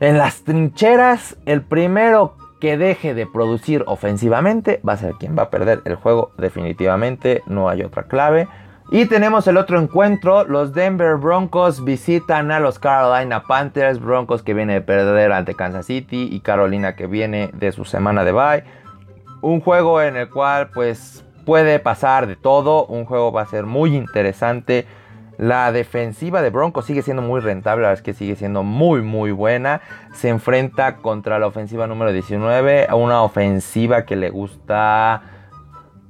en 0.00 0.16
las 0.16 0.42
trincheras. 0.42 1.36
El 1.44 1.60
primero 1.60 2.34
que 2.60 2.78
deje 2.78 3.12
de 3.12 3.26
producir 3.26 3.84
ofensivamente 3.86 4.80
va 4.88 4.94
a 4.94 4.96
ser 4.96 5.16
quien 5.16 5.36
va 5.36 5.42
a 5.42 5.50
perder 5.50 5.82
el 5.84 5.96
juego 5.96 6.30
definitivamente. 6.38 7.42
No 7.44 7.68
hay 7.68 7.82
otra 7.82 8.04
clave. 8.04 8.48
Y 8.94 9.06
tenemos 9.06 9.48
el 9.48 9.56
otro 9.56 9.80
encuentro, 9.80 10.44
los 10.44 10.72
Denver 10.72 11.16
Broncos 11.16 11.82
visitan 11.82 12.52
a 12.52 12.60
los 12.60 12.78
Carolina 12.78 13.42
Panthers, 13.42 13.98
Broncos 13.98 14.44
que 14.44 14.54
viene 14.54 14.74
de 14.74 14.82
perder 14.82 15.32
ante 15.32 15.56
Kansas 15.56 15.86
City 15.86 16.28
y 16.30 16.38
Carolina 16.38 16.94
que 16.94 17.08
viene 17.08 17.50
de 17.54 17.72
su 17.72 17.84
semana 17.84 18.22
de 18.22 18.30
bye. 18.30 18.62
Un 19.40 19.60
juego 19.60 20.00
en 20.00 20.14
el 20.14 20.30
cual 20.30 20.70
pues 20.72 21.24
puede 21.44 21.80
pasar 21.80 22.28
de 22.28 22.36
todo, 22.36 22.86
un 22.86 23.04
juego 23.04 23.32
va 23.32 23.42
a 23.42 23.46
ser 23.46 23.66
muy 23.66 23.96
interesante. 23.96 24.86
La 25.38 25.72
defensiva 25.72 26.40
de 26.40 26.50
Broncos 26.50 26.86
sigue 26.86 27.02
siendo 27.02 27.20
muy 27.20 27.40
rentable, 27.40 27.82
la 27.82 27.88
verdad 27.88 28.00
es 28.00 28.04
que 28.04 28.14
sigue 28.14 28.36
siendo 28.36 28.62
muy 28.62 29.02
muy 29.02 29.32
buena. 29.32 29.80
Se 30.12 30.28
enfrenta 30.28 30.98
contra 30.98 31.40
la 31.40 31.48
ofensiva 31.48 31.88
número 31.88 32.12
19, 32.12 32.86
a 32.88 32.94
una 32.94 33.24
ofensiva 33.24 34.04
que 34.04 34.14
le 34.14 34.30
gusta 34.30 35.22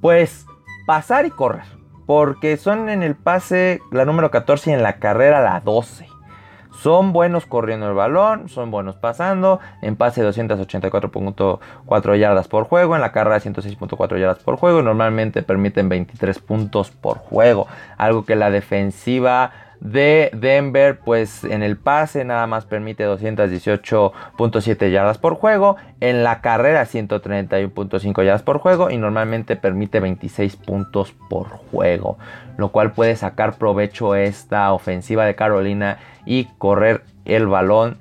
pues 0.02 0.44
pasar 0.86 1.24
y 1.24 1.30
correr. 1.30 1.73
Porque 2.06 2.56
son 2.56 2.88
en 2.88 3.02
el 3.02 3.14
pase 3.14 3.80
la 3.90 4.04
número 4.04 4.30
14 4.30 4.70
y 4.70 4.74
en 4.74 4.82
la 4.82 4.96
carrera 4.96 5.40
la 5.40 5.60
12. 5.60 6.06
Son 6.84 7.12
buenos 7.12 7.46
corriendo 7.46 7.88
el 7.88 7.94
balón, 7.94 8.48
son 8.48 8.70
buenos 8.70 8.96
pasando. 8.96 9.60
En 9.80 9.96
pase 9.96 10.22
284.4 10.22 12.18
yardas 12.18 12.48
por 12.48 12.64
juego, 12.64 12.94
en 12.94 13.00
la 13.00 13.12
carrera 13.12 13.38
106.4 13.38 14.18
yardas 14.18 14.40
por 14.40 14.56
juego. 14.56 14.82
normalmente 14.82 15.42
permiten 15.42 15.88
23 15.88 16.38
puntos 16.40 16.90
por 16.90 17.18
juego. 17.18 17.68
Algo 17.96 18.24
que 18.24 18.36
la 18.36 18.50
defensiva 18.50 19.52
de 19.84 20.30
Denver, 20.32 20.98
pues 20.98 21.44
en 21.44 21.62
el 21.62 21.76
pase 21.76 22.24
nada 22.24 22.46
más 22.46 22.64
permite 22.64 23.06
218.7 23.06 24.90
yardas 24.90 25.18
por 25.18 25.34
juego, 25.34 25.76
en 26.00 26.24
la 26.24 26.40
carrera 26.40 26.84
131.5 26.84 28.24
yardas 28.24 28.42
por 28.42 28.58
juego 28.58 28.90
y 28.90 28.96
normalmente 28.96 29.56
permite 29.56 30.00
26 30.00 30.56
puntos 30.56 31.14
por 31.28 31.48
juego, 31.48 32.16
lo 32.56 32.70
cual 32.70 32.92
puede 32.92 33.14
sacar 33.14 33.58
provecho 33.58 34.14
esta 34.14 34.72
ofensiva 34.72 35.26
de 35.26 35.34
Carolina 35.34 35.98
y 36.24 36.46
correr 36.56 37.02
el 37.26 37.46
balón 37.46 37.98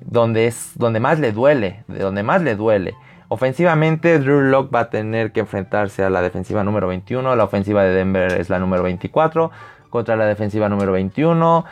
donde 0.00 0.46
es 0.46 0.70
donde 0.76 1.00
más 1.00 1.18
le 1.18 1.32
duele, 1.32 1.82
de 1.88 1.98
donde 1.98 2.22
más 2.22 2.42
le 2.42 2.54
duele. 2.54 2.94
Ofensivamente, 3.28 4.20
Drew 4.20 4.42
Locke 4.42 4.72
va 4.72 4.80
a 4.80 4.90
tener 4.90 5.32
que 5.32 5.40
enfrentarse 5.40 6.04
a 6.04 6.10
la 6.10 6.22
defensiva 6.22 6.62
número 6.62 6.86
21. 6.86 7.34
La 7.34 7.42
ofensiva 7.42 7.82
de 7.82 7.92
Denver 7.92 8.30
es 8.38 8.50
la 8.50 8.60
número 8.60 8.84
24 8.84 9.50
contra 9.94 10.16
la 10.16 10.26
defensiva 10.26 10.68
número 10.68 10.90
21. 10.90 11.64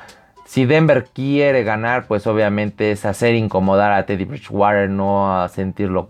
Si 0.44 0.64
Denver 0.64 1.08
quiere 1.12 1.64
ganar, 1.64 2.06
pues 2.06 2.24
obviamente 2.28 2.92
es 2.92 3.04
hacer 3.04 3.34
incomodar 3.34 3.90
a 3.90 4.06
Teddy 4.06 4.26
Bridgewater, 4.26 4.88
no 4.88 5.48
sentirlo, 5.48 6.08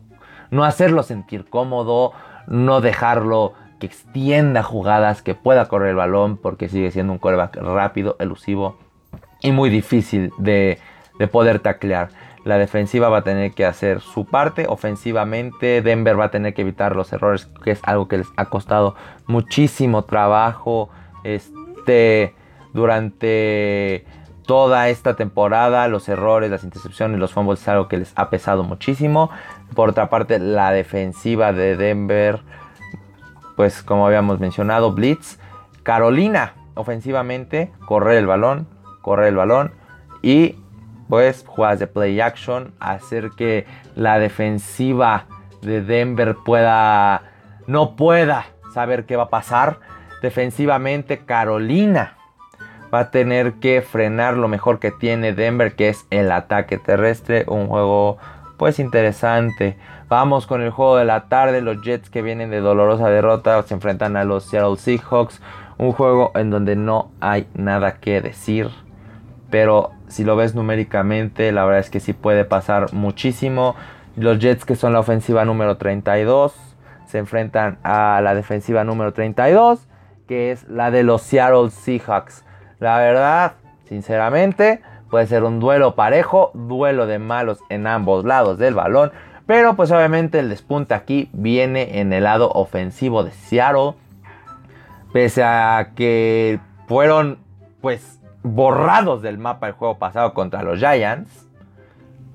no 0.50 0.64
hacerlo 0.64 1.04
sentir 1.04 1.46
cómodo, 1.48 2.12
no 2.46 2.82
dejarlo 2.82 3.54
que 3.80 3.86
extienda 3.86 4.62
jugadas, 4.62 5.22
que 5.22 5.34
pueda 5.34 5.68
correr 5.68 5.88
el 5.88 5.96
balón, 5.96 6.36
porque 6.36 6.68
sigue 6.68 6.90
siendo 6.90 7.14
un 7.14 7.18
coreback 7.18 7.56
rápido, 7.56 8.16
elusivo 8.18 8.76
y 9.40 9.50
muy 9.50 9.70
difícil 9.70 10.34
de, 10.36 10.78
de 11.18 11.28
poder 11.28 11.60
taclear. 11.60 12.10
La 12.44 12.58
defensiva 12.58 13.08
va 13.08 13.18
a 13.18 13.24
tener 13.24 13.52
que 13.52 13.64
hacer 13.64 14.02
su 14.02 14.26
parte. 14.26 14.66
Ofensivamente, 14.68 15.80
Denver 15.80 16.20
va 16.20 16.26
a 16.26 16.30
tener 16.30 16.52
que 16.52 16.60
evitar 16.60 16.94
los 16.94 17.10
errores, 17.14 17.46
que 17.64 17.70
es 17.70 17.80
algo 17.84 18.06
que 18.06 18.18
les 18.18 18.28
ha 18.36 18.50
costado 18.50 18.96
muchísimo 19.26 20.04
trabajo. 20.04 20.90
Este, 21.24 21.61
durante 22.72 24.04
toda 24.46 24.88
esta 24.88 25.14
temporada. 25.14 25.88
Los 25.88 26.08
errores, 26.08 26.50
las 26.50 26.64
intercepciones, 26.64 27.18
los 27.18 27.32
fumbles 27.32 27.60
es 27.60 27.68
algo 27.68 27.88
que 27.88 27.98
les 27.98 28.12
ha 28.16 28.30
pesado 28.30 28.64
muchísimo. 28.64 29.30
Por 29.74 29.90
otra 29.90 30.08
parte, 30.10 30.38
la 30.38 30.72
defensiva 30.72 31.52
de 31.52 31.76
Denver, 31.76 32.40
pues 33.56 33.82
como 33.82 34.06
habíamos 34.06 34.40
mencionado, 34.40 34.92
Blitz. 34.92 35.38
Carolina, 35.82 36.54
ofensivamente, 36.74 37.72
correr 37.86 38.18
el 38.18 38.26
balón, 38.26 38.68
correr 39.00 39.28
el 39.28 39.36
balón 39.36 39.72
y 40.22 40.56
pues 41.08 41.44
jugadas 41.46 41.78
de 41.78 41.86
play 41.86 42.20
action, 42.20 42.72
hacer 42.78 43.30
que 43.30 43.66
la 43.96 44.18
defensiva 44.18 45.26
de 45.60 45.82
Denver 45.82 46.36
pueda, 46.44 47.22
no 47.66 47.96
pueda 47.96 48.46
saber 48.72 49.04
qué 49.04 49.16
va 49.16 49.24
a 49.24 49.28
pasar 49.28 49.80
Defensivamente, 50.22 51.18
Carolina 51.18 52.16
va 52.94 53.00
a 53.00 53.10
tener 53.10 53.54
que 53.54 53.82
frenar 53.82 54.36
lo 54.36 54.48
mejor 54.48 54.78
que 54.78 54.92
tiene 54.92 55.32
Denver, 55.32 55.74
que 55.74 55.88
es 55.88 56.06
el 56.10 56.30
ataque 56.30 56.78
terrestre. 56.78 57.44
Un 57.48 57.66
juego 57.66 58.18
pues 58.56 58.78
interesante. 58.78 59.76
Vamos 60.08 60.46
con 60.46 60.62
el 60.62 60.70
juego 60.70 60.96
de 60.96 61.04
la 61.04 61.28
tarde. 61.28 61.60
Los 61.60 61.82
Jets 61.82 62.08
que 62.08 62.22
vienen 62.22 62.50
de 62.50 62.60
dolorosa 62.60 63.08
derrota 63.08 63.60
se 63.64 63.74
enfrentan 63.74 64.16
a 64.16 64.24
los 64.24 64.44
Seattle 64.44 64.76
Seahawks. 64.76 65.40
Un 65.78 65.90
juego 65.92 66.30
en 66.36 66.50
donde 66.50 66.76
no 66.76 67.10
hay 67.20 67.48
nada 67.54 67.94
que 67.94 68.20
decir. 68.20 68.68
Pero 69.50 69.90
si 70.06 70.22
lo 70.22 70.36
ves 70.36 70.54
numéricamente, 70.54 71.50
la 71.50 71.64
verdad 71.64 71.80
es 71.80 71.90
que 71.90 71.98
sí 71.98 72.12
puede 72.12 72.44
pasar 72.44 72.92
muchísimo. 72.92 73.74
Los 74.14 74.38
Jets 74.38 74.64
que 74.64 74.76
son 74.76 74.92
la 74.92 75.00
ofensiva 75.00 75.44
número 75.44 75.78
32 75.78 76.54
se 77.06 77.18
enfrentan 77.18 77.78
a 77.82 78.20
la 78.22 78.34
defensiva 78.34 78.84
número 78.84 79.12
32 79.12 79.88
que 80.32 80.50
es 80.50 80.66
la 80.66 80.90
de 80.90 81.02
los 81.02 81.20
Seattle 81.20 81.68
Seahawks. 81.68 82.42
La 82.78 82.96
verdad, 82.96 83.52
sinceramente, 83.84 84.80
puede 85.10 85.26
ser 85.26 85.44
un 85.44 85.60
duelo 85.60 85.94
parejo, 85.94 86.52
duelo 86.54 87.06
de 87.06 87.18
malos 87.18 87.58
en 87.68 87.86
ambos 87.86 88.24
lados 88.24 88.56
del 88.56 88.72
balón. 88.72 89.12
Pero 89.44 89.76
pues 89.76 89.90
obviamente 89.90 90.38
el 90.38 90.48
despunte 90.48 90.94
aquí 90.94 91.28
viene 91.34 92.00
en 92.00 92.14
el 92.14 92.24
lado 92.24 92.50
ofensivo 92.50 93.24
de 93.24 93.32
Seattle. 93.32 93.92
Pese 95.12 95.44
a 95.44 95.90
que 95.94 96.60
fueron 96.88 97.36
pues 97.82 98.18
borrados 98.42 99.20
del 99.20 99.36
mapa 99.36 99.66
el 99.66 99.74
juego 99.74 99.98
pasado 99.98 100.32
contra 100.32 100.62
los 100.62 100.78
Giants 100.78 101.46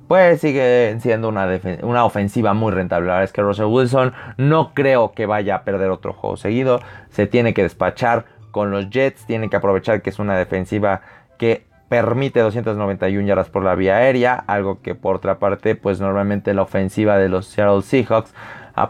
pues 0.07 0.41
sigue 0.41 0.97
siendo 1.01 1.29
una, 1.29 1.47
una, 1.83 2.05
ofensiva 2.05 2.53
muy 2.53 2.71
rentable. 2.71 3.07
La 3.07 3.13
verdad 3.13 3.25
es 3.25 3.33
que 3.33 3.41
Russell 3.41 3.65
Wilson 3.65 4.13
no 4.37 4.73
creo 4.73 5.11
que 5.11 5.25
vaya 5.25 5.55
a 5.55 5.63
perder 5.63 5.89
otro 5.89 6.13
juego 6.13 6.37
seguido. 6.37 6.79
Se 7.09 7.27
tiene 7.27 7.53
que 7.53 7.63
despachar 7.63 8.25
con 8.51 8.71
los 8.71 8.89
Jets. 8.89 9.25
Tiene 9.25 9.49
que 9.49 9.57
aprovechar 9.57 10.01
que 10.01 10.09
es 10.09 10.19
una 10.19 10.37
defensiva 10.37 11.01
que 11.37 11.65
permite 11.89 12.39
291 12.39 13.27
yardas 13.27 13.49
por 13.49 13.63
la 13.63 13.75
vía 13.75 13.97
aérea. 13.97 14.35
Algo 14.47 14.81
que 14.81 14.95
por 14.95 15.17
otra 15.17 15.39
parte, 15.39 15.75
pues 15.75 15.99
normalmente 15.99 16.53
la 16.53 16.61
ofensiva 16.61 17.17
de 17.17 17.29
los 17.29 17.47
Seattle 17.47 17.81
Seahawks 17.81 18.33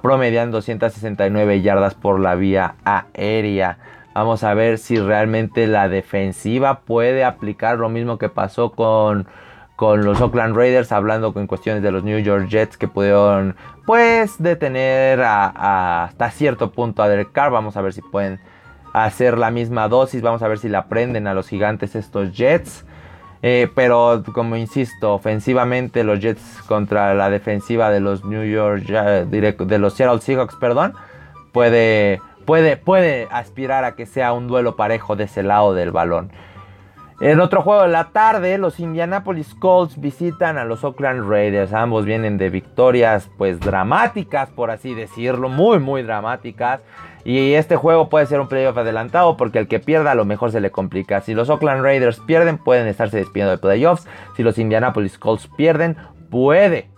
promedian 0.02 0.52
269 0.52 1.62
yardas 1.62 1.96
por 1.96 2.20
la 2.20 2.36
vía 2.36 2.76
aérea. 2.84 3.78
Vamos 4.14 4.44
a 4.44 4.54
ver 4.54 4.80
si 4.80 4.98
realmente 5.00 5.68
la 5.68 5.90
defensiva 5.90 6.80
puede 6.82 7.24
aplicar 7.24 7.78
lo 7.78 7.88
mismo 7.88 8.18
que 8.18 8.30
pasó 8.30 8.72
con 8.72 9.28
con 9.78 10.04
los 10.04 10.20
Oakland 10.20 10.58
Raiders, 10.58 10.92
hablando 10.92 11.34
con 11.34 11.46
cuestiones 11.46 11.84
de 11.84 11.92
los 11.92 12.04
New 12.04 12.18
York 12.20 12.48
Jets 12.50 12.78
que 12.78 12.88
pudieron 12.88 13.56
pues 13.86 14.42
detener 14.42 15.22
hasta 15.22 16.32
cierto 16.32 16.72
punto 16.72 17.04
a 17.04 17.08
Derek 17.08 17.32
Carr. 17.32 17.52
Vamos 17.52 17.78
a 17.78 17.82
ver 17.82 17.94
si 17.94 18.02
pueden 18.02 18.40
hacer 18.92 19.38
la 19.38 19.52
misma 19.52 19.88
dosis, 19.88 20.24
vamos 20.24 20.42
a 20.42 20.48
ver 20.48 20.58
si 20.58 20.68
la 20.68 20.80
aprenden 20.80 21.28
a 21.28 21.36
los 21.36 21.48
gigantes 21.48 21.96
estos 21.96 22.36
Jets. 22.36 22.86
Eh, 23.44 23.70
pero 23.76 24.24
como 24.34 24.56
insisto, 24.56 25.14
ofensivamente 25.14 26.04
los 26.04 26.20
Jets 26.20 26.64
contra 26.68 27.14
la 27.14 27.30
defensiva 27.30 27.92
de 27.92 28.00
los 28.00 28.26
New 28.26 28.46
York 28.46 28.82
de 28.82 29.78
los 29.78 29.94
Seattle 29.94 30.22
Seahawks, 30.22 30.56
perdón, 30.56 30.96
puede, 31.52 32.20
puede, 32.46 32.78
puede 32.78 33.28
aspirar 33.30 33.86
a 33.86 33.96
que 33.96 34.08
sea 34.08 34.34
un 34.34 34.48
duelo 34.48 34.76
parejo 34.76 35.16
de 35.16 35.26
ese 35.26 35.44
lado 35.44 35.76
del 35.76 35.92
balón. 35.92 36.32
En 37.20 37.40
otro 37.40 37.64
juego 37.64 37.82
de 37.82 37.88
la 37.88 38.10
tarde, 38.12 38.60
los 38.60 38.80
Indianapolis 38.80 39.56
Colts 39.56 40.00
visitan 40.00 40.60
a 40.60 40.66
los 40.66 40.84
Oakland 40.84 41.28
Raiders. 41.28 41.74
Ambos 41.74 42.06
vienen 42.06 42.38
de 42.38 42.52
victorias, 42.52 43.32
pues 43.40 43.60
dramáticas, 43.60 44.52
por 44.52 44.70
así 44.70 44.94
decirlo, 44.94 45.50
muy, 45.50 45.80
muy 45.80 46.04
dramáticas. 46.04 46.82
Y 47.24 47.54
este 47.54 47.76
juego 47.76 48.08
puede 48.10 48.28
ser 48.28 48.40
un 48.40 48.48
playoff 48.48 48.78
adelantado 48.78 49.36
porque 49.36 49.58
el 49.58 49.68
que 49.68 49.80
pierda 49.80 50.12
a 50.12 50.16
lo 50.16 50.26
mejor 50.26 50.52
se 50.52 50.62
le 50.62 50.70
complica. 50.70 51.22
Si 51.22 51.34
los 51.34 51.50
Oakland 51.50 51.82
Raiders 51.82 52.20
pierden, 52.20 52.60
pueden 52.60 52.86
estarse 52.86 53.18
despidiendo 53.18 53.52
de 53.52 53.58
playoffs. 53.58 54.08
Si 54.36 54.44
los 54.44 54.60
Indianapolis 54.60 55.18
Colts 55.18 55.50
pierden, 55.58 55.98
puede 56.30 56.92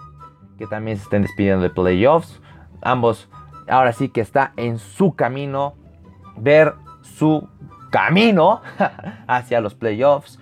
que 0.58 0.68
también 0.68 0.98
se 0.98 1.04
estén 1.04 1.22
despidiendo 1.22 1.64
de 1.64 1.70
playoffs. 1.70 2.42
Ambos 2.82 3.30
ahora 3.70 3.94
sí 3.94 4.10
que 4.10 4.20
está 4.20 4.52
en 4.58 4.80
su 4.80 5.16
camino 5.16 5.76
ver 6.36 6.74
su 7.02 7.48
camino 7.90 8.62
hacia 9.28 9.62
los 9.62 9.76
playoffs. 9.76 10.40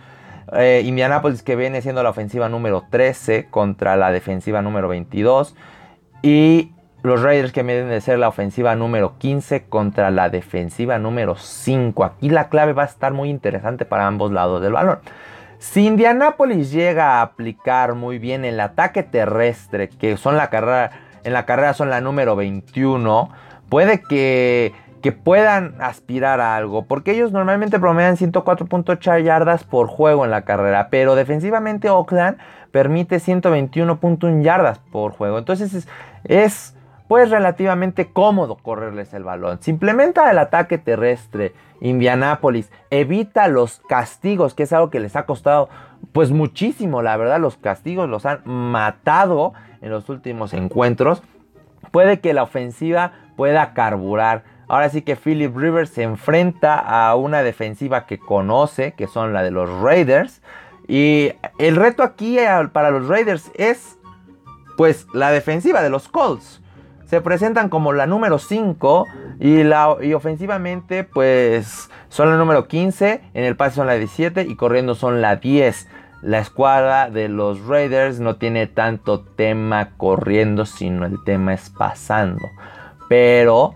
Eh, 0.54 0.82
Indianapolis 0.86 1.44
que 1.44 1.56
viene 1.56 1.82
siendo 1.82 2.04
la 2.04 2.10
ofensiva 2.10 2.48
número 2.48 2.86
13 2.90 3.48
contra 3.50 3.98
la 3.98 4.12
defensiva 4.12 4.62
número 4.62 4.88
22. 4.88 5.56
Y 6.22 6.72
los 7.04 7.22
Raiders 7.22 7.52
que 7.52 7.64
vienen 7.64 7.90
de 7.90 8.02
ser 8.02 8.20
la 8.20 8.28
ofensiva 8.28 8.76
número 8.76 9.18
15 9.18 9.66
contra 9.66 10.12
la 10.12 10.30
defensiva 10.30 10.98
número 11.00 11.36
5. 11.36 12.04
Aquí 12.04 12.30
la 12.30 12.50
clave 12.50 12.74
va 12.74 12.84
a 12.84 12.88
estar 12.88 13.14
muy 13.14 13.30
interesante 13.30 13.86
para 13.86 14.08
ambos 14.08 14.32
lados 14.32 14.62
del 14.62 14.74
balón. 14.74 15.00
Si 15.60 15.86
Indianapolis 15.88 16.72
llega 16.72 17.16
a 17.16 17.22
aplicar 17.24 17.96
muy 17.96 18.20
bien 18.20 18.46
el 18.46 18.60
ataque 18.60 19.04
terrestre, 19.04 19.90
que 19.90 20.16
son 20.18 20.38
la 20.38 20.50
carrera, 20.50 20.92
en 21.24 21.34
la 21.34 21.46
carrera 21.46 21.74
son 21.74 21.90
la 21.90 22.00
número 22.00 22.36
21, 22.36 23.30
puede 23.68 24.02
que 24.02 24.74
que 25.02 25.12
puedan 25.12 25.76
aspirar 25.80 26.42
a 26.42 26.56
algo, 26.56 26.86
porque 26.86 27.12
ellos 27.12 27.32
normalmente 27.32 27.80
promedian 27.80 28.18
104.8 28.18 29.24
yardas 29.24 29.64
por 29.64 29.88
juego 29.88 30.26
en 30.26 30.32
la 30.32 30.42
carrera, 30.44 30.90
pero 30.90 31.16
defensivamente 31.16 31.90
Oakland 31.90 32.38
permite 32.72 33.18
121.1 33.18 34.44
yardas 34.44 34.80
por 34.80 35.12
juego. 35.12 35.38
Entonces 35.38 35.74
es, 35.74 35.88
es 36.24 36.76
pues 37.08 37.30
relativamente 37.30 38.12
cómodo 38.12 38.58
correrles 38.58 39.14
el 39.14 39.24
balón. 39.24 39.60
Se 39.62 39.72
implementa 39.72 40.30
el 40.30 40.40
ataque 40.40 40.78
terrestre. 40.78 41.54
Indianapolis 41.80 42.72
evita 42.90 43.48
los 43.48 43.82
castigos, 43.88 44.56
que 44.56 44.64
es 44.64 44.74
algo 44.74 44.90
que 44.90 45.00
les 45.00 45.16
ha 45.16 45.26
costado 45.26 45.70
pues 46.12 46.32
muchísimo, 46.32 47.02
la 47.02 47.18
verdad, 47.18 47.40
los 47.40 47.58
castigos 47.58 48.10
los 48.10 48.26
han 48.26 48.42
matado 48.46 49.54
en 49.82 49.92
los 49.92 50.10
últimos 50.10 50.54
encuentros. 50.54 51.22
Puede 51.92 52.20
que 52.20 52.34
la 52.34 52.44
ofensiva 52.44 53.14
pueda 53.36 53.74
carburar. 53.74 54.44
Ahora 54.68 54.90
sí 54.90 55.02
que 55.02 55.16
Philip 55.16 55.56
Rivers 55.56 55.90
se 55.92 56.04
enfrenta 56.04 56.78
a 56.78 57.16
una 57.16 57.44
defensiva 57.44 58.06
que 58.06 58.20
conoce, 58.20 58.94
que 58.94 59.08
son 59.08 59.34
la 59.34 59.44
de 59.44 59.52
los 59.52 59.70
Raiders. 59.82 60.42
Y 60.88 61.32
el 61.58 61.76
reto 61.76 62.04
aquí 62.04 62.38
para 62.72 62.92
los 62.92 63.08
Raiders 63.08 63.52
es 63.56 63.98
pues 64.78 65.08
la 65.14 65.32
defensiva 65.32 65.82
de 65.82 65.90
los 65.90 66.08
Colts 66.08 66.62
se 67.08 67.22
presentan 67.22 67.70
como 67.70 67.94
la 67.94 68.06
número 68.06 68.38
5 68.38 69.06
y, 69.40 69.64
la, 69.64 69.96
y 70.02 70.14
ofensivamente 70.14 71.06
pues 71.06 71.90
son 72.10 72.30
la 72.30 72.38
número 72.38 72.68
15, 72.68 73.22
en 73.34 73.44
el 73.44 73.56
pase 73.56 73.78
son 73.78 73.88
la 73.88 73.94
17 73.94 74.44
y 74.44 74.56
corriendo 74.56 74.94
son 74.94 75.22
la 75.22 75.38
10. 75.38 75.88
La 76.22 76.40
escuadra 76.40 77.10
de 77.10 77.30
los 77.30 77.66
Raiders 77.66 78.20
no 78.20 78.36
tiene 78.36 78.68
tanto 78.68 79.22
tema 79.22 79.92
corriendo, 79.98 80.66
sino 80.66 81.06
el 81.06 81.24
tema 81.24 81.54
es 81.54 81.70
pasando. 81.70 82.46
Pero 83.08 83.74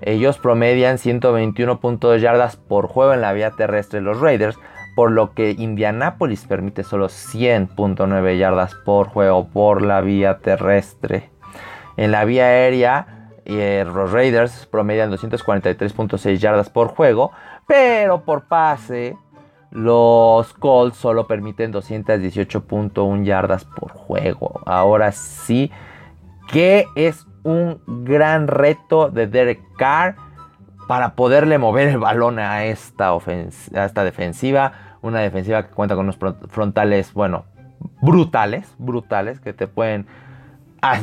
ellos 0.00 0.38
promedian 0.38 0.98
121.2 0.98 2.18
yardas 2.18 2.56
por 2.56 2.86
juego 2.88 3.14
en 3.14 3.20
la 3.20 3.32
vía 3.32 3.50
terrestre 3.50 4.00
los 4.00 4.20
Raiders, 4.20 4.58
por 4.94 5.12
lo 5.12 5.32
que 5.32 5.50
Indianapolis 5.50 6.44
permite 6.46 6.82
solo 6.82 7.06
100.9 7.06 8.38
yardas 8.38 8.74
por 8.74 9.08
juego 9.08 9.48
por 9.48 9.82
la 9.82 10.00
vía 10.00 10.38
terrestre. 10.38 11.30
En 11.96 12.10
la 12.10 12.24
vía 12.24 12.46
aérea, 12.46 13.30
eh, 13.44 13.84
los 13.86 14.12
Raiders 14.12 14.66
promedian 14.66 15.10
243.6 15.10 16.38
yardas 16.38 16.68
por 16.68 16.88
juego, 16.88 17.32
pero 17.66 18.24
por 18.24 18.48
pase, 18.48 19.16
los 19.70 20.52
Colts 20.54 20.96
solo 20.96 21.26
permiten 21.26 21.72
218.1 21.72 23.24
yardas 23.24 23.64
por 23.64 23.92
juego. 23.92 24.60
Ahora 24.66 25.12
sí, 25.12 25.70
que 26.50 26.86
es 26.94 27.27
un 27.48 27.80
gran 28.04 28.46
reto 28.46 29.10
de 29.10 29.26
Derek 29.26 29.60
Carr 29.78 30.16
para 30.86 31.14
poderle 31.14 31.58
mover 31.58 31.88
el 31.88 31.98
balón 31.98 32.38
a 32.38 32.64
esta, 32.64 33.10
a 33.10 33.84
esta 33.84 34.04
defensiva. 34.04 34.72
Una 35.00 35.20
defensiva 35.20 35.66
que 35.66 35.74
cuenta 35.74 35.94
con 35.94 36.04
unos 36.04 36.18
frontales, 36.50 37.14
bueno, 37.14 37.46
brutales, 38.02 38.74
brutales, 38.78 39.40
que 39.40 39.52
te 39.52 39.66
pueden 39.66 40.06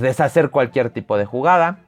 deshacer 0.02 0.52
cualquier 0.52 0.92
tipo 0.92 1.18
de 1.18 1.26
jugada. 1.26 1.80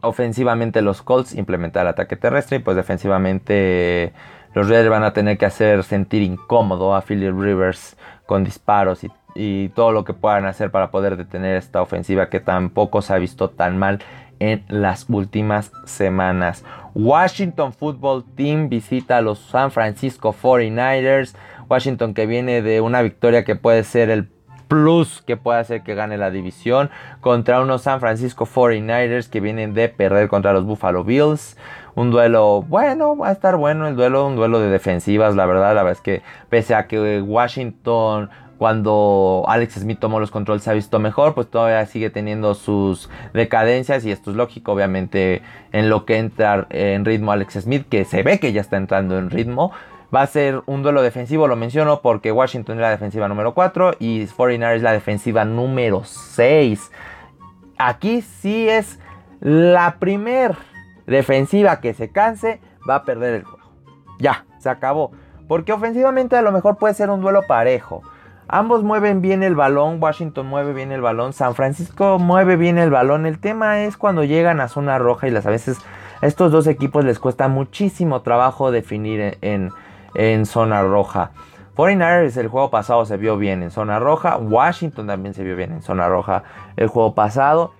Ofensivamente 0.00 0.80
los 0.80 1.02
Colts 1.02 1.34
implementar 1.34 1.82
el 1.82 1.88
ataque 1.88 2.16
terrestre 2.16 2.56
y 2.56 2.60
pues 2.60 2.76
defensivamente 2.76 4.14
los 4.54 4.68
Raiders 4.68 4.88
van 4.88 5.04
a 5.04 5.12
tener 5.12 5.36
que 5.36 5.44
hacer 5.44 5.84
sentir 5.84 6.22
incómodo 6.22 6.94
a 6.94 7.02
Philip 7.02 7.38
Rivers 7.38 7.98
con 8.24 8.44
disparos 8.44 9.04
y, 9.04 9.10
y, 9.34 9.68
todo 9.70 9.92
lo 9.92 10.04
que 10.04 10.14
puedan 10.14 10.46
hacer 10.46 10.70
para 10.70 10.90
poder 10.90 11.16
detener 11.16 11.56
esta 11.56 11.82
ofensiva 11.82 12.28
que 12.28 12.40
tampoco 12.40 13.02
se 13.02 13.12
ha 13.12 13.18
visto 13.18 13.50
tan 13.50 13.78
mal 13.78 14.00
en 14.38 14.64
las 14.68 15.08
últimas 15.08 15.72
semanas. 15.84 16.64
Washington 16.94 17.72
Football 17.72 18.24
Team 18.34 18.68
visita 18.68 19.18
a 19.18 19.20
los 19.20 19.38
San 19.38 19.70
Francisco 19.70 20.34
49ers. 20.34 21.34
Washington 21.68 22.14
que 22.14 22.26
viene 22.26 22.62
de 22.62 22.80
una 22.80 23.02
victoria 23.02 23.44
que 23.44 23.54
puede 23.54 23.84
ser 23.84 24.10
el 24.10 24.28
plus 24.70 25.20
que 25.26 25.36
puede 25.36 25.58
hacer 25.58 25.82
que 25.82 25.96
gane 25.96 26.16
la 26.16 26.30
división 26.30 26.90
contra 27.20 27.60
unos 27.60 27.82
San 27.82 27.98
Francisco 27.98 28.46
49ers 28.46 29.28
que 29.28 29.40
vienen 29.40 29.74
de 29.74 29.88
perder 29.88 30.28
contra 30.28 30.52
los 30.52 30.64
Buffalo 30.64 31.04
Bills. 31.04 31.56
Un 31.96 32.12
duelo 32.12 32.62
bueno, 32.62 33.16
va 33.16 33.28
a 33.28 33.32
estar 33.32 33.56
bueno 33.56 33.88
el 33.88 33.96
duelo, 33.96 34.26
un 34.26 34.36
duelo 34.36 34.60
de 34.60 34.70
defensivas, 34.70 35.34
la 35.34 35.44
verdad, 35.44 35.74
la 35.74 35.82
verdad 35.82 35.92
es 35.92 36.00
que 36.00 36.22
pese 36.48 36.76
a 36.76 36.86
que 36.86 37.20
Washington 37.20 38.30
cuando 38.60 39.44
Alex 39.48 39.76
Smith 39.76 39.98
tomó 39.98 40.20
los 40.20 40.30
controles 40.30 40.64
se 40.64 40.70
ha 40.70 40.74
visto 40.74 40.98
mejor, 40.98 41.32
pues 41.32 41.48
todavía 41.48 41.86
sigue 41.86 42.10
teniendo 42.10 42.54
sus 42.54 43.08
decadencias 43.32 44.04
y 44.04 44.12
esto 44.12 44.32
es 44.32 44.36
lógico, 44.36 44.72
obviamente 44.72 45.40
en 45.72 45.88
lo 45.88 46.04
que 46.04 46.18
entra 46.18 46.66
en 46.68 47.06
ritmo 47.06 47.32
Alex 47.32 47.54
Smith, 47.54 47.86
que 47.88 48.04
se 48.04 48.22
ve 48.22 48.38
que 48.38 48.52
ya 48.52 48.60
está 48.60 48.76
entrando 48.76 49.16
en 49.16 49.30
ritmo, 49.30 49.72
Va 50.14 50.20
a 50.20 50.26
ser 50.26 50.62
un 50.66 50.82
duelo 50.82 51.00
defensivo, 51.00 51.48
lo 51.48 51.56
menciono 51.56 52.02
porque 52.02 52.32
Washington 52.32 52.76
es 52.76 52.82
la 52.82 52.90
defensiva 52.90 53.28
número 53.28 53.54
4 53.54 53.92
y 53.98 54.26
49 54.26 54.76
es 54.76 54.82
la 54.82 54.92
defensiva 54.92 55.46
número 55.46 56.02
6. 56.04 56.90
Aquí 57.78 58.20
sí 58.20 58.68
es 58.68 58.98
la 59.40 59.96
primer 60.00 60.56
defensiva 61.06 61.80
que 61.80 61.94
se 61.94 62.10
canse, 62.10 62.60
va 62.86 62.96
a 62.96 63.04
perder 63.04 63.36
el 63.36 63.44
juego. 63.44 63.70
Ya, 64.18 64.44
se 64.58 64.68
acabó. 64.68 65.12
Porque 65.48 65.72
ofensivamente 65.72 66.36
a 66.36 66.42
lo 66.42 66.52
mejor 66.52 66.76
puede 66.76 66.92
ser 66.92 67.08
un 67.08 67.22
duelo 67.22 67.46
parejo. 67.46 68.02
Ambos 68.52 68.82
mueven 68.82 69.22
bien 69.22 69.42
el 69.42 69.54
balón, 69.54 70.02
Washington 70.02 70.46
mueve 70.46 70.72
bien 70.72 70.90
el 70.90 71.00
balón, 71.00 71.32
San 71.32 71.54
Francisco 71.54 72.18
mueve 72.18 72.56
bien 72.56 72.78
el 72.78 72.90
balón. 72.90 73.24
El 73.24 73.38
tema 73.38 73.82
es 73.82 73.96
cuando 73.96 74.24
llegan 74.24 74.60
a 74.60 74.66
zona 74.66 74.98
roja 74.98 75.28
y 75.28 75.30
las 75.30 75.46
a 75.46 75.50
veces 75.50 75.78
a 76.20 76.26
estos 76.26 76.50
dos 76.50 76.66
equipos 76.66 77.04
les 77.04 77.20
cuesta 77.20 77.46
muchísimo 77.46 78.22
trabajo 78.22 78.72
definir 78.72 79.38
en 79.40 79.70
en 80.14 80.46
zona 80.46 80.82
roja. 80.82 81.30
49ers 81.76 82.36
el 82.36 82.48
juego 82.48 82.70
pasado 82.70 83.04
se 83.04 83.16
vio 83.16 83.36
bien 83.36 83.62
en 83.62 83.70
zona 83.70 83.98
roja. 83.98 84.36
Washington 84.36 85.06
también 85.06 85.34
se 85.34 85.44
vio 85.44 85.56
bien 85.56 85.72
en 85.72 85.82
zona 85.82 86.08
roja 86.08 86.42
el 86.76 86.88
juego 86.88 87.14
pasado. 87.14 87.72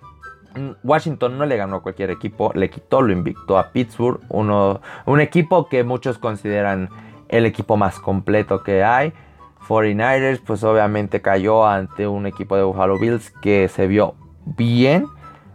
Mm, 0.54 0.70
Washington 0.82 1.38
no 1.38 1.46
le 1.46 1.56
ganó 1.56 1.76
a 1.76 1.82
cualquier 1.82 2.10
equipo, 2.10 2.52
le 2.54 2.70
quitó, 2.70 3.02
lo 3.02 3.12
invictó 3.12 3.58
a 3.58 3.72
Pittsburgh, 3.72 4.20
uno, 4.28 4.80
un 5.06 5.20
equipo 5.20 5.68
que 5.68 5.84
muchos 5.84 6.18
consideran 6.18 6.88
el 7.28 7.46
equipo 7.46 7.76
más 7.76 8.00
completo 8.00 8.62
que 8.62 8.82
hay. 8.82 9.12
49ers 9.66 10.40
pues 10.44 10.64
obviamente 10.64 11.20
cayó 11.20 11.66
ante 11.66 12.06
un 12.06 12.26
equipo 12.26 12.56
de 12.56 12.62
Buffalo 12.62 12.98
Bills 12.98 13.30
que 13.42 13.68
se 13.68 13.86
vio 13.86 14.14
bien 14.44 15.06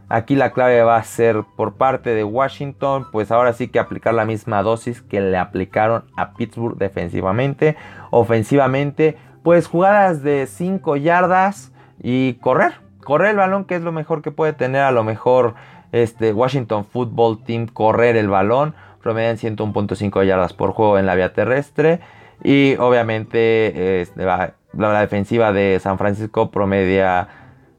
Aquí 0.07 0.35
la 0.35 0.51
clave 0.51 0.83
va 0.83 0.97
a 0.97 1.03
ser 1.03 1.43
por 1.55 1.73
parte 1.77 2.11
de 2.11 2.23
Washington, 2.23 3.07
pues 3.11 3.31
ahora 3.31 3.53
sí 3.53 3.69
que 3.69 3.79
aplicar 3.79 4.13
la 4.13 4.25
misma 4.25 4.61
dosis 4.61 5.01
que 5.01 5.19
le 5.19 5.35
aplicaron 5.35 6.05
a 6.15 6.33
Pittsburgh 6.33 6.77
defensivamente. 6.77 7.75
Ofensivamente, 8.11 9.17
pues 9.41 9.65
jugadas 9.67 10.21
de 10.21 10.45
5 10.45 10.97
yardas 10.97 11.71
y 12.03 12.35
correr. 12.35 12.73
Correr 13.03 13.31
el 13.31 13.37
balón, 13.37 13.65
que 13.65 13.75
es 13.75 13.81
lo 13.81 13.91
mejor 13.91 14.21
que 14.21 14.29
puede 14.29 14.53
tener 14.53 14.81
a 14.81 14.91
lo 14.91 15.03
mejor 15.03 15.55
este 15.91 16.33
Washington 16.33 16.85
Football 16.85 17.43
Team, 17.43 17.65
correr 17.65 18.15
el 18.15 18.29
balón. 18.29 18.75
Promedian 19.01 19.37
101.5 19.37 20.23
yardas 20.23 20.53
por 20.53 20.71
juego 20.71 20.99
en 20.99 21.07
la 21.07 21.15
vía 21.15 21.33
terrestre. 21.33 21.99
Y 22.45 22.75
obviamente 22.77 24.07
la, 24.15 24.53
la 24.77 25.01
defensiva 25.01 25.51
de 25.51 25.79
San 25.81 25.97
Francisco 25.97 26.51
promedia 26.51 27.27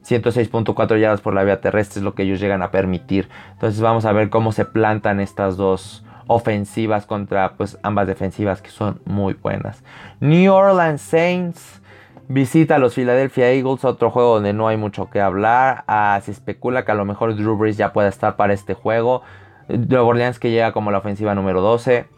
106.4 0.05 0.99
yardas 0.99 1.21
por 1.21 1.33
la 1.33 1.45
vía 1.45 1.61
terrestre 1.61 1.99
es 1.99 2.03
lo 2.03 2.13
que 2.15 2.23
ellos 2.23 2.41
llegan 2.41 2.61
a 2.61 2.69
permitir. 2.69 3.29
Entonces 3.53 3.79
vamos 3.79 4.03
a 4.03 4.11
ver 4.11 4.29
cómo 4.29 4.51
se 4.51 4.65
plantan 4.65 5.21
estas 5.21 5.55
dos 5.55 6.03
ofensivas 6.27 7.05
contra 7.05 7.53
pues 7.53 7.77
ambas 7.81 8.07
defensivas 8.07 8.61
que 8.61 8.69
son 8.69 8.99
muy 9.05 9.35
buenas. 9.35 9.85
New 10.19 10.53
Orleans 10.53 11.01
Saints 11.01 11.81
visita 12.27 12.75
a 12.75 12.79
los 12.79 12.93
Philadelphia 12.93 13.49
Eagles, 13.53 13.85
otro 13.85 14.11
juego 14.11 14.33
donde 14.33 14.51
no 14.51 14.67
hay 14.67 14.75
mucho 14.75 15.09
que 15.09 15.21
hablar. 15.21 15.85
Ah, 15.87 16.19
se 16.25 16.31
especula 16.31 16.83
que 16.83 16.91
a 16.91 16.95
lo 16.95 17.05
mejor 17.05 17.37
Drew 17.37 17.55
Brees 17.55 17.77
ya 17.77 17.93
pueda 17.93 18.09
estar 18.09 18.35
para 18.35 18.51
este 18.51 18.73
juego. 18.73 19.21
Nueva 19.69 20.03
Orleans 20.03 20.39
que 20.39 20.51
llega 20.51 20.73
como 20.73 20.91
la 20.91 20.97
ofensiva 20.97 21.33
número 21.35 21.61
12 21.61 22.16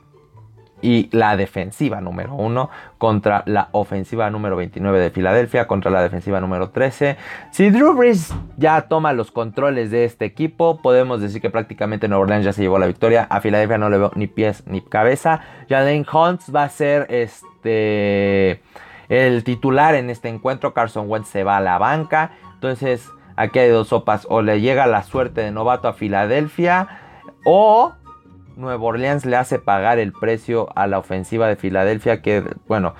y 0.82 1.10
la 1.12 1.38
defensiva 1.38 2.02
número 2.02 2.34
1 2.36 2.70
contra 2.98 3.44
la 3.46 3.70
ofensiva 3.72 4.30
número 4.30 4.56
29 4.56 5.00
de 5.00 5.10
Filadelfia 5.10 5.68
contra 5.68 5.92
la 5.92 6.02
defensiva 6.02 6.40
número 6.40 6.70
13. 6.70 7.18
Si 7.52 7.70
Drew 7.70 7.94
Brees 7.94 8.34
ya 8.58 8.82
toma 8.84 9.14
los 9.14 9.32
controles 9.32 9.92
de 9.92 10.06
este 10.06 10.26
equipo, 10.26 10.82
podemos 10.82 11.22
decir 11.22 11.42
que 11.42 11.50
prácticamente 11.50 12.08
Nueva 12.08 12.24
Orleans 12.24 12.46
ya 12.46 12.54
se 12.54 12.62
llevó 12.62 12.80
la 12.80 12.88
victoria. 12.88 13.28
A 13.30 13.42
Filadelfia 13.42 13.78
no 13.78 13.90
le 13.90 13.98
veo 13.98 14.12
ni 14.16 14.28
pies 14.28 14.64
ni 14.68 14.82
cabeza. 14.82 15.42
Jalen 15.70 16.06
Hunts 16.12 16.54
va 16.54 16.64
a 16.64 16.70
ser 16.70 17.08
este 17.10 18.62
el 19.10 19.44
titular 19.44 19.96
en 19.96 20.10
este 20.10 20.30
encuentro. 20.30 20.74
Carson 20.74 21.10
Wentz 21.10 21.28
se 21.30 21.44
va 21.44 21.58
a 21.58 21.62
la 21.62 21.78
banca. 21.78 22.32
Entonces, 22.54 23.10
aquí 23.36 23.60
hay 23.60 23.70
dos 23.70 23.90
sopas. 23.90 24.28
O 24.30 24.42
le 24.42 24.62
llega 24.62 24.86
la 24.88 25.04
suerte 25.04 25.42
de 25.42 25.52
novato 25.52 25.88
a 25.88 25.94
Filadelfia 25.94 26.88
o 27.44 27.94
Nueva 28.60 28.84
Orleans 28.84 29.26
le 29.26 29.38
hace 29.38 29.58
pagar 29.58 30.00
el 30.00 30.12
precio 30.12 30.68
a 30.76 30.86
la 30.86 31.00
ofensiva 31.00 31.48
de 31.48 31.56
Filadelfia, 31.56 32.22
que 32.22 32.44
bueno, 32.68 32.94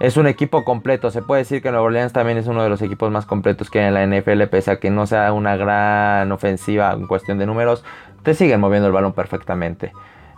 es 0.00 0.16
un 0.16 0.26
equipo 0.26 0.64
completo. 0.64 1.10
Se 1.10 1.22
puede 1.22 1.42
decir 1.42 1.62
que 1.62 1.70
Nueva 1.70 1.86
Orleans 1.86 2.12
también 2.12 2.38
es 2.38 2.48
uno 2.48 2.62
de 2.62 2.68
los 2.68 2.82
equipos 2.82 3.10
más 3.10 3.24
completos 3.24 3.70
que 3.70 3.78
hay 3.78 3.86
en 3.86 3.94
la 3.94 4.04
NFL, 4.04 4.42
pese 4.50 4.72
a 4.72 4.80
que 4.80 4.90
no 4.90 5.06
sea 5.06 5.32
una 5.32 5.56
gran 5.56 6.30
ofensiva 6.32 6.92
en 6.92 7.06
cuestión 7.06 7.38
de 7.38 7.46
números, 7.46 7.84
te 8.24 8.34
siguen 8.34 8.60
moviendo 8.60 8.88
el 8.88 8.92
balón 8.92 9.12
perfectamente. 9.12 9.92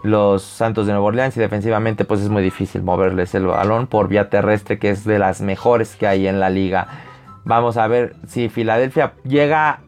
los 0.04 0.42
Santos 0.42 0.86
de 0.86 0.92
Nueva 0.92 1.08
Orleans 1.08 1.36
y 1.36 1.40
defensivamente 1.40 2.04
pues 2.04 2.20
es 2.20 2.28
muy 2.28 2.42
difícil 2.42 2.82
moverles 2.82 3.34
el 3.34 3.46
balón 3.46 3.88
por 3.88 4.06
vía 4.06 4.30
terrestre 4.30 4.78
que 4.78 4.90
es 4.90 5.04
de 5.04 5.18
las 5.18 5.40
mejores 5.40 5.96
que 5.96 6.06
hay 6.06 6.28
en 6.28 6.38
la 6.38 6.50
liga. 6.50 6.86
Vamos 7.44 7.76
a 7.78 7.88
ver 7.88 8.14
si 8.26 8.48
Filadelfia 8.48 9.14
llega 9.24 9.80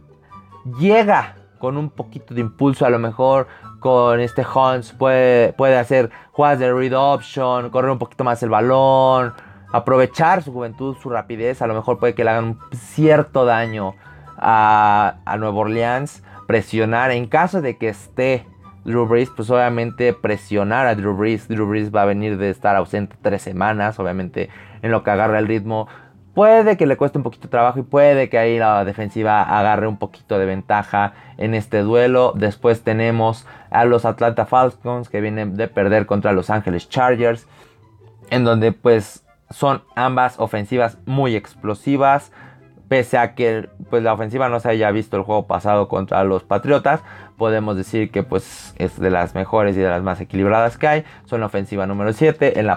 llega 0.78 1.36
con 1.60 1.76
un 1.76 1.90
poquito 1.90 2.34
de 2.34 2.40
impulso 2.40 2.86
a 2.86 2.90
lo 2.90 2.98
mejor 2.98 3.46
con 3.80 4.20
este 4.20 4.46
Hunts 4.46 4.92
puede, 4.92 5.52
puede 5.54 5.76
hacer 5.76 6.10
jugadas 6.32 6.58
de 6.60 6.72
read 6.72 6.92
option, 6.92 7.70
correr 7.70 7.90
un 7.90 7.98
poquito 7.98 8.22
más 8.22 8.42
el 8.42 8.50
balón, 8.50 9.34
aprovechar 9.72 10.42
su 10.42 10.52
juventud, 10.52 10.96
su 11.02 11.10
rapidez, 11.10 11.62
a 11.62 11.66
lo 11.66 11.74
mejor 11.74 11.98
puede 11.98 12.14
que 12.14 12.24
le 12.24 12.30
hagan 12.30 12.58
cierto 12.72 13.44
daño 13.44 13.94
a, 14.36 15.16
a 15.24 15.36
Nueva 15.36 15.58
Orleans, 15.58 16.22
presionar 16.46 17.10
en 17.10 17.26
caso 17.26 17.60
de 17.60 17.76
que 17.76 17.88
esté 17.88 18.46
Drew 18.84 19.06
Brees, 19.06 19.30
pues 19.30 19.50
obviamente 19.50 20.12
presionar 20.12 20.86
a 20.86 20.94
Drew 20.94 21.14
Brees. 21.14 21.48
Drew 21.48 21.66
Brees 21.66 21.94
va 21.94 22.02
a 22.02 22.06
venir 22.06 22.38
de 22.38 22.50
estar 22.50 22.76
ausente 22.76 23.16
tres 23.20 23.42
semanas, 23.42 23.98
obviamente 23.98 24.48
en 24.82 24.90
lo 24.90 25.02
que 25.04 25.10
agarra 25.10 25.38
el 25.38 25.46
ritmo. 25.46 25.88
Puede 26.34 26.76
que 26.76 26.86
le 26.86 26.96
cueste 26.96 27.18
un 27.18 27.24
poquito 27.24 27.44
de 27.44 27.50
trabajo 27.50 27.80
y 27.80 27.82
puede 27.82 28.28
que 28.28 28.38
ahí 28.38 28.58
la 28.58 28.84
defensiva 28.84 29.42
agarre 29.42 29.88
un 29.88 29.96
poquito 29.96 30.38
de 30.38 30.46
ventaja 30.46 31.12
en 31.38 31.54
este 31.54 31.82
duelo. 31.82 32.32
Después 32.36 32.82
tenemos 32.82 33.46
a 33.70 33.84
los 33.84 34.04
Atlanta 34.04 34.46
Falcons 34.46 35.08
que 35.08 35.20
vienen 35.20 35.56
de 35.56 35.66
perder 35.66 36.06
contra 36.06 36.32
Los 36.32 36.48
Angeles 36.48 36.88
Chargers. 36.88 37.48
En 38.30 38.44
donde 38.44 38.70
pues 38.70 39.24
son 39.50 39.82
ambas 39.96 40.38
ofensivas 40.38 40.98
muy 41.04 41.34
explosivas. 41.34 42.32
Pese 42.88 43.18
a 43.18 43.34
que 43.34 43.68
pues, 43.88 44.02
la 44.02 44.12
ofensiva 44.12 44.48
no 44.48 44.60
se 44.60 44.68
haya 44.68 44.90
visto 44.92 45.16
el 45.16 45.24
juego 45.24 45.46
pasado 45.46 45.88
contra 45.88 46.24
los 46.24 46.42
Patriotas, 46.42 47.02
podemos 47.40 47.74
decir 47.74 48.11
que 48.11 48.22
pues, 48.22 48.74
es 48.76 49.00
de 49.00 49.09
las 49.09 49.35
mejores 49.35 49.74
y 49.74 49.81
de 49.81 49.88
las 49.88 50.03
más 50.03 50.20
equilibradas 50.20 50.76
que 50.76 50.87
hay. 50.87 51.05
Son 51.24 51.40
la 51.40 51.46
ofensiva 51.46 51.87
número 51.87 52.12
7, 52.12 52.61
en, 52.61 52.68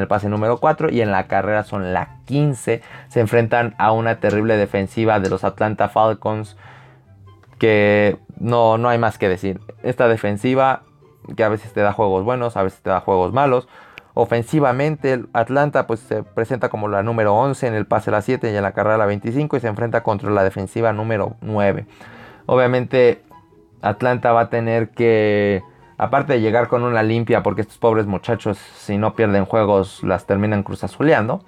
el 0.00 0.08
pase 0.08 0.28
número 0.30 0.56
4 0.56 0.90
y 0.90 1.02
en 1.02 1.10
la 1.10 1.26
carrera 1.26 1.64
son 1.64 1.92
la 1.92 2.16
15. 2.24 2.80
Se 3.08 3.20
enfrentan 3.20 3.74
a 3.76 3.92
una 3.92 4.18
terrible 4.18 4.56
defensiva 4.56 5.20
de 5.20 5.28
los 5.28 5.44
Atlanta 5.44 5.90
Falcons 5.90 6.56
que 7.58 8.16
no, 8.40 8.78
no 8.78 8.88
hay 8.88 8.96
más 8.96 9.18
que 9.18 9.28
decir. 9.28 9.60
Esta 9.82 10.08
defensiva 10.08 10.80
que 11.36 11.44
a 11.44 11.50
veces 11.50 11.74
te 11.74 11.82
da 11.82 11.92
juegos 11.92 12.24
buenos, 12.24 12.56
a 12.56 12.62
veces 12.62 12.80
te 12.80 12.88
da 12.88 13.00
juegos 13.00 13.34
malos. 13.34 13.68
Ofensivamente, 14.14 15.24
Atlanta 15.34 15.86
pues, 15.86 16.00
se 16.00 16.22
presenta 16.22 16.70
como 16.70 16.88
la 16.88 17.02
número 17.02 17.34
11 17.34 17.66
en 17.66 17.74
el 17.74 17.84
pase 17.84 18.08
a 18.08 18.12
la 18.12 18.22
7 18.22 18.50
y 18.50 18.56
en 18.56 18.62
la 18.62 18.72
carrera 18.72 18.96
la 18.96 19.04
25 19.04 19.58
y 19.58 19.60
se 19.60 19.68
enfrenta 19.68 20.02
contra 20.02 20.30
la 20.30 20.42
defensiva 20.42 20.94
número 20.94 21.36
9. 21.42 21.84
Obviamente, 22.46 23.25
Atlanta 23.82 24.32
va 24.32 24.42
a 24.42 24.50
tener 24.50 24.90
que, 24.90 25.62
aparte 25.98 26.34
de 26.34 26.40
llegar 26.40 26.68
con 26.68 26.82
una 26.82 27.02
limpia, 27.02 27.42
porque 27.42 27.62
estos 27.62 27.78
pobres 27.78 28.06
muchachos, 28.06 28.58
si 28.58 28.98
no 28.98 29.14
pierden 29.14 29.44
juegos, 29.44 30.02
las 30.02 30.26
terminan 30.26 30.62
cruzazuleando, 30.62 31.44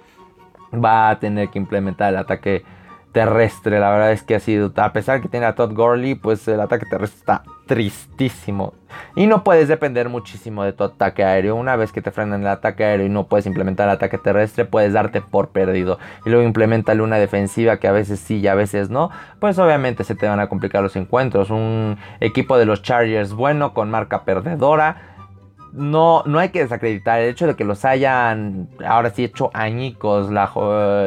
va 0.73 1.09
a 1.09 1.19
tener 1.19 1.49
que 1.49 1.59
implementar 1.59 2.13
el 2.13 2.19
ataque 2.19 2.63
terrestre. 3.11 3.79
La 3.79 3.89
verdad 3.89 4.11
es 4.11 4.23
que 4.23 4.35
ha 4.35 4.39
sido, 4.39 4.71
a 4.75 4.93
pesar 4.93 5.21
que 5.21 5.27
tiene 5.27 5.45
a 5.45 5.55
Todd 5.55 5.73
Gurley, 5.73 6.15
pues 6.15 6.47
el 6.47 6.61
ataque 6.61 6.85
terrestre 6.89 7.19
está 7.19 7.43
tristísimo. 7.69 8.73
Y 9.15 9.27
no 9.27 9.43
puedes 9.43 9.67
depender 9.67 10.09
muchísimo 10.09 10.63
de 10.63 10.73
tu 10.73 10.83
ataque 10.83 11.23
aéreo. 11.23 11.55
Una 11.55 11.75
vez 11.75 11.91
que 11.91 12.01
te 12.01 12.09
frenan 12.09 12.41
el 12.41 12.47
ataque 12.47 12.83
aéreo 12.83 13.05
y 13.05 13.09
no 13.09 13.27
puedes 13.27 13.45
implementar 13.45 13.87
el 13.87 13.93
ataque 13.93 14.17
terrestre, 14.17 14.65
puedes 14.65 14.91
darte 14.91 15.21
por 15.21 15.49
perdido. 15.49 15.99
Y 16.25 16.31
luego 16.31 16.43
implementale 16.43 17.03
una 17.03 17.17
defensiva 17.17 17.77
que 17.77 17.87
a 17.87 17.91
veces 17.91 18.19
sí 18.19 18.39
y 18.39 18.47
a 18.47 18.55
veces 18.55 18.89
no. 18.89 19.11
Pues 19.39 19.59
obviamente 19.59 20.03
se 20.03 20.15
te 20.15 20.27
van 20.27 20.39
a 20.39 20.49
complicar 20.49 20.81
los 20.81 20.95
encuentros. 20.95 21.51
Un 21.51 21.99
equipo 22.19 22.57
de 22.57 22.65
los 22.65 22.81
Chargers 22.81 23.33
bueno 23.33 23.75
con 23.75 23.91
marca 23.91 24.23
perdedora 24.23 25.09
no, 25.71 26.23
no 26.25 26.39
hay 26.39 26.49
que 26.49 26.63
desacreditar 26.63 27.21
el 27.21 27.29
hecho 27.29 27.45
de 27.45 27.55
que 27.55 27.63
los 27.63 27.85
hayan 27.85 28.67
ahora 28.83 29.11
sí 29.11 29.23
hecho 29.23 29.51
añicos 29.53 30.31
la, 30.31 30.51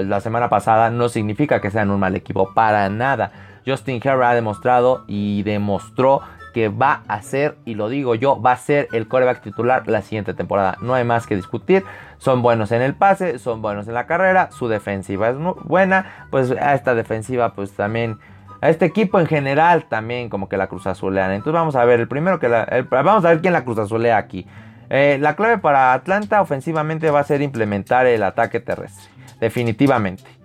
la, 0.05 0.21
semana 0.21 0.49
pasada 0.49 0.89
no 0.91 1.09
significa 1.09 1.61
que 1.61 1.73
sean 1.73 1.91
un 1.91 1.99
mal 1.99 2.15
equipo 2.15 2.55
para 2.55 2.89
nada. 2.89 3.33
Justin 3.67 4.01
Herbert 4.03 4.31
ha 4.31 4.35
demostrado 4.35 5.05
y 5.09 5.43
demostró 5.43 6.23
que 6.53 6.69
va 6.69 7.03
a 7.09 7.23
ser, 7.23 7.57
y 7.65 7.75
lo 7.75 7.89
digo 7.89 8.15
yo, 8.15 8.41
va 8.41 8.53
a 8.53 8.57
ser 8.57 8.89
el 8.93 9.09
coreback 9.09 9.43
titular 9.43 9.89
la 9.89 10.03
siguiente 10.03 10.35
temporada. 10.35 10.77
No 10.81 10.95
hay 10.95 11.05
más 11.05 11.27
que 11.27 11.37
discutir. 11.37 11.85
Son 12.19 12.43
buenos 12.43 12.73
en 12.73 12.83
el 12.83 12.95
pase, 12.95 13.39
son 13.39 13.63
buenos 13.63 13.89
en 13.89 13.95
la 13.95 14.07
carrera, 14.07 14.51
su 14.53 14.69
defensiva 14.69 15.31
es 15.31 15.37
buena. 15.65 16.27
Pues 16.31 16.51
a 16.51 16.75
esta 16.75 16.95
defensiva 16.95 17.55
pues 17.55 17.73
también 17.73 18.19
a 18.61 18.71
este 18.71 18.85
equipo 18.85 19.19
en 19.19 19.27
general 19.27 19.87
también 19.87 20.29
como 20.29 20.49
que 20.49 20.57
la 20.57 20.69
cruz 20.69 20.87
azulean. 20.87 21.33
Entonces 21.33 21.55
vamos 21.55 21.75
a 21.77 21.85
ver, 21.85 22.01
el 22.01 22.09
primero 22.09 22.39
que 22.39 22.49
la, 22.49 22.87
vamos 22.91 23.25
a 23.25 23.31
ver 23.31 23.41
quién 23.41 23.53
la 23.53 23.65
cruz 23.65 23.79
azulea 23.79 24.17
aquí. 24.17 24.47
Eh, 24.89 25.19
la 25.21 25.37
clave 25.37 25.59
para 25.59 25.95
Atlanta 25.95 26.41
ofensivamente 26.41 27.11
va 27.11 27.21
a 27.21 27.25
ser 27.25 27.43
implementar 27.43 28.07
el 28.07 28.23
ataque 28.23 28.61
terrestre, 28.61 29.11
definitivamente. 29.41 30.42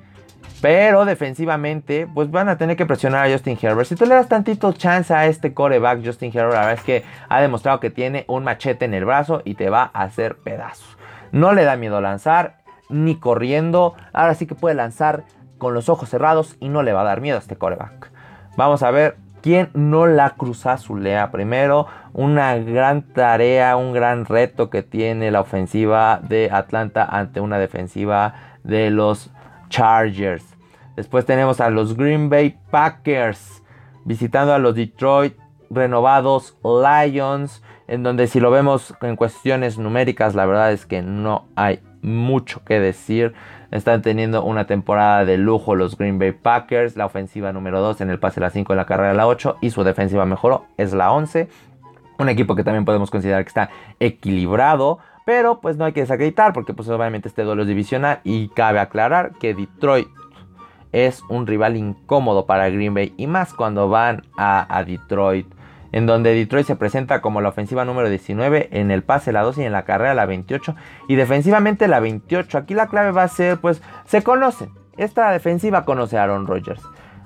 Pero 0.61 1.05
defensivamente, 1.05 2.07
pues 2.11 2.31
van 2.31 2.49
a 2.49 2.57
tener 2.57 2.75
que 2.75 2.85
presionar 2.85 3.27
a 3.27 3.31
Justin 3.31 3.59
Herbert. 3.61 3.87
Si 3.87 3.95
tú 3.95 4.05
le 4.05 4.15
das 4.15 4.27
tantito 4.27 4.73
chance 4.73 5.13
a 5.13 5.27
este 5.27 5.53
coreback, 5.53 6.03
Justin 6.03 6.31
Herbert, 6.33 6.53
la 6.53 6.59
verdad 6.61 6.73
es 6.73 6.83
que 6.83 7.03
ha 7.29 7.41
demostrado 7.41 7.79
que 7.79 7.91
tiene 7.91 8.25
un 8.27 8.43
machete 8.43 8.85
en 8.85 8.95
el 8.95 9.05
brazo 9.05 9.43
y 9.45 9.53
te 9.53 9.69
va 9.69 9.91
a 9.93 10.03
hacer 10.03 10.37
pedazos. 10.37 10.97
No 11.31 11.53
le 11.53 11.63
da 11.63 11.75
miedo 11.75 12.01
lanzar, 12.01 12.57
ni 12.89 13.19
corriendo. 13.19 13.93
Ahora 14.13 14.33
sí 14.33 14.47
que 14.47 14.55
puede 14.55 14.73
lanzar 14.73 15.25
con 15.59 15.73
los 15.73 15.89
ojos 15.89 16.09
cerrados 16.09 16.55
y 16.59 16.69
no 16.69 16.81
le 16.81 16.93
va 16.93 17.01
a 17.01 17.05
dar 17.05 17.21
miedo 17.21 17.37
a 17.37 17.41
este 17.41 17.55
coreback. 17.55 18.11
Vamos 18.55 18.81
a 18.81 18.89
ver 18.89 19.17
quién 19.41 19.69
no 19.73 20.07
la 20.07 20.31
cruzazulea 20.31 21.31
primero. 21.31 21.87
Una 22.13 22.55
gran 22.57 23.03
tarea, 23.03 23.75
un 23.75 23.93
gran 23.93 24.25
reto 24.25 24.71
que 24.71 24.81
tiene 24.81 25.29
la 25.29 25.41
ofensiva 25.41 26.19
de 26.23 26.49
Atlanta 26.51 27.05
ante 27.05 27.41
una 27.41 27.59
defensiva 27.59 28.33
de 28.63 28.89
los 28.89 29.29
Chargers. 29.69 30.45
Después 30.95 31.25
tenemos 31.25 31.61
a 31.61 31.69
los 31.69 31.95
Green 31.95 32.29
Bay 32.29 32.57
Packers 32.71 33.63
visitando 34.05 34.53
a 34.53 34.57
los 34.57 34.75
Detroit 34.75 35.35
renovados 35.69 36.57
Lions. 36.63 37.61
En 37.87 38.03
donde 38.03 38.27
si 38.27 38.39
lo 38.39 38.51
vemos 38.51 38.95
en 39.01 39.15
cuestiones 39.15 39.77
numéricas, 39.77 40.35
la 40.35 40.45
verdad 40.45 40.71
es 40.71 40.85
que 40.85 41.01
no 41.01 41.45
hay 41.55 41.81
mucho 42.01 42.63
que 42.65 42.79
decir. 42.79 43.33
Están 43.71 44.01
teniendo 44.01 44.43
una 44.43 44.65
temporada 44.65 45.25
de 45.25 45.37
lujo 45.37 45.75
los 45.75 45.97
Green 45.97 46.19
Bay 46.19 46.31
Packers. 46.31 46.95
La 46.95 47.05
ofensiva 47.05 47.53
número 47.53 47.81
2 47.81 48.01
en 48.01 48.09
el 48.09 48.19
pase 48.19 48.39
la 48.39 48.49
5 48.49 48.73
en 48.73 48.77
la 48.77 48.85
carrera 48.85 49.13
la 49.13 49.27
8. 49.27 49.57
Y 49.61 49.69
su 49.69 49.83
defensiva 49.83 50.25
mejoró, 50.25 50.65
es 50.77 50.93
la 50.93 51.11
11. 51.11 51.47
Un 52.19 52.29
equipo 52.29 52.55
que 52.55 52.63
también 52.63 52.85
podemos 52.85 53.11
considerar 53.11 53.43
que 53.43 53.49
está 53.49 53.69
equilibrado. 53.99 54.99
Pero 55.27 55.59
pues 55.59 55.75
no 55.75 55.83
hay 55.83 55.91
que 55.91 55.99
desacreditar 55.99 56.53
porque 56.53 56.73
pues 56.73 56.87
obviamente 56.87 57.27
este 57.27 57.43
duelo 57.43 57.63
es 57.63 57.67
divisional. 57.67 58.21
Y 58.23 58.47
cabe 58.47 58.79
aclarar 58.79 59.33
que 59.33 59.53
Detroit 59.53 60.07
es 60.93 61.21
un 61.27 61.45
rival 61.45 61.75
incómodo 61.75 62.45
para 62.45 62.69
Green 62.69 62.93
Bay. 62.93 63.13
Y 63.17 63.27
más 63.27 63.53
cuando 63.53 63.89
van 63.89 64.23
a, 64.37 64.81
Detroit 64.87 65.45
en 65.91 66.05
donde 66.05 66.33
Detroit 66.33 66.65
se 66.65 66.77
presenta 66.77 67.19
como 67.19 67.41
la 67.41 67.49
ofensiva 67.49 67.83
número 67.83 68.09
19, 68.09 68.69
en 68.71 68.89
el 68.89 69.03
pase 69.03 69.33
la 69.33 69.41
12 69.41 69.63
y 69.63 69.65
en 69.65 69.73
la 69.73 69.83
carrera 69.83 70.13
la 70.13 70.25
28 70.25 70.75
y 71.09 71.15
defensivamente 71.15 71.89
la 71.89 71.99
28. 71.99 72.57
Aquí 72.57 72.73
la 72.73 72.87
clave 72.87 73.11
va 73.11 73.23
a 73.23 73.27
ser, 73.27 73.57
pues, 73.57 73.81
se 74.05 74.23
conocen. 74.23 74.69
Esta 74.95 75.31
defensiva 75.31 75.83
conoce 75.83 76.17
a 76.17 76.23
Aaron 76.23 76.47
Rodgers, 76.47 76.81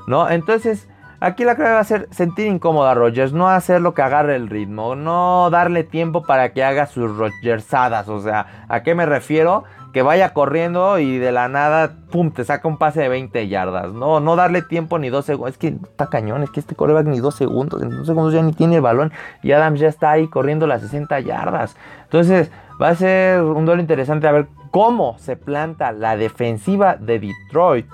¿no? 0.08 0.28
Entonces, 0.28 0.88
aquí 1.22 1.46
la 1.46 1.56
clave 1.56 1.76
va 1.76 1.80
a 1.80 1.86
ser 1.86 2.08
sentir 2.12 2.48
incómodo 2.48 2.88
a 2.88 2.94
Rodgers, 2.94 3.32
no 3.32 3.48
hacer 3.48 3.82
lo 3.82 3.94
que 3.94 4.02
agarre 4.02 4.36
el 4.36 4.50
ritmo, 4.50 4.96
no 4.96 5.50
darle 5.50 5.86
tiempo 5.86 6.24
para 6.24 6.52
que 6.52 6.64
haga 6.64 6.88
sus 6.88 7.16
Rodgersadas. 7.16 8.10
O 8.10 8.20
sea, 8.20 8.66
¿a 8.68 8.84
qué 8.84 8.94
me 8.96 9.06
refiero? 9.06 9.64
que 9.92 10.02
vaya 10.02 10.34
corriendo 10.34 11.00
y 11.00 11.18
de 11.18 11.32
la 11.32 11.50
nada, 11.50 11.96
pum, 12.12 12.32
te 12.32 12.46
saca 12.46 12.68
un 12.68 12.78
pase 12.78 13.02
de 13.02 13.10
20 13.10 13.48
yardas. 13.48 13.92
No, 13.92 14.20
no 14.20 14.36
darle 14.36 14.62
tiempo 14.62 15.00
ni 15.00 15.10
dos 15.10 15.26
segundos. 15.26 15.52
Es 15.52 15.58
que 15.58 15.68
está 15.68 16.08
cañón, 16.08 16.44
es 16.44 16.50
que 16.50 16.60
este 16.60 16.76
coreback 16.76 17.08
ni 17.08 17.20
dos 17.20 17.36
segundos. 17.36 17.82
En 17.82 17.90
dos 17.90 18.08
segundos 18.08 18.34
ya 18.34 18.42
ni 18.42 18.54
tiene 18.54 18.78
el 18.78 18.82
balón. 18.82 19.12
Y 19.44 19.52
Adams 19.52 19.80
ya 19.80 19.88
está 19.88 20.12
ahí 20.12 20.28
corriendo 20.28 20.66
las 20.68 20.82
60 20.82 21.20
yardas. 21.20 21.76
Entonces, 22.04 22.52
va 22.82 22.90
a 22.90 22.96
ser 22.96 23.42
un 23.42 23.66
duelo 23.66 23.82
interesante 23.82 24.28
a 24.28 24.32
ver 24.32 24.48
cómo 24.72 25.18
se 25.20 25.36
planta 25.36 25.92
la 25.92 26.16
defensiva 26.16 26.96
de 26.96 27.20
Detroit 27.20 27.88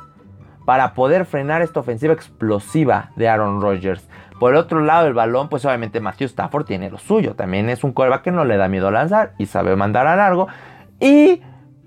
para 0.68 0.94
poder 0.94 1.26
frenar 1.26 1.62
esta 1.62 1.80
ofensiva 1.80 2.12
explosiva 2.12 3.12
de 3.16 3.30
Aaron 3.30 3.62
Rodgers. 3.62 4.06
Por 4.38 4.56
otro 4.56 4.82
lado, 4.82 5.08
el 5.08 5.14
balón, 5.14 5.48
pues 5.48 5.64
obviamente 5.64 6.02
Matthew 6.02 6.26
Stafford 6.26 6.66
tiene 6.66 6.90
lo 6.90 6.98
suyo. 6.98 7.36
También 7.36 7.70
es 7.70 7.86
un 7.86 7.94
coreback 7.94 8.24
que 8.24 8.32
no 8.32 8.44
le 8.44 8.58
da 8.58 8.68
miedo 8.68 8.92
lanzar 8.92 9.32
y 9.38 9.46
sabe 9.46 9.78
mandar 9.78 10.08
a 10.08 10.18
largo. 10.18 10.50
Y 11.00 11.42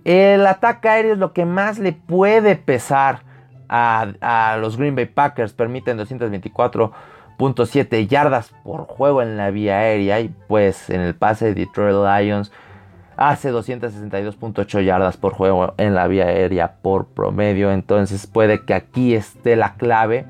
el 0.04 0.46
ataque 0.46 0.88
aéreo 0.88 1.12
es 1.12 1.18
lo 1.18 1.34
que 1.34 1.44
más 1.44 1.78
le 1.78 1.92
puede 1.92 2.56
pesar 2.56 3.20
a, 3.68 4.56
los 4.58 4.78
Green 4.78 4.96
Bay 4.96 5.04
Packers. 5.04 5.52
Permiten 5.52 5.98
224.7 5.98 8.06
yardas 8.06 8.54
por 8.64 8.86
juego 8.86 9.20
en 9.20 9.36
la 9.36 9.50
vía 9.50 9.76
aérea. 9.76 10.20
Y 10.20 10.34
pues 10.48 10.88
en 10.88 11.02
el 11.02 11.14
pase 11.14 11.52
de 11.52 11.66
Detroit 11.66 11.96
Lions 11.96 12.50
hace 13.20 13.52
262.8 13.52 14.82
yardas 14.82 15.18
por 15.18 15.34
juego 15.34 15.74
en 15.76 15.94
la 15.94 16.08
vía 16.08 16.24
aérea 16.24 16.76
por 16.82 17.06
promedio. 17.06 17.70
Entonces 17.70 18.26
puede 18.26 18.64
que 18.64 18.74
aquí 18.74 19.14
esté 19.14 19.56
la 19.56 19.74
clave 19.74 20.24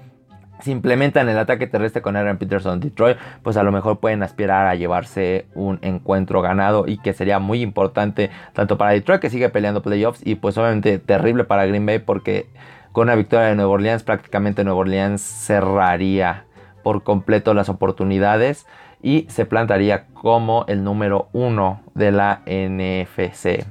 si 0.62 0.72
implementan 0.72 1.28
el 1.28 1.38
ataque 1.38 1.66
terrestre 1.66 2.02
con 2.02 2.16
Aaron 2.16 2.36
Peterson 2.36 2.80
Detroit, 2.80 3.16
pues 3.42 3.56
a 3.56 3.62
lo 3.62 3.72
mejor 3.72 3.98
pueden 3.98 4.22
aspirar 4.22 4.66
a 4.66 4.74
llevarse 4.74 5.46
un 5.54 5.78
encuentro 5.82 6.42
ganado 6.42 6.84
y 6.86 6.98
que 6.98 7.12
sería 7.12 7.38
muy 7.38 7.62
importante 7.62 8.30
tanto 8.52 8.76
para 8.76 8.92
Detroit 8.92 9.20
que 9.20 9.30
sigue 9.30 9.48
peleando 9.48 9.82
playoffs 9.82 10.20
y 10.24 10.34
pues 10.34 10.58
obviamente 10.58 10.98
terrible 10.98 11.44
para 11.44 11.64
Green 11.66 11.86
Bay 11.86 12.00
porque 12.00 12.46
con 12.92 13.04
una 13.04 13.14
victoria 13.14 13.46
de 13.46 13.54
Nueva 13.54 13.70
Orleans 13.70 14.02
prácticamente 14.02 14.64
Nueva 14.64 14.80
Orleans 14.80 15.22
cerraría 15.22 16.44
por 16.82 17.02
completo 17.02 17.54
las 17.54 17.68
oportunidades 17.68 18.66
y 19.02 19.26
se 19.28 19.46
plantaría 19.46 20.06
como 20.08 20.64
el 20.68 20.84
número 20.84 21.28
uno 21.32 21.80
de 21.94 22.12
la 22.12 22.42
NFC. 22.46 23.64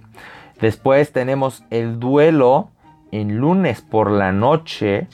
Después 0.60 1.12
tenemos 1.12 1.64
el 1.70 2.00
duelo 2.00 2.70
en 3.12 3.38
lunes 3.38 3.82
por 3.82 4.12
la 4.12 4.32
noche 4.32 5.08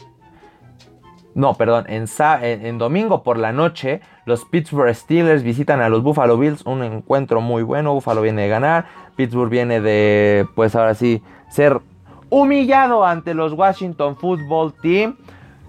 no, 1.36 1.56
perdón, 1.56 1.86
en, 1.90 2.78
domingo 2.78 3.22
por 3.22 3.38
la 3.38 3.52
noche, 3.52 4.00
los 4.26 4.46
Pittsburgh 4.46 4.96
Steelers 4.96 5.44
visitan 5.44 5.82
a 5.82 5.90
los 5.90 6.02
Buffalo 6.02 6.38
Bills, 6.38 6.66
un 6.66 6.82
encuentro 6.82 7.42
muy 7.42 7.62
bueno, 7.62 7.94
Buffalo 7.94 8.22
viene 8.22 8.44
de 8.44 8.48
ganar, 8.48 8.86
Pittsburgh 9.18 9.50
viene 9.50 9.82
de, 9.82 10.48
pues 10.56 10.78
ahora 10.78 10.96
sí, 10.96 11.22
ser 11.50 11.82
humillado 12.30 13.06
ante 13.06 13.34
los 13.34 13.52
Washington 13.52 14.16
Football 14.16 14.76
Team. 14.82 15.18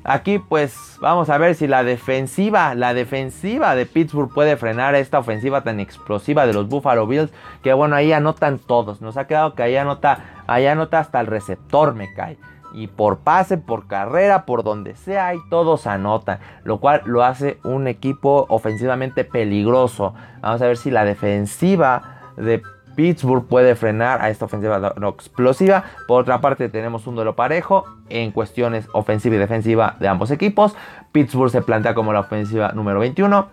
Aquí 0.09 0.39
pues 0.39 0.99
vamos 1.01 1.31
a 1.31 1.39
ver 1.39 1.57
si 1.57 1.67
la 1.67 1.83
defensiva, 1.83 2.77
la 2.77 2.95
defensiva 2.95 3.75
de 3.75 3.87
Pittsburgh 3.87 4.33
puede 4.33 4.57
frenar 4.57 4.95
esta 4.95 5.19
ofensiva 5.19 5.63
tan 5.65 5.81
explosiva 5.81 6.47
de 6.47 6.53
los 6.53 6.69
Buffalo 6.69 7.09
Bills, 7.09 7.33
que 7.65 7.73
bueno, 7.73 7.97
ahí 7.97 8.13
anotan 8.13 8.61
todos, 8.61 9.01
nos 9.01 9.17
ha 9.17 9.27
quedado 9.27 9.55
que 9.55 9.65
ahí 9.65 9.77
anota, 9.77 10.45
ahí 10.47 10.67
anota 10.67 11.01
hasta 11.01 11.19
el 11.19 11.27
receptor, 11.27 11.95
me 11.95 12.15
cae 12.15 12.39
y 12.73 12.87
por 12.87 13.19
pase, 13.19 13.59
por 13.59 13.89
carrera, 13.89 14.45
por 14.45 14.63
donde 14.63 14.95
sea, 14.95 15.35
y 15.35 15.39
todos 15.51 15.89
anotan, 15.89 16.39
lo 16.63 16.79
cual 16.79 17.03
lo 17.05 17.25
hace 17.25 17.59
un 17.65 17.89
equipo 17.89 18.47
ofensivamente 18.49 19.25
peligroso. 19.25 20.15
Vamos 20.41 20.63
a 20.63 20.67
ver 20.67 20.77
si 20.77 20.93
la 20.93 21.05
defensiva 21.05 22.21
de 22.37 22.63
Pittsburgh 22.97 23.47
puede 23.47 23.77
frenar 23.77 24.23
a 24.23 24.31
esta 24.31 24.47
ofensiva 24.47 24.95
no 24.99 25.09
explosiva. 25.11 25.85
Por 26.09 26.23
otra 26.23 26.41
parte, 26.41 26.69
tenemos 26.69 27.07
un 27.07 27.15
duelo 27.15 27.37
parejo 27.37 27.85
en 28.09 28.33
cuestiones 28.33 28.89
ofensiva 28.93 29.37
y 29.37 29.39
defensiva 29.39 29.97
de 30.01 30.09
ambos 30.09 30.31
equipos. 30.31 30.75
Pittsburgh 31.13 31.51
se 31.51 31.63
plantea 31.63 31.95
como 31.95 32.13
la 32.13 32.21
ofensiva 32.21 32.73
número 32.73 32.99
21 32.99 33.49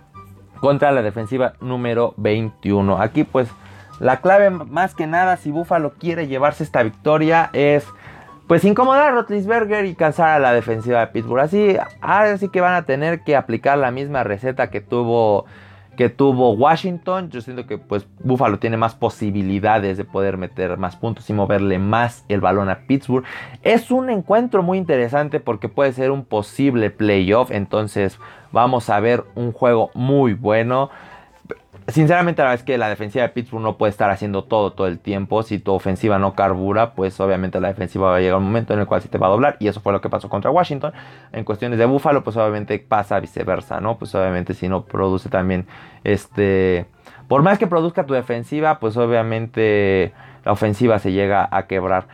contra 0.59 0.91
la 0.91 1.01
defensiva 1.01 1.53
número 1.59 2.13
21. 2.17 3.01
Aquí 3.01 3.25
pues 3.25 3.49
la 3.99 4.21
clave 4.21 4.49
más 4.49 4.95
que 4.95 5.07
nada 5.07 5.37
si 5.37 5.51
Buffalo 5.51 5.93
quiere 5.99 6.27
llevarse 6.27 6.63
esta 6.63 6.81
victoria 6.81 7.49
es 7.53 7.85
pues 8.47 8.63
incomodar 8.63 9.09
a 9.09 9.11
Rotlisberger 9.11 9.85
y 9.85 9.95
cansar 9.95 10.29
a 10.29 10.39
la 10.39 10.53
defensiva 10.53 11.01
de 11.01 11.07
Pittsburgh. 11.07 11.41
Así, 11.41 11.77
así 12.01 12.49
que 12.49 12.61
van 12.61 12.75
a 12.75 12.83
tener 12.83 13.23
que 13.23 13.35
aplicar 13.35 13.77
la 13.77 13.91
misma 13.91 14.23
receta 14.23 14.69
que 14.69 14.81
tuvo 14.81 15.45
que 15.95 16.09
tuvo 16.09 16.51
Washington. 16.51 17.29
Yo 17.29 17.41
siento 17.41 17.65
que 17.65 17.77
pues 17.77 18.07
Buffalo 18.19 18.59
tiene 18.59 18.77
más 18.77 18.95
posibilidades 18.95 19.97
de 19.97 20.05
poder 20.05 20.37
meter 20.37 20.77
más 20.77 20.95
puntos 20.95 21.29
y 21.29 21.33
moverle 21.33 21.79
más 21.79 22.25
el 22.29 22.41
balón 22.41 22.69
a 22.69 22.79
Pittsburgh. 22.87 23.25
Es 23.61 23.91
un 23.91 24.09
encuentro 24.09 24.63
muy 24.63 24.77
interesante 24.77 25.39
porque 25.39 25.69
puede 25.69 25.93
ser 25.93 26.11
un 26.11 26.25
posible 26.25 26.89
playoff. 26.89 27.51
Entonces 27.51 28.19
vamos 28.51 28.89
a 28.89 28.99
ver 28.99 29.23
un 29.35 29.51
juego 29.51 29.91
muy 29.93 30.33
bueno. 30.33 30.89
Sinceramente, 31.87 32.41
la 32.41 32.49
verdad 32.49 32.61
es 32.61 32.65
que 32.65 32.77
la 32.77 32.87
defensiva 32.87 33.23
de 33.23 33.29
Pittsburgh 33.29 33.61
no 33.61 33.77
puede 33.77 33.89
estar 33.89 34.09
haciendo 34.09 34.45
todo 34.45 34.71
todo 34.71 34.87
el 34.87 34.99
tiempo. 34.99 35.43
Si 35.43 35.59
tu 35.59 35.73
ofensiva 35.73 36.17
no 36.17 36.33
carbura, 36.33 36.93
pues 36.93 37.19
obviamente 37.19 37.59
la 37.59 37.67
defensiva 37.67 38.09
va 38.09 38.17
a 38.17 38.19
llegar 38.21 38.37
un 38.37 38.45
momento 38.45 38.73
en 38.73 38.79
el 38.79 38.85
cual 38.85 39.01
se 39.01 39.09
te 39.09 39.17
va 39.17 39.27
a 39.27 39.29
doblar. 39.29 39.57
Y 39.59 39.67
eso 39.67 39.81
fue 39.81 39.91
lo 39.91 39.99
que 39.99 40.09
pasó 40.09 40.29
contra 40.29 40.49
Washington. 40.49 40.93
En 41.33 41.43
cuestiones 41.43 41.77
de 41.79 41.85
Buffalo, 41.85 42.23
pues 42.23 42.37
obviamente 42.37 42.79
pasa 42.79 43.19
viceversa, 43.19 43.81
¿no? 43.81 43.97
Pues 43.97 44.15
obviamente 44.15 44.53
si 44.53 44.69
no 44.69 44.85
produce 44.85 45.29
también 45.29 45.67
este. 46.03 46.85
Por 47.27 47.41
más 47.41 47.57
que 47.59 47.67
produzca 47.67 48.05
tu 48.05 48.13
defensiva, 48.13 48.79
pues 48.79 48.95
obviamente 48.95 50.13
la 50.45 50.51
ofensiva 50.53 50.99
se 50.99 51.11
llega 51.11 51.47
a 51.51 51.67
quebrar. 51.67 52.07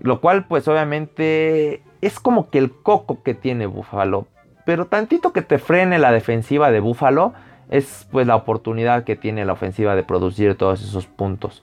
Lo 0.00 0.20
cual, 0.20 0.44
pues 0.46 0.68
obviamente 0.68 1.82
es 2.02 2.20
como 2.20 2.50
que 2.50 2.58
el 2.58 2.72
coco 2.72 3.22
que 3.22 3.34
tiene 3.34 3.66
Buffalo. 3.66 4.26
Pero 4.66 4.86
tantito 4.86 5.32
que 5.32 5.42
te 5.42 5.58
frene 5.58 5.98
la 5.98 6.12
defensiva 6.12 6.70
de 6.70 6.80
Buffalo 6.80 7.32
es 7.68 8.06
pues 8.10 8.26
la 8.26 8.36
oportunidad 8.36 9.04
que 9.04 9.16
tiene 9.16 9.44
la 9.44 9.54
ofensiva 9.54 9.94
de 9.94 10.02
producir 10.02 10.56
todos 10.56 10.82
esos 10.82 11.06
puntos. 11.06 11.62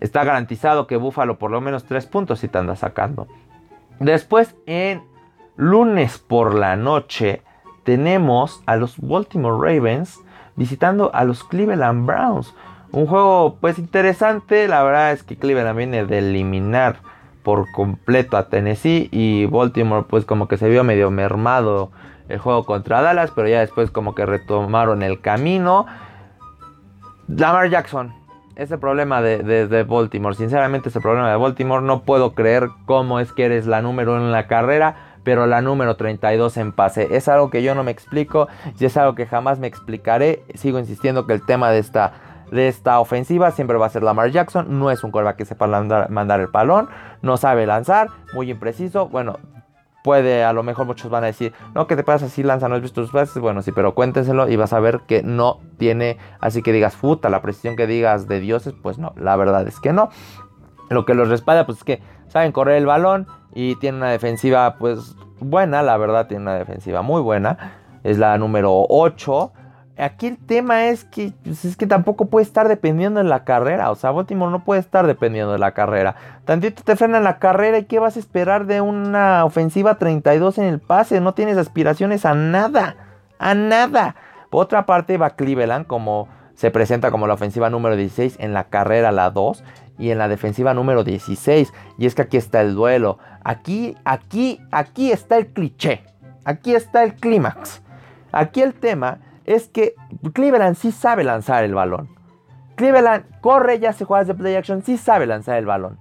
Está 0.00 0.24
garantizado 0.24 0.86
que 0.86 0.96
Buffalo 0.96 1.38
por 1.38 1.50
lo 1.50 1.60
menos 1.60 1.84
3 1.84 2.06
puntos 2.06 2.40
si 2.40 2.48
te 2.48 2.58
anda 2.58 2.76
sacando. 2.76 3.28
Después 4.00 4.56
en 4.66 5.02
lunes 5.56 6.18
por 6.18 6.54
la 6.54 6.76
noche 6.76 7.42
tenemos 7.84 8.62
a 8.66 8.76
los 8.76 8.96
Baltimore 8.98 9.56
Ravens 9.60 10.18
visitando 10.56 11.10
a 11.14 11.24
los 11.24 11.44
Cleveland 11.44 12.06
Browns. 12.06 12.54
Un 12.90 13.06
juego 13.06 13.56
pues 13.60 13.78
interesante, 13.78 14.68
la 14.68 14.82
verdad 14.82 15.12
es 15.12 15.22
que 15.22 15.36
Cleveland 15.36 15.78
viene 15.78 16.04
de 16.04 16.18
eliminar 16.18 16.96
por 17.42 17.70
completo 17.72 18.36
a 18.36 18.48
Tennessee 18.48 19.08
y 19.10 19.46
Baltimore 19.46 20.06
pues 20.08 20.24
como 20.24 20.46
que 20.46 20.56
se 20.56 20.68
vio 20.68 20.84
medio 20.84 21.10
mermado 21.10 21.90
el 22.32 22.38
juego 22.38 22.64
contra 22.64 23.02
Dallas, 23.02 23.30
pero 23.34 23.46
ya 23.46 23.60
después 23.60 23.90
como 23.90 24.14
que 24.14 24.24
retomaron 24.24 25.02
el 25.02 25.20
camino. 25.20 25.86
Lamar 27.28 27.68
Jackson, 27.68 28.14
ese 28.56 28.78
problema 28.78 29.20
de, 29.20 29.84
Baltimore, 29.86 30.34
sinceramente 30.34 30.88
ese 30.88 31.00
problema 31.00 31.30
de 31.30 31.36
Baltimore, 31.36 31.84
no 31.84 32.02
puedo 32.02 32.34
creer 32.34 32.68
cómo 32.86 33.20
es 33.20 33.32
que 33.32 33.44
eres 33.44 33.66
la 33.66 33.82
número 33.82 34.16
en 34.16 34.32
la 34.32 34.46
carrera, 34.46 34.96
pero 35.24 35.46
la 35.46 35.60
número 35.60 35.96
32 35.96 36.56
en 36.56 36.72
pase. 36.72 37.14
Es 37.14 37.28
algo 37.28 37.50
que 37.50 37.62
yo 37.62 37.74
no 37.74 37.84
me 37.84 37.90
explico 37.90 38.48
y 38.80 38.86
es 38.86 38.96
algo 38.96 39.14
que 39.14 39.26
jamás 39.26 39.58
me 39.58 39.66
explicaré. 39.66 40.42
Sigo 40.54 40.78
insistiendo 40.78 41.26
que 41.26 41.34
el 41.34 41.44
tema 41.44 41.70
de 41.70 41.80
esta, 41.80 42.14
de 42.50 42.68
esta 42.68 42.98
ofensiva 42.98 43.50
siempre 43.50 43.76
va 43.76 43.86
a 43.86 43.90
ser 43.90 44.02
Lamar 44.02 44.30
Jackson. 44.30 44.78
No 44.78 44.90
es 44.90 45.04
un 45.04 45.10
coreback 45.10 45.36
que 45.36 45.44
sepa 45.44 45.66
mandar 45.66 46.40
el 46.40 46.46
balón, 46.46 46.88
no 47.20 47.36
sabe 47.36 47.66
lanzar, 47.66 48.08
muy 48.32 48.50
impreciso. 48.50 49.08
Bueno, 49.08 49.38
puede, 50.02 50.44
a 50.44 50.52
lo 50.52 50.62
mejor 50.62 50.86
muchos 50.86 51.10
van 51.10 51.24
a 51.24 51.28
decir, 51.28 51.52
no, 51.74 51.86
¿qué 51.86 51.96
te 51.96 52.04
pasa 52.04 52.28
si 52.28 52.42
lanza? 52.42 52.68
¿No 52.68 52.74
has 52.74 52.82
visto 52.82 53.02
tus 53.02 53.10
pases? 53.10 53.40
Bueno, 53.40 53.62
sí, 53.62 53.72
pero 53.72 53.94
cuéntenselo 53.94 54.48
y 54.48 54.56
vas 54.56 54.72
a 54.72 54.80
ver 54.80 55.00
que 55.06 55.22
no 55.22 55.60
tiene, 55.78 56.18
así 56.40 56.62
que 56.62 56.72
digas, 56.72 56.96
puta, 56.96 57.30
la 57.30 57.42
precisión 57.42 57.76
que 57.76 57.86
digas 57.86 58.28
de 58.28 58.40
dioses, 58.40 58.74
pues 58.82 58.98
no, 58.98 59.12
la 59.16 59.36
verdad 59.36 59.66
es 59.66 59.80
que 59.80 59.92
no. 59.92 60.10
Lo 60.90 61.04
que 61.04 61.14
los 61.14 61.28
respalda, 61.28 61.64
pues 61.66 61.78
es 61.78 61.84
que 61.84 62.02
saben 62.28 62.52
correr 62.52 62.76
el 62.76 62.86
balón 62.86 63.26
y 63.54 63.76
tienen 63.76 64.02
una 64.02 64.10
defensiva, 64.10 64.76
pues 64.78 65.16
buena, 65.40 65.82
la 65.82 65.96
verdad, 65.96 66.26
tiene 66.26 66.42
una 66.42 66.54
defensiva 66.54 67.02
muy 67.02 67.22
buena. 67.22 67.78
Es 68.04 68.18
la 68.18 68.36
número 68.38 68.86
8 68.88 69.52
Aquí 69.98 70.26
el 70.26 70.38
tema 70.38 70.86
es 70.86 71.04
que, 71.04 71.32
pues, 71.44 71.66
es 71.66 71.76
que 71.76 71.86
tampoco 71.86 72.26
puede 72.26 72.44
estar 72.44 72.66
dependiendo 72.66 73.22
de 73.22 73.28
la 73.28 73.44
carrera. 73.44 73.90
O 73.90 73.94
sea, 73.94 74.10
Baltimore 74.10 74.50
no 74.50 74.64
puede 74.64 74.80
estar 74.80 75.06
dependiendo 75.06 75.52
de 75.52 75.58
la 75.58 75.72
carrera. 75.72 76.16
Tantito 76.46 76.82
te 76.82 76.96
frenan 76.96 77.24
la 77.24 77.38
carrera 77.38 77.78
y 77.78 77.84
¿qué 77.84 77.98
vas 77.98 78.16
a 78.16 78.20
esperar 78.20 78.66
de 78.66 78.80
una 78.80 79.44
ofensiva 79.44 79.96
32 79.98 80.58
en 80.58 80.64
el 80.64 80.80
pase? 80.80 81.20
No 81.20 81.34
tienes 81.34 81.58
aspiraciones 81.58 82.24
a 82.24 82.34
nada. 82.34 82.96
A 83.38 83.54
nada. 83.54 84.16
Por 84.50 84.64
otra 84.64 84.86
parte 84.86 85.18
va 85.18 85.30
Cleveland 85.30 85.86
como 85.86 86.28
se 86.54 86.70
presenta 86.70 87.10
como 87.10 87.26
la 87.26 87.34
ofensiva 87.34 87.70
número 87.70 87.96
16 87.96 88.36
en 88.38 88.54
la 88.54 88.64
carrera 88.64 89.12
la 89.12 89.30
2 89.30 89.62
y 89.98 90.10
en 90.10 90.18
la 90.18 90.28
defensiva 90.28 90.72
número 90.72 91.04
16. 91.04 91.72
Y 91.98 92.06
es 92.06 92.14
que 92.14 92.22
aquí 92.22 92.38
está 92.38 92.62
el 92.62 92.74
duelo. 92.74 93.18
Aquí, 93.44 93.94
aquí, 94.04 94.60
aquí 94.70 95.12
está 95.12 95.36
el 95.36 95.48
cliché. 95.48 96.04
Aquí 96.44 96.74
está 96.74 97.04
el 97.04 97.14
clímax. 97.14 97.82
Aquí 98.32 98.62
el 98.62 98.74
tema 98.74 99.18
es 99.44 99.68
que 99.68 99.94
Cleveland 100.32 100.76
sí 100.76 100.92
sabe 100.92 101.24
lanzar 101.24 101.64
el 101.64 101.74
balón. 101.74 102.08
Cleveland 102.76 103.24
corre 103.40 103.76
y 103.76 103.86
hace 103.86 104.04
jugadas 104.04 104.28
de 104.28 104.34
play 104.34 104.54
action, 104.54 104.82
sí 104.82 104.96
sabe 104.96 105.26
lanzar 105.26 105.58
el 105.58 105.66
balón. 105.66 105.98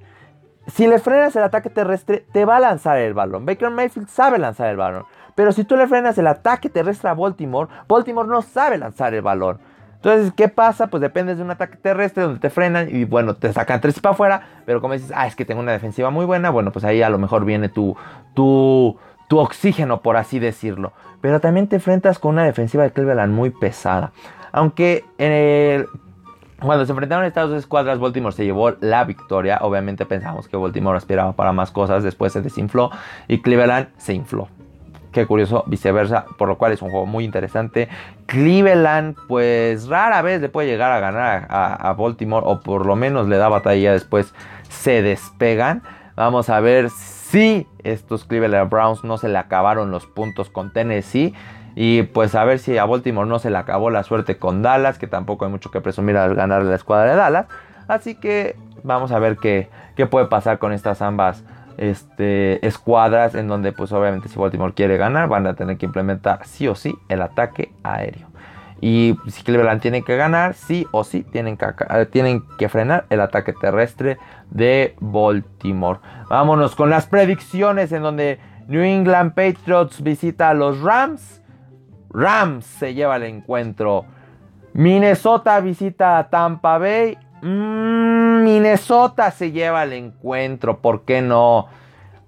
Si 0.68 0.88
le 0.88 1.00
frenas 1.00 1.36
el 1.36 1.44
ataque 1.44 1.70
terrestre, 1.70 2.26
te 2.32 2.46
va 2.46 2.58
a 2.58 2.60
lanzar 2.60 2.98
el 2.98 3.14
balón. 3.14 3.46
Baker 3.46 3.72
Mayfield 3.72 4.08
sabe 4.08 4.38
lanzar 4.38 4.70
el 4.70 4.78
balón. 4.78 5.06
Pero 5.36 5.52
si 5.52 5.64
tú 5.64 5.76
le 5.76 5.88
frenas 5.88 6.18
el 6.18 6.28
ataque 6.28 6.70
terrestre 6.70 7.10
a 7.10 7.14
Baltimore, 7.14 7.70
Baltimore 7.88 8.28
no 8.28 8.42
sabe 8.42 8.78
lanzar 8.78 9.14
el 9.14 9.22
balón. 9.22 9.60
Entonces, 9.96 10.34
¿qué 10.36 10.48
pasa? 10.48 10.88
Pues 10.88 11.02
depende 11.02 11.36
de 11.36 11.44
un 11.44 11.52
ataque 11.52 11.78
terrestre 11.78 12.24
donde 12.24 12.40
te 12.40 12.50
frenan 12.50 12.88
y 12.90 13.06
bueno, 13.06 13.36
te 13.36 13.54
sacan 13.54 13.82
tres 13.82 14.00
para 14.00 14.14
afuera. 14.14 14.42
Pero 14.66 14.82
como 14.82 14.94
dices, 14.94 15.12
ah, 15.16 15.28
es 15.28 15.36
que 15.36 15.46
tengo 15.46 15.62
una 15.62 15.74
defensiva 15.74 16.10
muy 16.10 16.26
buena, 16.26 16.50
bueno, 16.50 16.72
pues 16.72 16.84
ahí 16.86 17.04
a 17.04 17.10
lo 17.10 17.20
mejor 17.20 17.46
viene 17.46 17.70
tu, 17.70 17.96
tu, 18.34 18.98
tu 19.32 19.40
oxígeno, 19.40 20.02
por 20.02 20.18
así 20.18 20.40
decirlo. 20.40 20.92
Pero 21.22 21.40
también 21.40 21.70
te 21.70 21.78
enfrentas 21.78 22.20
con 22.20 22.32
una 22.32 22.44
defensiva 22.44 22.84
de 22.84 22.92
Cleveland 22.92 23.34
muy 23.34 23.50
pesada. 23.50 24.12
Aunque 24.52 25.06
cuando 26.60 26.86
se 26.86 26.92
enfrentaron 26.92 27.24
estas 27.24 27.48
dos 27.48 27.60
escuadras, 27.60 27.98
Baltimore 27.98 28.36
se 28.36 28.44
llevó 28.44 28.72
la 28.82 29.06
victoria. 29.06 29.60
Obviamente 29.62 30.06
pensamos 30.06 30.50
que 30.50 30.58
Baltimore 30.58 30.98
aspiraba 30.98 31.32
para 31.32 31.54
más 31.54 31.72
cosas, 31.72 32.04
después 32.04 32.34
se 32.34 32.42
desinfló 32.42 32.92
y 33.30 33.42
Cleveland 33.42 33.88
se 33.96 34.16
infló. 34.16 34.50
Qué 35.14 35.26
curioso, 35.26 35.64
viceversa, 35.66 36.26
por 36.38 36.50
lo 36.50 36.58
cual 36.58 36.74
es 36.74 36.82
un 36.82 36.90
juego 36.90 37.06
muy 37.06 37.24
interesante. 37.24 37.88
Cleveland, 38.26 39.16
pues 39.30 39.88
rara 39.88 40.22
vez 40.22 40.42
le 40.42 40.50
puede 40.50 40.68
llegar 40.68 40.92
a 40.92 41.00
ganar 41.00 41.48
a, 41.50 41.76
a 41.76 41.94
Baltimore, 41.94 42.46
o 42.46 42.60
por 42.60 42.86
lo 42.86 42.98
menos 42.98 43.30
le 43.30 43.38
da 43.38 43.48
batalla 43.48 43.94
después 43.94 44.34
se 44.68 45.02
despegan. 45.02 45.84
Vamos 46.18 46.50
a 46.50 46.60
ver 46.60 46.90
Sí, 47.32 47.66
estos 47.86 48.26
Cleveland 48.26 48.70
Browns 48.70 49.06
no 49.06 49.18
se 49.18 49.30
le 49.30 49.38
acabaron 49.38 49.90
los 49.90 50.06
puntos 50.06 50.50
con 50.50 50.74
Tennessee. 50.74 51.34
Y 51.76 52.04
pues 52.04 52.36
a 52.36 52.44
ver 52.44 52.60
si 52.60 52.78
a 52.78 52.84
Baltimore 52.84 53.26
no 53.26 53.40
se 53.40 53.50
le 53.50 53.58
acabó 53.58 53.90
la 53.90 54.04
suerte 54.04 54.38
con 54.38 54.62
Dallas, 54.62 55.00
que 55.00 55.08
tampoco 55.08 55.46
hay 55.46 55.52
mucho 55.52 55.72
que 55.72 55.80
presumir 55.80 56.18
al 56.18 56.36
ganar 56.36 56.64
la 56.64 56.76
escuadra 56.76 57.12
de 57.12 57.16
Dallas. 57.16 57.46
Así 57.88 58.16
que 58.16 58.58
vamos 58.84 59.14
a 59.14 59.20
ver 59.20 59.38
qué, 59.38 59.70
qué 59.96 60.08
puede 60.08 60.26
pasar 60.26 60.60
con 60.60 60.74
estas 60.74 61.02
ambas 61.02 61.46
este, 61.78 62.68
escuadras, 62.68 63.34
en 63.34 63.48
donde 63.48 63.72
pues 63.72 63.94
obviamente 63.94 64.28
si 64.28 64.38
Baltimore 64.38 64.74
quiere 64.74 64.98
ganar, 64.98 65.30
van 65.30 65.48
a 65.48 65.54
tener 65.54 65.78
que 65.78 65.86
implementar 65.86 66.46
sí 66.46 66.68
o 66.68 66.76
sí 66.76 66.94
el 67.08 67.22
ataque 67.22 67.72
aéreo. 67.82 68.31
Y 68.82 69.16
si 69.28 69.44
Cleveland 69.44 69.80
tiene 69.80 70.02
que 70.02 70.18
ganar, 70.18 70.56
sí 70.56 70.88
o 70.92 71.04
sí 71.04 71.22
tienen 71.22 71.56
que, 71.56 71.66
eh, 71.66 72.06
tienen 72.08 72.44
que 72.58 72.68
frenar 72.68 73.06
el 73.12 73.22
ataque 73.22 73.54
terrestre 73.54 74.18
de 74.50 74.96
Baltimore. 75.00 76.00
Vámonos 76.30 76.76
con 76.76 76.90
las 76.90 77.06
predicciones 77.06 77.92
en 77.92 78.02
donde 78.02 78.40
New 78.68 78.82
England 78.82 79.36
Patriots 79.36 80.02
visita 80.02 80.50
a 80.50 80.56
los 80.56 80.82
Rams. 80.82 81.44
Rams 82.10 82.66
se 82.66 82.96
lleva 82.96 83.18
el 83.18 83.24
encuentro. 83.24 84.06
Minnesota 84.74 85.60
visita 85.60 86.18
a 86.18 86.30
Tampa 86.30 86.80
Bay. 86.80 87.18
Mm, 87.44 88.44
Minnesota 88.44 89.30
se 89.30 89.52
lleva 89.52 89.84
el 89.84 89.94
encuentro. 89.94 90.80
¿Por 90.80 91.06
qué 91.06 91.22
no? 91.22 91.68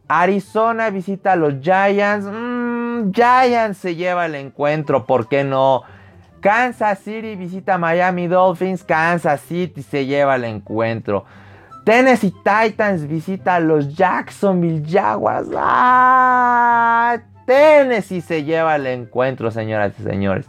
Arizona 0.08 0.92
visita 0.92 1.32
a 1.32 1.36
los 1.36 1.56
Giants. 1.62 2.28
Mm, 2.32 3.12
Giants 3.12 3.80
se 3.80 3.96
lleva 3.96 4.28
el 4.28 4.36
encuentro. 4.36 5.06
¿Por 5.06 5.28
qué 5.28 5.44
no? 5.44 5.82
Kansas 6.44 7.00
City 7.00 7.38
visita 7.38 7.78
Miami 7.78 8.28
Dolphins. 8.28 8.84
Kansas 8.84 9.40
City 9.40 9.82
se 9.82 10.06
lleva 10.06 10.36
el 10.36 10.44
encuentro. 10.44 11.24
Tennessee 11.86 12.34
Titans 12.44 13.08
visita 13.08 13.56
a 13.56 13.60
los 13.62 13.96
Jacksonville 13.96 14.84
Jaguars. 14.86 15.48
¡Ah! 15.56 17.18
Tennessee 17.46 18.20
se 18.20 18.44
lleva 18.44 18.76
el 18.76 18.88
encuentro, 18.88 19.52
señoras 19.52 19.94
y 19.98 20.04
señores. 20.04 20.46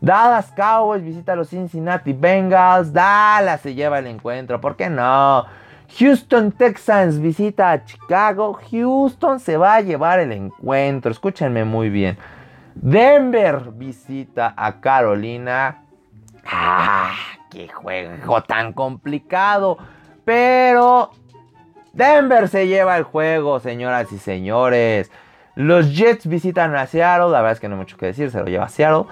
Dallas 0.00 0.52
Cowboys 0.52 1.02
visita 1.02 1.32
a 1.32 1.36
los 1.36 1.48
Cincinnati 1.48 2.12
Bengals. 2.12 2.92
Dallas 2.92 3.62
se 3.62 3.74
lleva 3.74 3.98
el 3.98 4.06
encuentro. 4.06 4.60
¿Por 4.60 4.76
qué 4.76 4.88
no? 4.88 5.44
Houston 5.98 6.52
Texans 6.52 7.18
visita 7.18 7.72
a 7.72 7.84
Chicago. 7.84 8.60
Houston 8.70 9.40
se 9.40 9.56
va 9.56 9.74
a 9.74 9.80
llevar 9.80 10.20
el 10.20 10.30
encuentro. 10.30 11.10
Escúchenme 11.10 11.64
muy 11.64 11.90
bien. 11.90 12.16
Denver 12.74 13.70
visita 13.72 14.54
a 14.56 14.80
Carolina. 14.80 15.84
¡Ah! 16.44 17.12
¡Qué 17.50 17.68
juego 17.68 18.42
tan 18.42 18.72
complicado! 18.72 19.78
Pero 20.24 21.10
Denver 21.92 22.48
se 22.48 22.66
lleva 22.66 22.96
el 22.96 23.02
juego, 23.02 23.60
señoras 23.60 24.10
y 24.12 24.18
señores. 24.18 25.10
Los 25.54 25.94
Jets 25.94 26.26
visitan 26.26 26.74
a 26.74 26.86
Seattle. 26.86 27.30
La 27.30 27.38
verdad 27.38 27.52
es 27.52 27.60
que 27.60 27.68
no 27.68 27.74
hay 27.74 27.80
mucho 27.80 27.96
que 27.96 28.06
decir, 28.06 28.30
se 28.30 28.38
lo 28.38 28.46
lleva 28.46 28.64
a 28.64 28.68
Seattle. 28.68 29.04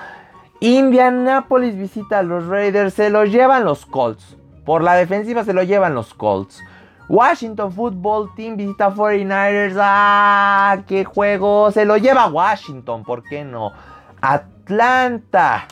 Indianapolis 0.60 1.76
visita 1.76 2.20
a 2.20 2.22
los 2.22 2.46
Raiders. 2.46 2.94
Se 2.94 3.10
lo 3.10 3.24
llevan 3.24 3.64
los 3.64 3.86
Colts. 3.86 4.36
Por 4.64 4.82
la 4.82 4.94
defensiva 4.94 5.44
se 5.44 5.52
lo 5.52 5.62
llevan 5.62 5.94
los 5.94 6.14
Colts. 6.14 6.62
Washington 7.10 7.72
Football 7.72 8.30
Team 8.36 8.56
visita 8.56 8.86
a 8.86 8.94
49ers. 8.94 9.76
¡Ah! 9.80 10.78
¡Qué 10.86 11.04
juego! 11.04 11.72
Se 11.72 11.84
lo 11.84 11.96
lleva 11.96 12.28
Washington, 12.28 13.02
¿por 13.02 13.24
qué 13.24 13.44
no? 13.44 13.72
Atlanta. 14.20 15.66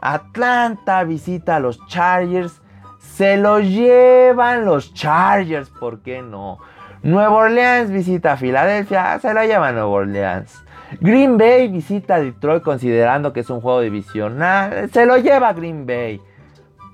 Atlanta 0.00 1.04
visita 1.04 1.56
a 1.56 1.60
los 1.60 1.86
Chargers. 1.86 2.62
Se 2.98 3.36
lo 3.36 3.60
llevan 3.60 4.64
los 4.64 4.94
Chargers, 4.94 5.68
¿por 5.68 6.00
qué 6.00 6.22
no? 6.22 6.58
Nueva 7.02 7.34
Orleans 7.34 7.90
visita 7.90 8.32
a 8.32 8.36
Filadelfia. 8.38 9.18
Se 9.18 9.34
lo 9.34 9.44
lleva 9.44 9.70
Nueva 9.70 9.88
Orleans. 9.88 10.64
Green 10.98 11.36
Bay 11.36 11.68
visita 11.68 12.14
a 12.14 12.20
Detroit 12.20 12.62
considerando 12.62 13.34
que 13.34 13.40
es 13.40 13.50
un 13.50 13.60
juego 13.60 13.82
divisional. 13.82 14.88
Se 14.90 15.04
lo 15.04 15.18
lleva 15.18 15.52
Green 15.52 15.84
Bay. 15.84 16.22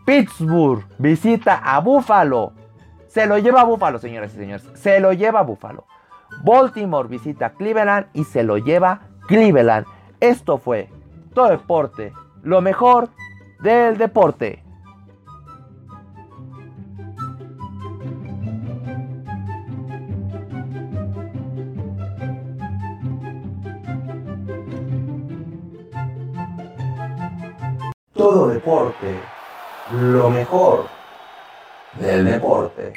Pittsburgh 0.04 0.84
visita 0.98 1.60
a 1.62 1.78
Buffalo. 1.78 2.54
Se 3.10 3.26
lo 3.26 3.38
lleva 3.38 3.62
a 3.62 3.64
Buffalo, 3.64 3.98
señoras 3.98 4.32
y 4.34 4.36
señores. 4.36 4.64
Se 4.74 5.00
lo 5.00 5.12
lleva 5.12 5.40
a 5.40 5.42
Buffalo. 5.42 5.84
Baltimore 6.44 7.08
visita 7.08 7.50
Cleveland 7.50 8.06
y 8.12 8.22
se 8.22 8.44
lo 8.44 8.56
lleva 8.56 9.00
Cleveland. 9.26 9.84
Esto 10.20 10.58
fue 10.58 10.88
todo 11.34 11.48
deporte, 11.48 12.12
lo 12.44 12.60
mejor 12.60 13.08
del 13.62 13.98
deporte. 13.98 14.62
Todo 28.14 28.46
deporte, 28.46 29.18
lo 29.90 30.30
mejor 30.30 30.99
del 31.98 32.24
deporte. 32.24 32.92